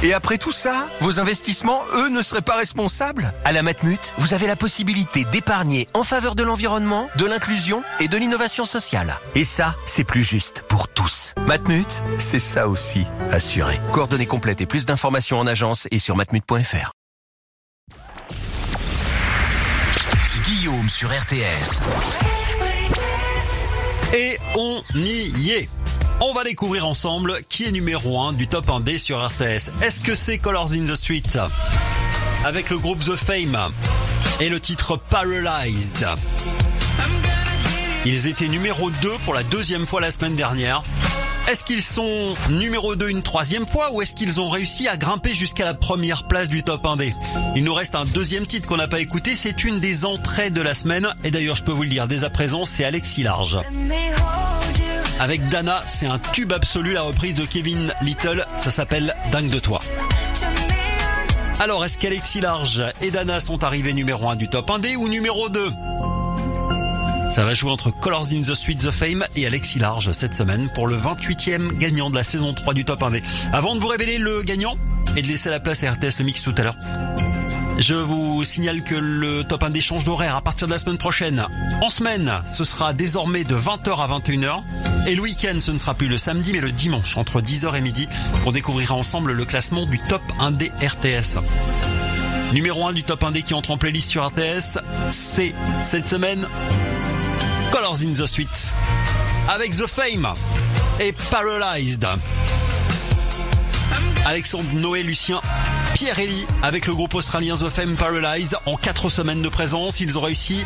Et 0.03 0.15
après 0.15 0.39
tout 0.39 0.53
ça, 0.53 0.87
vos 1.01 1.21
investissements, 1.21 1.83
eux, 1.95 2.09
ne 2.09 2.23
seraient 2.23 2.41
pas 2.41 2.57
responsables? 2.57 3.35
À 3.45 3.53
la 3.53 3.63
Matmut, 3.63 4.15
vous 4.17 4.33
avez 4.33 4.47
la 4.47 4.57
possibilité 4.57 5.25
d'épargner 5.25 5.89
en 5.93 6.03
faveur 6.03 6.35
de 6.35 6.43
l'environnement, 6.43 7.09
de 7.17 7.27
l'inclusion 7.27 7.83
et 7.99 8.09
de 8.09 8.17
l'innovation 8.17 8.65
sociale. 8.65 9.17
Et 9.35 9.45
ça, 9.45 9.77
c'est 9.85 10.05
plus 10.05 10.25
juste 10.25 10.63
pour 10.69 10.89
tous. 10.89 11.35
Matmut, 11.47 12.03
c'est 12.19 12.39
ça 12.39 12.67
aussi, 12.67 13.05
assuré. 13.31 13.79
Coordonnées 13.93 14.27
complètes 14.27 14.63
et 14.63 14.67
plus 14.67 14.87
d'informations 14.87 15.39
en 15.39 15.47
agence 15.47 15.87
et 15.91 15.99
sur 15.99 16.17
matmut.fr. 16.17 16.93
Guillaume 20.45 20.89
sur 20.89 21.11
RTS. 21.11 21.83
Et 24.15 24.39
on 24.57 24.83
y 24.95 25.51
est. 25.51 25.69
On 26.23 26.35
va 26.35 26.45
découvrir 26.45 26.87
ensemble 26.87 27.39
qui 27.49 27.65
est 27.65 27.73
numéro 27.73 28.21
1 28.21 28.35
du 28.35 28.47
top 28.47 28.67
1D 28.67 28.99
sur 28.99 29.27
RTS. 29.27 29.71
Est-ce 29.83 30.03
que 30.03 30.15
c'est 30.15 30.37
Colors 30.37 30.73
in 30.73 30.85
the 30.85 30.95
Street? 30.95 31.23
Avec 32.45 32.69
le 32.69 32.79
groupe 32.79 32.99
The 32.99 33.17
Fame 33.17 33.57
et 34.39 34.51
le 34.51 34.61
titre 34.61 34.99
Paralyzed 34.99 36.07
Ils 38.05 38.27
étaient 38.27 38.49
numéro 38.49 38.91
2 38.91 39.11
pour 39.25 39.33
la 39.33 39.43
deuxième 39.45 39.87
fois 39.87 40.03
la 40.03 40.11
semaine 40.11 40.37
dernière. 40.37 40.83
Est-ce 41.49 41.65
qu'ils 41.65 41.83
sont 41.83 42.35
numéro 42.51 42.97
2 42.97 43.09
une 43.09 43.23
troisième 43.23 43.67
fois 43.67 43.91
ou 43.93 44.03
est-ce 44.03 44.15
qu'ils 44.15 44.43
ont 44.43 44.49
réussi 44.51 44.89
à 44.89 44.99
grimper 44.99 45.35
jusqu'à 45.35 45.65
la 45.65 45.73
première 45.73 46.29
place 46.29 46.51
du 46.51 46.63
top 46.63 46.85
1D 46.85 47.15
Il 47.57 47.65
nous 47.65 47.75
reste 47.75 47.95
un 47.95 48.05
deuxième 48.05 48.47
titre 48.47 48.69
qu'on 48.69 48.77
n'a 48.77 48.89
pas 48.89 49.01
écouté, 49.01 49.35
c'est 49.35 49.65
une 49.65 49.81
des 49.81 50.05
entrées 50.05 50.51
de 50.51 50.61
la 50.61 50.75
semaine 50.75 51.09
et 51.25 51.31
d'ailleurs 51.31 51.57
je 51.57 51.65
peux 51.65 51.73
vous 51.73 51.83
le 51.83 51.89
dire 51.89 52.07
dès 52.07 52.25
à 52.25 52.31
présent, 52.31 52.67
c'est 52.67 52.85
Alexis 52.85 53.23
Large. 53.23 53.57
Avec 55.21 55.47
Dana, 55.51 55.83
c'est 55.87 56.07
un 56.07 56.19
tube 56.19 56.51
absolu, 56.51 56.95
la 56.95 57.03
reprise 57.03 57.35
de 57.35 57.45
Kevin 57.45 57.93
Little, 58.01 58.47
ça 58.57 58.71
s'appelle 58.71 59.15
Dingue 59.31 59.51
de 59.51 59.59
toi. 59.59 59.83
Alors, 61.61 61.85
est-ce 61.85 61.99
qu'Alexis 61.99 62.41
Large 62.41 62.83
et 63.03 63.11
Dana 63.11 63.39
sont 63.39 63.63
arrivés 63.63 63.93
numéro 63.93 64.31
1 64.31 64.37
du 64.37 64.49
top 64.49 64.71
1D 64.71 64.97
ou 64.97 65.09
numéro 65.09 65.51
2 65.51 65.73
ça 67.29 67.45
va 67.45 67.55
jouer 67.55 67.71
entre 67.71 67.93
Colors 67.93 68.33
in 68.33 68.43
the 68.43 68.55
Streets 68.57 68.87
of 68.87 68.95
Fame 68.95 69.25
et 69.37 69.47
Alexis 69.47 69.79
Large 69.79 70.11
cette 70.11 70.35
semaine 70.35 70.69
pour 70.75 70.89
le 70.89 70.97
28e 70.97 71.79
gagnant 71.79 72.11
de 72.11 72.17
la 72.17 72.25
saison 72.25 72.53
3 72.53 72.75
du 72.75 72.85
Top 72.85 73.03
1D. 73.03 73.23
Avant 73.53 73.77
de 73.77 73.81
vous 73.81 73.87
révéler 73.87 74.19
le 74.19 74.43
gagnant 74.43 74.77
et 75.17 75.23
de 75.23 75.29
laisser 75.29 75.49
la 75.49 75.61
place 75.61 75.85
à 75.85 75.93
RTS 75.93 76.19
le 76.19 76.25
mix 76.25 76.43
tout 76.43 76.55
à 76.59 76.65
l'heure, 76.65 76.77
je 77.81 77.95
vous 77.95 78.45
signale 78.45 78.85
que 78.85 78.95
le 78.95 79.43
top 79.43 79.63
1 79.63 79.71
d'échange 79.71 80.05
d'horaire 80.05 80.37
à 80.37 80.43
partir 80.43 80.67
de 80.67 80.73
la 80.73 80.79
semaine 80.79 80.99
prochaine. 80.99 81.47
En 81.81 81.89
semaine, 81.89 82.31
ce 82.47 82.63
sera 82.63 82.93
désormais 82.93 83.43
de 83.43 83.57
20h 83.57 84.03
à 84.03 84.19
21h. 84.19 84.61
Et 85.09 85.15
le 85.15 85.23
week-end, 85.23 85.59
ce 85.61 85.71
ne 85.71 85.79
sera 85.79 85.95
plus 85.95 86.07
le 86.07 86.19
samedi, 86.19 86.53
mais 86.53 86.61
le 86.61 86.73
dimanche, 86.73 87.17
entre 87.17 87.41
10h 87.41 87.75
et 87.75 87.81
midi, 87.81 88.07
pour 88.43 88.53
découvrir 88.53 88.95
ensemble 88.95 89.33
le 89.33 89.45
classement 89.47 89.87
du 89.87 89.99
top 89.99 90.23
1D 90.39 90.71
RTS. 90.87 91.39
Numéro 92.53 92.87
1 92.87 92.93
du 92.93 93.03
top 93.03 93.23
1D 93.23 93.43
qui 93.43 93.55
entre 93.55 93.71
en 93.71 93.79
playlist 93.79 94.11
sur 94.11 94.27
RTS, 94.27 94.79
c'est 95.09 95.55
cette 95.81 96.09
semaine 96.09 96.47
Colors 97.71 98.03
in 98.03 98.13
the 98.13 98.27
Street 98.27 98.47
avec 99.49 99.73
The 99.73 99.87
Fame 99.87 100.29
et 100.99 101.13
Paralyzed. 101.31 102.07
Alexandre 104.27 104.69
Noé 104.75 105.03
Lucien 105.03 105.41
Pierre 105.95 106.19
Ellie 106.19 106.47
avec 106.63 106.87
le 106.87 106.95
groupe 106.95 107.15
australien 107.15 107.57
The 107.57 107.69
Fame 107.69 107.95
Paralyzed 107.97 108.57
en 108.67 108.77
4 108.77 109.09
semaines 109.09 109.43
de 109.43 109.49
présence. 109.49 110.01
Ils 110.01 110.19
ont 110.19 110.23
réussi 110.23 110.65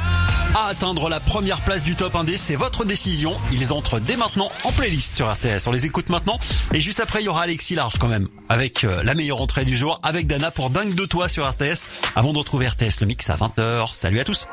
à 0.55 0.67
atteindre 0.69 1.09
la 1.09 1.21
première 1.21 1.61
place 1.63 1.83
du 1.83 1.95
top 1.95 2.15
1D. 2.15 2.37
C'est 2.37 2.57
votre 2.57 2.85
décision. 2.85 3.37
Ils 3.53 3.73
entrent 3.73 4.01
dès 4.01 4.17
maintenant 4.17 4.51
en 4.65 4.73
playlist 4.73 5.17
sur 5.17 5.33
RTS. 5.33 5.67
On 5.67 5.73
les 5.73 5.87
écoute 5.87 6.09
maintenant. 6.09 6.39
Et 6.73 6.81
juste 6.81 7.01
après, 7.01 7.21
il 7.21 7.27
y 7.27 7.29
aura 7.29 7.43
Alexis 7.43 7.75
Large 7.75 7.95
quand 7.99 8.09
même 8.09 8.29
avec 8.49 8.85
euh, 8.85 9.03
la 9.03 9.15
meilleure 9.15 9.41
entrée 9.41 9.65
du 9.65 9.77
jour 9.77 9.99
avec 10.03 10.27
Dana 10.27 10.51
pour 10.51 10.71
Dingue 10.71 10.95
de 10.95 11.07
toi 11.07 11.29
sur 11.29 11.49
RTS. 11.49 11.89
Avant 12.17 12.33
de 12.33 12.39
retrouver 12.39 12.69
RTS 12.69 13.01
le 13.01 13.07
mix 13.07 13.29
à 13.31 13.37
20h. 13.37 13.95
Salut 13.95 14.21
à 14.21 14.25
tous. 14.25 14.47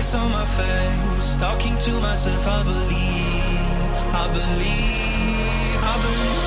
Like 0.00 0.06
I 0.06 0.12
saw 0.12 0.28
my 0.30 0.46
face, 0.46 1.36
talking 1.36 1.76
to 1.76 2.00
myself, 2.00 2.48
I 2.48 2.62
believe, 2.62 4.14
I 4.14 4.28
believe, 4.32 5.84
I 5.84 6.02
believe. 6.02 6.39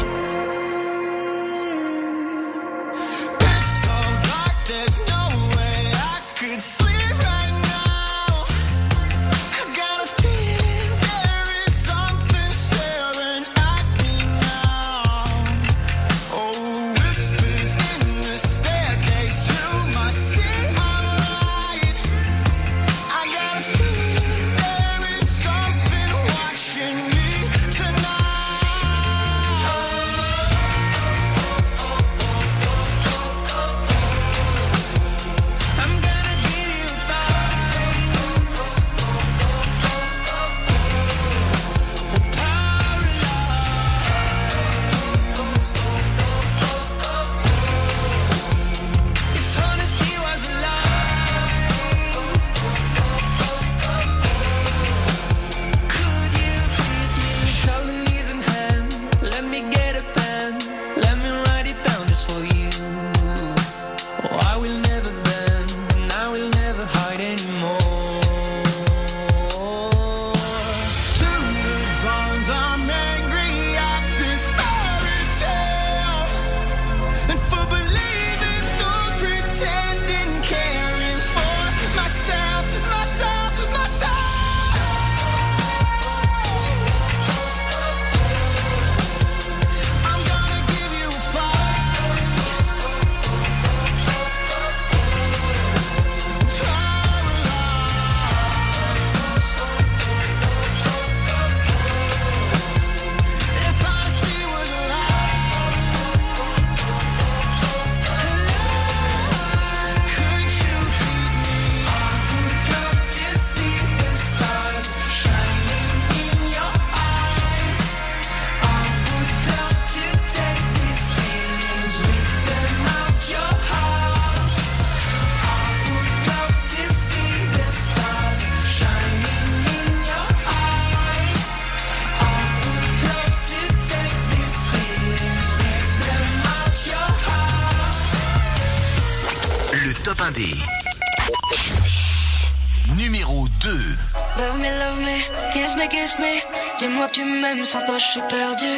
Je 147.98 148.06
suis 148.06 148.22
perdu. 148.22 148.73